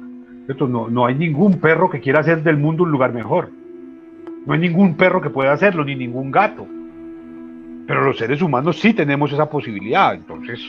No, 0.69 0.89
no 0.89 1.07
hay 1.07 1.15
ningún 1.15 1.59
perro 1.61 1.89
que 1.89 2.01
quiera 2.01 2.21
hacer 2.21 2.43
del 2.43 2.59
mundo 2.59 2.83
un 2.83 2.91
lugar 2.91 3.13
mejor. 3.13 3.51
No 4.45 4.53
hay 4.53 4.61
ningún 4.61 4.95
perro 4.97 5.23
que 5.23 5.31
pueda 5.31 5.53
hacerlo, 5.53 5.85
ni 5.85 5.95
ningún 5.95 6.31
gato. 6.31 6.67
Pero 7.87 8.05
los 8.05 8.17
seres 8.17 8.41
humanos 8.41 8.81
sí 8.81 8.95
tenemos 8.95 9.33
esa 9.33 9.49
posibilidad. 9.49 10.15
Entonces, 10.15 10.61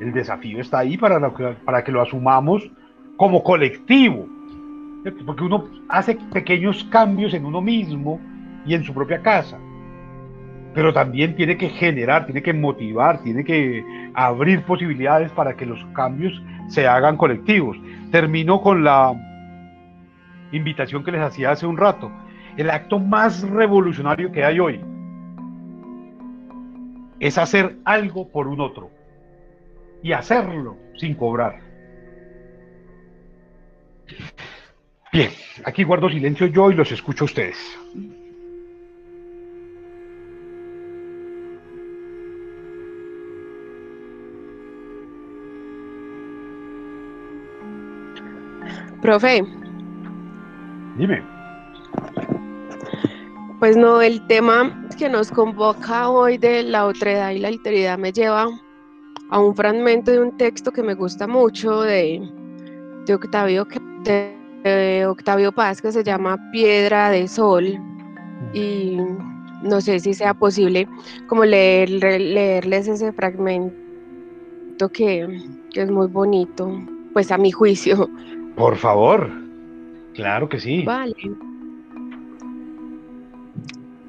el 0.00 0.12
desafío 0.12 0.60
está 0.60 0.80
ahí 0.80 0.96
para, 0.96 1.20
para 1.64 1.84
que 1.84 1.92
lo 1.92 2.02
asumamos 2.02 2.68
como 3.16 3.42
colectivo. 3.42 4.26
Porque 5.24 5.44
uno 5.44 5.68
hace 5.88 6.18
pequeños 6.32 6.84
cambios 6.90 7.32
en 7.34 7.44
uno 7.44 7.60
mismo 7.60 8.20
y 8.66 8.74
en 8.74 8.82
su 8.82 8.92
propia 8.92 9.22
casa. 9.22 9.58
Pero 10.74 10.92
también 10.92 11.36
tiene 11.36 11.56
que 11.56 11.68
generar, 11.68 12.26
tiene 12.26 12.42
que 12.42 12.52
motivar, 12.52 13.22
tiene 13.22 13.44
que 13.44 13.84
abrir 14.14 14.62
posibilidades 14.62 15.30
para 15.30 15.54
que 15.54 15.64
los 15.64 15.82
cambios 15.94 16.42
se 16.68 16.86
hagan 16.86 17.16
colectivos. 17.16 17.78
Termino 18.10 18.60
con 18.60 18.82
la 18.82 19.14
invitación 20.50 21.04
que 21.04 21.12
les 21.12 21.20
hacía 21.20 21.52
hace 21.52 21.64
un 21.64 21.76
rato. 21.76 22.10
El 22.56 22.70
acto 22.70 22.98
más 22.98 23.42
revolucionario 23.48 24.32
que 24.32 24.44
hay 24.44 24.58
hoy 24.58 24.80
es 27.20 27.38
hacer 27.38 27.76
algo 27.84 28.28
por 28.28 28.48
un 28.48 28.60
otro 28.60 28.90
y 30.02 30.12
hacerlo 30.12 30.76
sin 30.96 31.14
cobrar. 31.14 31.60
Bien, 35.12 35.30
aquí 35.64 35.82
guardo 35.82 36.08
silencio 36.08 36.46
yo 36.46 36.70
y 36.70 36.74
los 36.74 36.92
escucho 36.92 37.24
a 37.24 37.26
ustedes. 37.26 37.56
Profe. 49.00 49.42
Dime. 50.96 51.22
Pues 53.58 53.76
no, 53.76 54.02
el 54.02 54.26
tema 54.26 54.85
que 54.96 55.08
nos 55.10 55.30
convoca 55.30 56.08
hoy 56.08 56.38
de 56.38 56.62
la 56.62 56.86
otredad 56.86 57.30
y 57.30 57.38
la 57.38 57.48
alteridad 57.48 57.98
me 57.98 58.12
lleva 58.12 58.48
a 59.30 59.40
un 59.40 59.54
fragmento 59.54 60.10
de 60.10 60.20
un 60.20 60.36
texto 60.36 60.72
que 60.72 60.82
me 60.82 60.94
gusta 60.94 61.26
mucho 61.26 61.82
de, 61.82 62.26
de, 63.04 63.14
Octavio, 63.14 63.66
de, 64.04 65.06
Octavio 65.06 65.52
Paz 65.52 65.82
que 65.82 65.92
se 65.92 66.02
llama 66.02 66.38
Piedra 66.50 67.10
de 67.10 67.28
Sol 67.28 67.78
y 68.54 68.98
no 69.62 69.80
sé 69.80 70.00
si 70.00 70.14
sea 70.14 70.32
posible 70.32 70.88
como 71.26 71.44
leer, 71.44 71.90
leerles 71.90 72.88
ese 72.88 73.12
fragmento 73.12 73.74
que, 74.92 75.42
que 75.72 75.82
es 75.82 75.90
muy 75.90 76.06
bonito, 76.06 76.70
pues 77.12 77.30
a 77.30 77.38
mi 77.38 77.50
juicio. 77.50 78.08
Por 78.56 78.76
favor, 78.76 79.30
claro 80.14 80.48
que 80.48 80.58
sí. 80.58 80.84
Vale. 80.84 81.14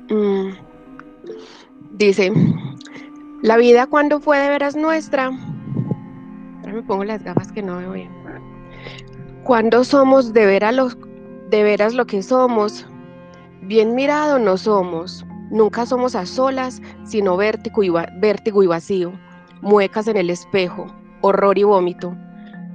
Mm. 0.09 0.66
Dice, 1.97 2.31
la 3.41 3.57
vida 3.57 3.87
cuando 3.87 4.19
fue 4.19 4.37
de 4.37 4.49
veras 4.49 4.75
nuestra. 4.75 5.31
Ahora 6.59 6.73
me 6.73 6.83
pongo 6.83 7.03
las 7.03 7.23
gafas 7.23 7.51
que 7.51 7.63
no 7.63 7.77
veo 7.77 7.93
bien. 7.93 8.11
Cuando 9.43 9.83
somos 9.83 10.31
de 10.31 10.45
veras, 10.45 10.75
los, 10.75 10.95
de 11.49 11.63
veras 11.63 11.95
lo 11.95 12.05
que 12.05 12.21
somos, 12.21 12.85
bien 13.63 13.95
mirado 13.95 14.37
no 14.37 14.57
somos. 14.57 15.25
Nunca 15.49 15.87
somos 15.87 16.13
a 16.13 16.27
solas, 16.27 16.83
sino 17.03 17.35
vértigo 17.35 17.81
y, 17.81 17.89
vértigo 18.19 18.61
y 18.61 18.67
vacío, 18.67 19.13
muecas 19.61 20.07
en 20.07 20.17
el 20.17 20.29
espejo, 20.29 20.85
horror 21.21 21.57
y 21.57 21.63
vómito. 21.63 22.15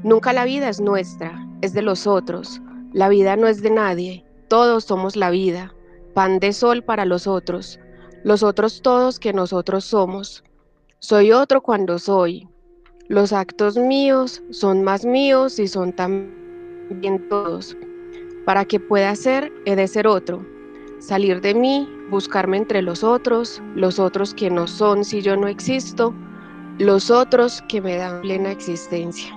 Nunca 0.02 0.32
la 0.32 0.44
vida 0.44 0.68
es 0.68 0.80
nuestra, 0.80 1.46
es 1.60 1.74
de 1.74 1.82
los 1.82 2.08
otros. 2.08 2.60
La 2.92 3.08
vida 3.08 3.36
no 3.36 3.46
es 3.46 3.62
de 3.62 3.70
nadie, 3.70 4.24
todos 4.48 4.84
somos 4.84 5.14
la 5.14 5.30
vida, 5.30 5.72
pan 6.12 6.40
de 6.40 6.52
sol 6.52 6.82
para 6.82 7.04
los 7.04 7.26
otros, 7.26 7.78
los 8.24 8.42
otros 8.42 8.82
todos 8.82 9.18
que 9.18 9.32
nosotros 9.32 9.84
somos. 9.84 10.44
Soy 11.00 11.32
otro 11.32 11.60
cuando 11.60 11.98
soy. 11.98 12.48
Los 13.08 13.32
actos 13.32 13.76
míos 13.76 14.42
son 14.50 14.82
más 14.84 15.04
míos 15.04 15.58
y 15.58 15.66
son 15.66 15.92
también 15.92 17.28
todos. 17.28 17.76
Para 18.46 18.64
que 18.64 18.78
pueda 18.78 19.14
ser, 19.16 19.52
he 19.66 19.76
de 19.76 19.88
ser 19.88 20.06
otro. 20.06 20.44
Salir 21.00 21.40
de 21.40 21.54
mí, 21.54 21.88
buscarme 22.10 22.58
entre 22.58 22.80
los 22.80 23.02
otros, 23.02 23.60
los 23.74 23.98
otros 23.98 24.34
que 24.34 24.50
no 24.50 24.68
son 24.68 25.04
si 25.04 25.20
yo 25.20 25.36
no 25.36 25.48
existo, 25.48 26.14
los 26.78 27.10
otros 27.10 27.62
que 27.68 27.80
me 27.80 27.96
dan 27.96 28.20
plena 28.20 28.52
existencia. 28.52 29.34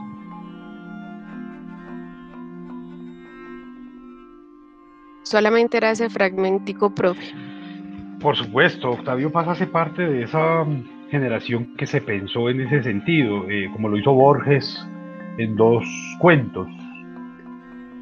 Solamente 5.24 5.78
era 5.78 5.90
ese 5.90 6.08
fragmentico 6.08 6.94
profe. 6.94 7.45
Por 8.26 8.36
supuesto, 8.36 8.90
Octavio 8.90 9.32
Paz 9.32 9.50
hace 9.50 9.68
parte 9.68 10.02
de 10.02 10.24
esa 10.24 10.66
generación 11.12 11.76
que 11.78 11.86
se 11.86 12.02
pensó 12.02 12.50
en 12.50 12.62
ese 12.62 12.82
sentido, 12.82 13.48
eh, 13.48 13.70
como 13.72 13.88
lo 13.88 13.98
hizo 13.98 14.12
Borges 14.16 14.84
en 15.38 15.56
dos 15.56 15.86
cuentos 16.18 16.68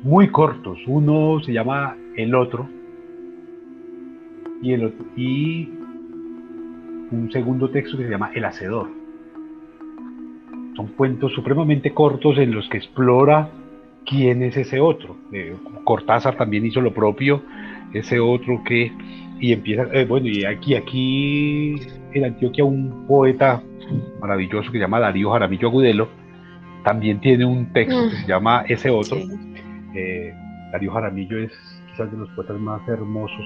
muy 0.01 0.29
cortos. 0.29 0.79
Uno 0.87 1.41
se 1.41 1.51
llama 1.51 1.97
El 2.15 2.35
otro 2.35 2.69
y, 4.61 4.71
el 4.71 4.93
y 5.17 5.69
un 7.11 7.29
segundo 7.33 7.69
texto 7.69 7.97
que 7.97 8.05
se 8.05 8.09
llama 8.09 8.31
El 8.33 8.45
hacedor. 8.45 8.91
Son 10.77 10.87
cuentos 10.95 11.33
supremamente 11.33 11.93
cortos 11.93 12.37
en 12.37 12.55
los 12.55 12.69
que 12.69 12.77
explora 12.77 13.49
quién 14.05 14.41
es 14.41 14.55
ese 14.55 14.79
otro. 14.79 15.17
Eh, 15.33 15.53
Cortázar 15.83 16.37
también 16.37 16.65
hizo 16.65 16.79
lo 16.79 16.93
propio, 16.93 17.41
ese 17.91 18.21
otro 18.21 18.63
que 18.63 18.89
y 19.43 19.51
empieza, 19.51 19.83
eh, 19.91 20.05
bueno, 20.05 20.29
y 20.29 20.45
aquí, 20.45 20.73
aquí 20.73 21.75
en 22.13 22.23
Antioquia 22.23 22.63
un 22.63 23.05
poeta 23.05 23.61
maravilloso 24.21 24.71
que 24.71 24.77
se 24.77 24.83
llama 24.83 25.01
Darío 25.01 25.31
Jaramillo 25.31 25.67
Agudelo, 25.67 26.07
también 26.85 27.19
tiene 27.19 27.43
un 27.43 27.73
texto 27.73 28.09
que 28.09 28.15
se 28.15 28.25
llama 28.25 28.63
Ese 28.69 28.89
Otro. 28.89 29.17
Eh, 29.95 30.33
Darío 30.71 30.93
Jaramillo 30.93 31.37
es 31.39 31.51
quizás 31.91 32.09
de 32.09 32.19
los 32.19 32.29
poetas 32.29 32.57
más 32.57 32.87
hermosos 32.87 33.45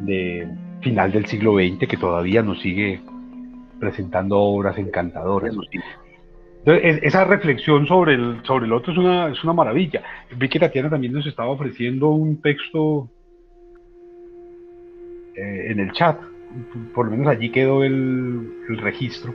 de 0.00 0.48
final 0.80 1.12
del 1.12 1.26
siglo 1.26 1.56
XX 1.56 1.86
que 1.86 1.98
todavía 1.98 2.40
nos 2.40 2.58
sigue 2.62 3.02
presentando 3.78 4.38
obras 4.40 4.78
encantadoras. 4.78 5.54
Entonces, 6.64 7.00
esa 7.02 7.24
reflexión 7.24 7.86
sobre 7.86 8.14
el, 8.14 8.40
sobre 8.44 8.64
el 8.64 8.72
otro 8.72 8.94
es 8.94 8.98
una, 8.98 9.28
es 9.28 9.44
una 9.44 9.52
maravilla. 9.52 10.02
Vi 10.34 10.48
que 10.48 10.58
Tatiana 10.58 10.88
también 10.88 11.12
nos 11.12 11.26
estaba 11.26 11.50
ofreciendo 11.50 12.08
un 12.08 12.40
texto 12.40 13.10
eh, 15.36 15.70
en 15.70 15.80
el 15.80 15.92
chat. 15.92 16.18
Por 16.94 17.06
lo 17.06 17.12
menos 17.12 17.28
allí 17.28 17.50
quedó 17.50 17.82
el, 17.82 18.48
registro. 18.68 19.34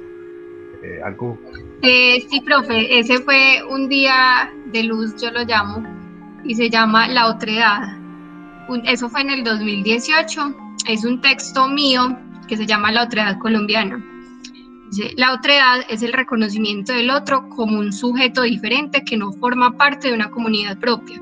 Eh, 0.84 1.02
algo. 1.04 1.38
Eh, 1.82 2.26
sí, 2.30 2.39
profe, 2.41 3.00
ese 3.00 3.20
fue 3.20 3.62
un 3.70 3.89
día 3.89 4.50
de 4.72 4.84
luz, 4.84 5.22
yo 5.22 5.30
lo 5.32 5.43
llamo, 5.43 5.84
y 6.45 6.56
se 6.56 6.70
llama 6.70 7.10
La 7.10 7.28
Otredad. 7.28 7.97
eso 8.86 9.10
fue 9.10 9.22
en 9.22 9.32
el 9.32 9.43
2018. 9.43 10.56
Es 10.88 11.04
un 11.04 11.20
texto 11.20 11.68
mío 11.68 12.18
que 12.47 12.56
se 12.56 12.66
llama 12.66 12.91
La 12.91 13.04
Otredad 13.04 13.38
Colombiana. 13.39 14.02
La 15.18 15.34
otredad 15.34 15.82
es 15.88 16.02
el 16.02 16.14
reconocimiento 16.14 16.93
del 16.93 17.12
otro 17.12 17.47
como 17.50 17.78
un 17.78 17.93
sujeto 17.93 18.41
diferente 18.41 19.04
que 19.04 19.18
no 19.18 19.32
forma 19.34 19.78
parte 19.78 20.08
de 20.08 20.16
una 20.16 20.32
comunidad 20.32 20.80
propia. 20.80 21.22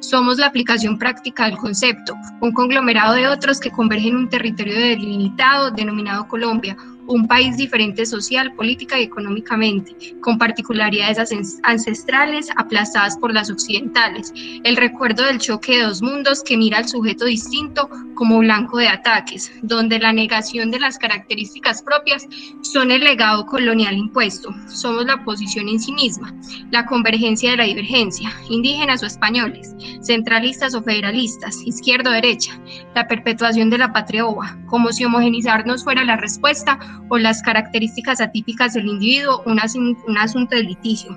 Somos 0.00 0.38
la 0.38 0.46
aplicación 0.46 0.98
práctica 0.98 1.46
del 1.46 1.56
concepto, 1.56 2.14
un 2.40 2.52
conglomerado 2.52 3.14
de 3.14 3.28
otros 3.28 3.58
que 3.58 3.70
convergen 3.70 4.10
en 4.10 4.16
un 4.16 4.28
territorio 4.28 4.74
delimitado 4.74 5.70
denominado 5.70 6.28
Colombia, 6.28 6.76
un 7.08 7.26
país 7.26 7.56
diferente 7.56 8.06
social, 8.06 8.54
política 8.54 8.98
y 8.98 9.04
económicamente, 9.04 9.94
con 10.20 10.38
particularidades 10.38 11.32
ancestrales 11.62 12.48
aplazadas 12.56 13.16
por 13.18 13.32
las 13.32 13.50
occidentales. 13.50 14.32
El 14.64 14.76
recuerdo 14.76 15.24
del 15.24 15.38
choque 15.38 15.76
de 15.76 15.84
dos 15.84 16.02
mundos 16.02 16.42
que 16.42 16.56
mira 16.56 16.78
al 16.78 16.88
sujeto 16.88 17.24
distinto 17.24 17.88
como 18.14 18.38
blanco 18.38 18.78
de 18.78 18.88
ataques, 18.88 19.52
donde 19.62 19.98
la 19.98 20.12
negación 20.12 20.70
de 20.70 20.80
las 20.80 20.98
características 20.98 21.82
propias 21.82 22.26
son 22.62 22.90
el 22.90 23.04
legado 23.04 23.46
colonial 23.46 23.96
impuesto. 23.96 24.54
Somos 24.68 25.04
la 25.04 25.22
posición 25.24 25.68
en 25.68 25.80
sí 25.80 25.92
misma, 25.92 26.34
la 26.70 26.86
convergencia 26.86 27.50
de 27.50 27.56
la 27.58 27.64
divergencia, 27.64 28.32
indígenas 28.48 29.02
o 29.02 29.06
españoles, 29.06 29.74
centralistas 30.02 30.74
o 30.74 30.82
federalistas, 30.82 31.60
izquierdo-derecha, 31.64 32.58
la 32.94 33.06
perpetuación 33.06 33.70
de 33.70 33.78
la 33.78 33.92
patria 33.92 34.26
ova, 34.26 34.58
como 34.66 34.92
si 34.92 35.04
homogenizarnos 35.04 35.84
fuera 35.84 36.04
la 36.04 36.16
respuesta 36.16 36.78
o 37.08 37.18
las 37.18 37.42
características 37.42 38.20
atípicas 38.20 38.74
del 38.74 38.86
individuo, 38.86 39.42
un, 39.46 39.60
un 40.06 40.18
asunto 40.18 40.56
de 40.56 40.64
litigio. 40.64 41.16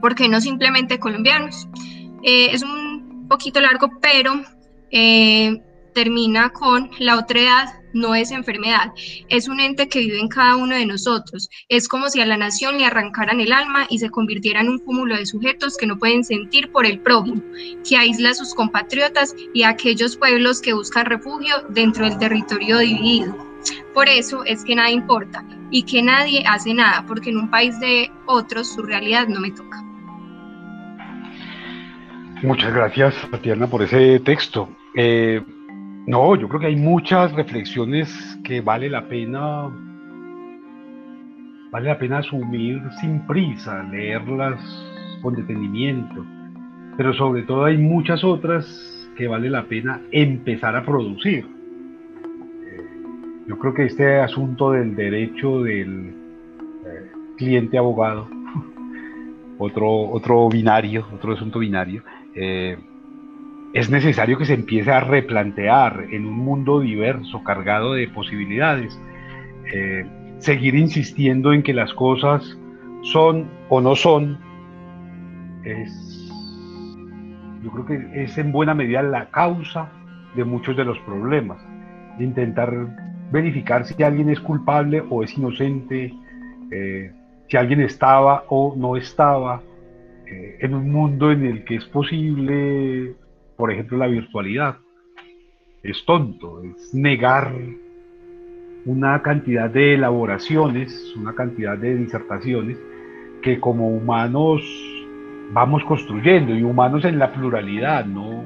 ¿Por 0.00 0.14
qué 0.14 0.28
no 0.28 0.40
simplemente 0.40 0.98
colombianos? 0.98 1.68
Eh, 2.22 2.50
es 2.52 2.62
un 2.62 3.26
poquito 3.28 3.60
largo, 3.60 3.90
pero 4.00 4.42
eh, 4.90 5.60
termina 5.94 6.50
con 6.50 6.90
la 6.98 7.18
otra 7.18 7.40
edad 7.40 7.82
no 7.92 8.14
es 8.14 8.30
enfermedad, 8.30 8.92
es 9.28 9.48
un 9.48 9.60
ente 9.60 9.88
que 9.88 10.00
vive 10.00 10.18
en 10.18 10.28
cada 10.28 10.56
uno 10.56 10.74
de 10.74 10.86
nosotros. 10.86 11.48
Es 11.68 11.88
como 11.88 12.08
si 12.08 12.20
a 12.20 12.26
la 12.26 12.36
nación 12.36 12.78
le 12.78 12.86
arrancaran 12.86 13.40
el 13.40 13.52
alma 13.52 13.86
y 13.88 13.98
se 13.98 14.10
convirtiera 14.10 14.60
en 14.60 14.68
un 14.68 14.78
cúmulo 14.78 15.16
de 15.16 15.26
sujetos 15.26 15.76
que 15.76 15.86
no 15.86 15.98
pueden 15.98 16.24
sentir 16.24 16.70
por 16.72 16.86
el 16.86 17.00
prójimo, 17.00 17.42
que 17.88 17.96
aísla 17.96 18.30
a 18.30 18.34
sus 18.34 18.54
compatriotas 18.54 19.34
y 19.54 19.62
a 19.62 19.70
aquellos 19.70 20.16
pueblos 20.16 20.60
que 20.60 20.72
buscan 20.72 21.06
refugio 21.06 21.54
dentro 21.70 22.04
del 22.08 22.18
territorio 22.18 22.78
dividido. 22.78 23.51
Por 23.94 24.08
eso 24.08 24.44
es 24.44 24.64
que 24.64 24.74
nada 24.74 24.90
importa 24.90 25.44
y 25.70 25.84
que 25.84 26.02
nadie 26.02 26.44
hace 26.46 26.74
nada, 26.74 27.04
porque 27.06 27.30
en 27.30 27.38
un 27.38 27.50
país 27.50 27.78
de 27.80 28.10
otros 28.26 28.74
su 28.74 28.82
realidad 28.82 29.28
no 29.28 29.40
me 29.40 29.50
toca. 29.50 29.82
Muchas 32.42 32.74
gracias, 32.74 33.14
Tatiana, 33.30 33.68
por 33.68 33.82
ese 33.82 34.18
texto. 34.20 34.68
Eh, 34.96 35.40
no, 36.06 36.34
yo 36.34 36.48
creo 36.48 36.60
que 36.60 36.66
hay 36.66 36.76
muchas 36.76 37.32
reflexiones 37.32 38.08
que 38.44 38.60
vale 38.60 38.90
la 38.90 39.08
pena 39.08 39.70
vale 41.70 41.88
la 41.88 41.98
pena 41.98 42.18
asumir 42.18 42.82
sin 43.00 43.26
prisa, 43.26 43.82
leerlas 43.84 44.60
con 45.22 45.34
detenimiento, 45.34 46.26
pero 46.96 47.14
sobre 47.14 47.42
todo 47.42 47.64
hay 47.64 47.78
muchas 47.78 48.22
otras 48.22 48.66
que 49.16 49.26
vale 49.26 49.48
la 49.48 49.64
pena 49.64 50.00
empezar 50.10 50.76
a 50.76 50.84
producir. 50.84 51.46
Yo 53.46 53.58
creo 53.58 53.74
que 53.74 53.86
este 53.86 54.20
asunto 54.20 54.72
del 54.72 54.94
derecho 54.94 55.62
del 55.62 56.14
eh, 56.86 57.10
cliente 57.36 57.76
abogado, 57.76 58.28
otro, 59.58 60.10
otro 60.10 60.48
binario, 60.48 61.06
otro 61.12 61.32
asunto 61.32 61.58
binario, 61.58 62.02
eh, 62.34 62.78
es 63.72 63.90
necesario 63.90 64.38
que 64.38 64.44
se 64.44 64.54
empiece 64.54 64.90
a 64.92 65.00
replantear 65.00 66.06
en 66.10 66.26
un 66.26 66.38
mundo 66.38 66.80
diverso, 66.80 67.42
cargado 67.42 67.94
de 67.94 68.06
posibilidades. 68.08 68.98
Eh, 69.72 70.06
seguir 70.38 70.74
insistiendo 70.74 71.52
en 71.52 71.62
que 71.62 71.72
las 71.72 71.92
cosas 71.94 72.58
son 73.02 73.48
o 73.68 73.80
no 73.80 73.96
son, 73.96 74.38
es, 75.64 76.30
yo 77.62 77.70
creo 77.70 77.86
que 77.86 78.24
es 78.24 78.36
en 78.38 78.52
buena 78.52 78.74
medida 78.74 79.02
la 79.02 79.30
causa 79.30 79.90
de 80.34 80.44
muchos 80.44 80.76
de 80.76 80.84
los 80.84 80.98
problemas. 81.00 81.58
Intentar 82.18 82.72
verificar 83.32 83.84
si 83.86 84.00
alguien 84.02 84.30
es 84.30 84.40
culpable 84.40 85.02
o 85.08 85.22
es 85.22 85.36
inocente, 85.36 86.12
eh, 86.70 87.12
si 87.48 87.56
alguien 87.56 87.80
estaba 87.80 88.44
o 88.48 88.74
no 88.76 88.96
estaba, 88.96 89.62
eh, 90.26 90.58
en 90.60 90.74
un 90.74 90.90
mundo 90.90 91.32
en 91.32 91.44
el 91.44 91.64
que 91.64 91.76
es 91.76 91.84
posible 91.86 93.16
por 93.62 93.70
ejemplo, 93.70 93.96
la 93.96 94.08
virtualidad. 94.08 94.78
Es 95.84 96.04
tonto, 96.04 96.62
es 96.64 96.92
negar 96.92 97.52
una 98.84 99.22
cantidad 99.22 99.70
de 99.70 99.94
elaboraciones, 99.94 101.14
una 101.16 101.32
cantidad 101.34 101.78
de 101.78 101.96
disertaciones 101.96 102.76
que 103.40 103.60
como 103.60 103.88
humanos 103.88 104.62
vamos 105.52 105.84
construyendo, 105.84 106.56
y 106.56 106.64
humanos 106.64 107.04
en 107.04 107.20
la 107.20 107.32
pluralidad, 107.32 108.04
no, 108.04 108.44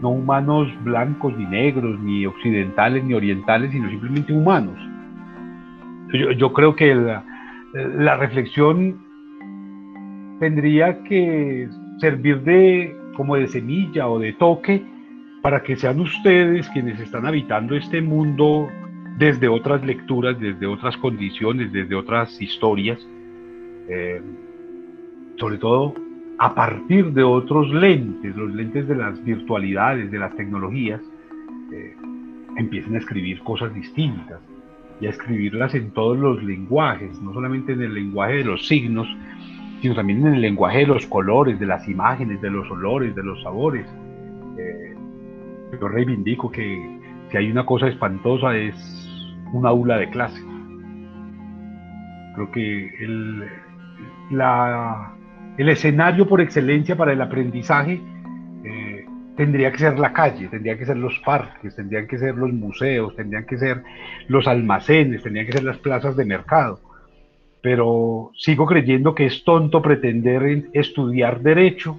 no 0.00 0.10
humanos 0.10 0.68
blancos 0.82 1.36
ni 1.36 1.46
negros, 1.46 1.98
ni 2.00 2.26
occidentales 2.26 3.04
ni 3.04 3.14
orientales, 3.14 3.72
sino 3.72 3.88
simplemente 3.88 4.32
humanos. 4.32 4.78
Yo, 6.36 6.52
creo 6.52 6.76
que 6.76 6.94
la, 6.94 7.24
la 7.72 8.16
reflexión 8.16 9.00
tendría 10.38 11.02
que 11.04 11.68
servir 11.98 12.42
de 12.42 12.96
como 13.16 13.36
de 13.36 13.46
semilla 13.46 14.08
o 14.08 14.18
de 14.18 14.32
toque 14.32 14.82
para 15.42 15.62
que 15.62 15.76
sean 15.76 16.00
ustedes 16.00 16.68
quienes 16.70 16.98
están 17.00 17.26
habitando 17.26 17.76
este 17.76 18.00
mundo 18.00 18.68
desde 19.18 19.48
otras 19.48 19.84
lecturas, 19.84 20.38
desde 20.40 20.66
otras 20.66 20.96
condiciones, 20.96 21.72
desde 21.72 21.94
otras 21.94 22.40
historias, 22.40 22.98
eh, 23.88 24.20
sobre 25.36 25.58
todo 25.58 25.94
a 26.38 26.54
partir 26.54 27.12
de 27.12 27.22
otros 27.22 27.68
lentes, 27.72 28.34
los 28.36 28.52
lentes 28.52 28.88
de 28.88 28.96
las 28.96 29.22
virtualidades, 29.24 30.10
de 30.10 30.18
las 30.18 30.34
tecnologías, 30.36 31.00
eh, 31.72 31.94
empiecen 32.56 32.94
a 32.94 32.98
escribir 32.98 33.40
cosas 33.42 33.72
distintas 33.74 34.40
y 35.00 35.06
a 35.06 35.10
escribirlas 35.10 35.74
en 35.74 35.90
todos 35.90 36.18
los 36.18 36.42
lenguajes, 36.42 37.20
no 37.20 37.32
solamente 37.32 37.72
en 37.72 37.82
el 37.82 37.94
lenguaje 37.94 38.34
de 38.34 38.44
los 38.44 38.66
signos, 38.66 39.06
sino 39.80 39.94
también 39.94 40.26
en 40.26 40.34
el 40.34 40.40
lenguaje 40.40 40.78
de 40.78 40.86
los 40.86 41.06
colores, 41.06 41.58
de 41.60 41.66
las 41.66 41.86
imágenes, 41.88 42.40
de 42.40 42.50
los 42.50 42.68
olores, 42.70 43.14
de 43.14 43.22
los 43.22 43.42
sabores. 43.42 43.86
Eh, 44.58 44.94
yo 45.80 45.88
reivindico 45.88 46.50
que 46.50 47.00
si 47.30 47.36
hay 47.36 47.50
una 47.50 47.66
cosa 47.66 47.88
espantosa 47.88 48.56
es 48.56 48.74
un 49.52 49.66
aula 49.66 49.98
de 49.98 50.08
clase. 50.10 50.40
Creo 52.34 52.50
que 52.50 53.04
el, 53.04 53.44
el 55.56 55.68
escenario 55.68 56.26
por 56.26 56.40
excelencia 56.40 56.96
para 56.96 57.12
el 57.12 57.20
aprendizaje 57.20 58.00
eh, 58.64 59.06
tendría 59.36 59.70
que 59.70 59.78
ser 59.78 59.98
la 59.98 60.12
calle, 60.12 60.48
tendría 60.48 60.76
que 60.76 60.84
ser 60.84 60.96
los 60.96 61.18
parques, 61.20 61.76
tendrían 61.76 62.06
que 62.06 62.18
ser 62.18 62.34
los 62.34 62.52
museos, 62.52 63.14
tendrían 63.14 63.46
que 63.46 63.58
ser 63.58 63.82
los 64.28 64.48
almacenes, 64.48 65.22
tendrían 65.22 65.46
que 65.46 65.52
ser 65.52 65.64
las 65.64 65.78
plazas 65.78 66.16
de 66.16 66.24
mercado. 66.24 66.80
Pero 67.62 68.32
sigo 68.36 68.66
creyendo 68.66 69.14
que 69.14 69.26
es 69.26 69.44
tonto 69.44 69.80
pretender 69.80 70.68
estudiar 70.72 71.40
derecho 71.40 71.98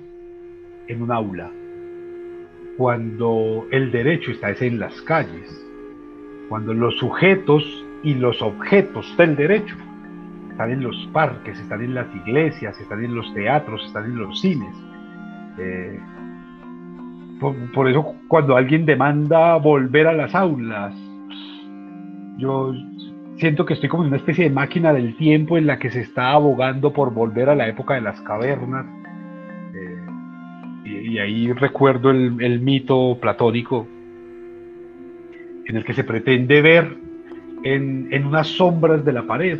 en 0.87 1.01
un 1.01 1.11
aula, 1.11 1.49
cuando 2.77 3.65
el 3.71 3.91
derecho 3.91 4.31
está 4.31 4.51
en 4.51 4.79
las 4.79 5.01
calles, 5.01 5.65
cuando 6.49 6.73
los 6.73 6.95
sujetos 6.97 7.63
y 8.03 8.13
los 8.13 8.41
objetos 8.41 9.15
del 9.17 9.35
derecho 9.35 9.75
están 10.55 10.71
en 10.71 10.83
los 10.83 10.95
parques, 11.11 11.59
están 11.59 11.81
en 11.81 11.93
las 11.93 12.07
iglesias, 12.15 12.79
están 12.79 13.03
en 13.03 13.13
los 13.13 13.33
teatros, 13.33 13.83
están 13.85 14.05
en 14.05 14.17
los 14.17 14.39
cines. 14.39 14.73
Eh, 15.57 15.99
por, 17.73 17.89
eso 17.89 18.15
cuando 18.29 18.55
alguien 18.55 18.85
demanda 18.85 19.57
volver 19.57 20.07
a 20.07 20.13
las 20.13 20.33
aulas, 20.33 20.95
yo 22.37 22.73
siento 23.35 23.65
que 23.65 23.73
estoy 23.73 23.89
como 23.89 24.03
en 24.03 24.07
una 24.07 24.15
especie 24.15 24.45
de 24.45 24.49
máquina 24.49 24.93
del 24.93 25.17
tiempo 25.17 25.57
en 25.57 25.67
la 25.67 25.77
que 25.77 25.91
se 25.91 25.99
está 25.99 26.31
abogando 26.31 26.93
por 26.93 27.13
volver 27.13 27.49
a 27.49 27.55
la 27.55 27.67
época 27.67 27.95
de 27.95 28.01
las 28.01 28.21
cavernas. 28.21 28.85
Eh, 29.75 30.85
y, 30.85 31.19
ahí 31.19 31.51
recuerdo 31.51 32.11
el, 32.11 32.61
mito 32.61 33.17
platónico 33.19 33.85
en 35.65 35.75
el 35.75 35.83
que 35.83 35.93
se 35.93 36.05
pretende 36.05 36.61
ver 36.61 36.95
en, 37.63 38.07
en, 38.11 38.25
unas 38.25 38.47
sombras 38.47 39.03
de 39.03 39.11
la 39.11 39.23
pared 39.23 39.59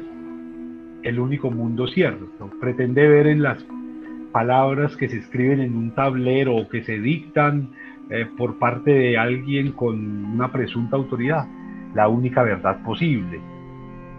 el 1.06 1.20
único 1.20 1.52
mundo 1.52 1.88
cierto. 1.88 2.50
Pretende 2.60 3.08
ver 3.08 3.28
en 3.28 3.42
las 3.42 3.66
palabras 4.32 4.96
que 4.98 5.08
se 5.08 5.18
escriben 5.18 5.62
en 5.62 5.76
un 5.76 5.92
tablero 5.96 6.56
o 6.56 6.68
que 6.68 6.84
se 6.84 7.00
dictan 7.00 7.70
eh, 8.10 8.28
por 8.38 8.60
parte 8.60 8.92
de 8.92 9.18
alguien 9.18 9.72
con 9.72 10.26
una 10.26 10.52
presunta 10.52 10.98
autoridad 10.98 11.48
la 11.96 12.10
única 12.10 12.44
verdad 12.44 12.84
posible 12.84 13.40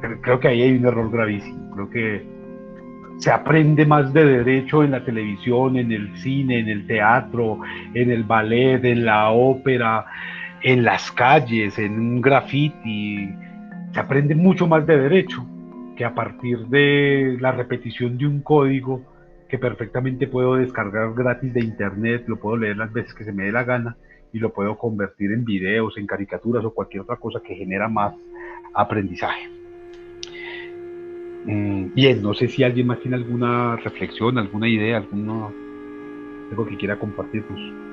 creo 0.00 0.40
que 0.40 0.48
ahí 0.48 0.62
hay 0.62 0.72
un 0.72 0.86
error 0.86 1.10
gravísimo. 1.10 1.70
Creo 1.72 1.90
que 1.90 2.26
se 3.18 3.30
aprende 3.30 3.86
más 3.86 4.12
de 4.12 4.24
derecho 4.24 4.84
en 4.84 4.90
la 4.90 5.04
televisión, 5.04 5.76
en 5.76 5.92
el 5.92 6.16
cine, 6.18 6.60
en 6.60 6.68
el 6.68 6.86
teatro, 6.86 7.60
en 7.94 8.10
el 8.10 8.24
ballet, 8.24 8.84
en 8.84 9.04
la 9.04 9.30
ópera, 9.30 10.04
en 10.62 10.84
las 10.84 11.10
calles, 11.12 11.78
en 11.78 11.98
un 11.98 12.20
graffiti. 12.20 13.30
Se 13.92 14.00
aprende 14.00 14.34
mucho 14.34 14.66
más 14.66 14.86
de 14.86 14.98
derecho 14.98 15.46
que 15.96 16.04
a 16.04 16.14
partir 16.14 16.66
de 16.66 17.36
la 17.40 17.52
repetición 17.52 18.18
de 18.18 18.26
un 18.26 18.40
código 18.40 19.02
que 19.48 19.58
perfectamente 19.58 20.26
puedo 20.26 20.56
descargar 20.56 21.14
gratis 21.14 21.52
de 21.54 21.60
internet, 21.60 22.24
lo 22.26 22.36
puedo 22.36 22.56
leer 22.56 22.76
las 22.76 22.92
veces 22.92 23.14
que 23.14 23.24
se 23.24 23.32
me 23.32 23.44
dé 23.44 23.52
la 23.52 23.64
gana 23.64 23.96
y 24.32 24.38
lo 24.38 24.52
puedo 24.52 24.76
convertir 24.76 25.32
en 25.32 25.44
videos, 25.44 25.96
en 25.96 26.06
caricaturas 26.06 26.64
o 26.64 26.74
cualquier 26.74 27.02
otra 27.02 27.16
cosa 27.16 27.40
que 27.40 27.54
genera 27.54 27.88
más 27.88 28.14
aprendizaje. 28.74 29.48
Mm, 31.46 31.94
bien, 31.94 32.22
no 32.22 32.34
sé 32.34 32.48
si 32.48 32.64
alguien 32.64 32.88
más 32.88 33.00
tiene 33.00 33.16
alguna 33.16 33.76
reflexión, 33.76 34.36
alguna 34.36 34.68
idea, 34.68 34.96
alguna, 34.96 35.48
algo 36.50 36.66
que 36.66 36.76
quiera 36.76 36.98
compartirnos. 36.98 37.85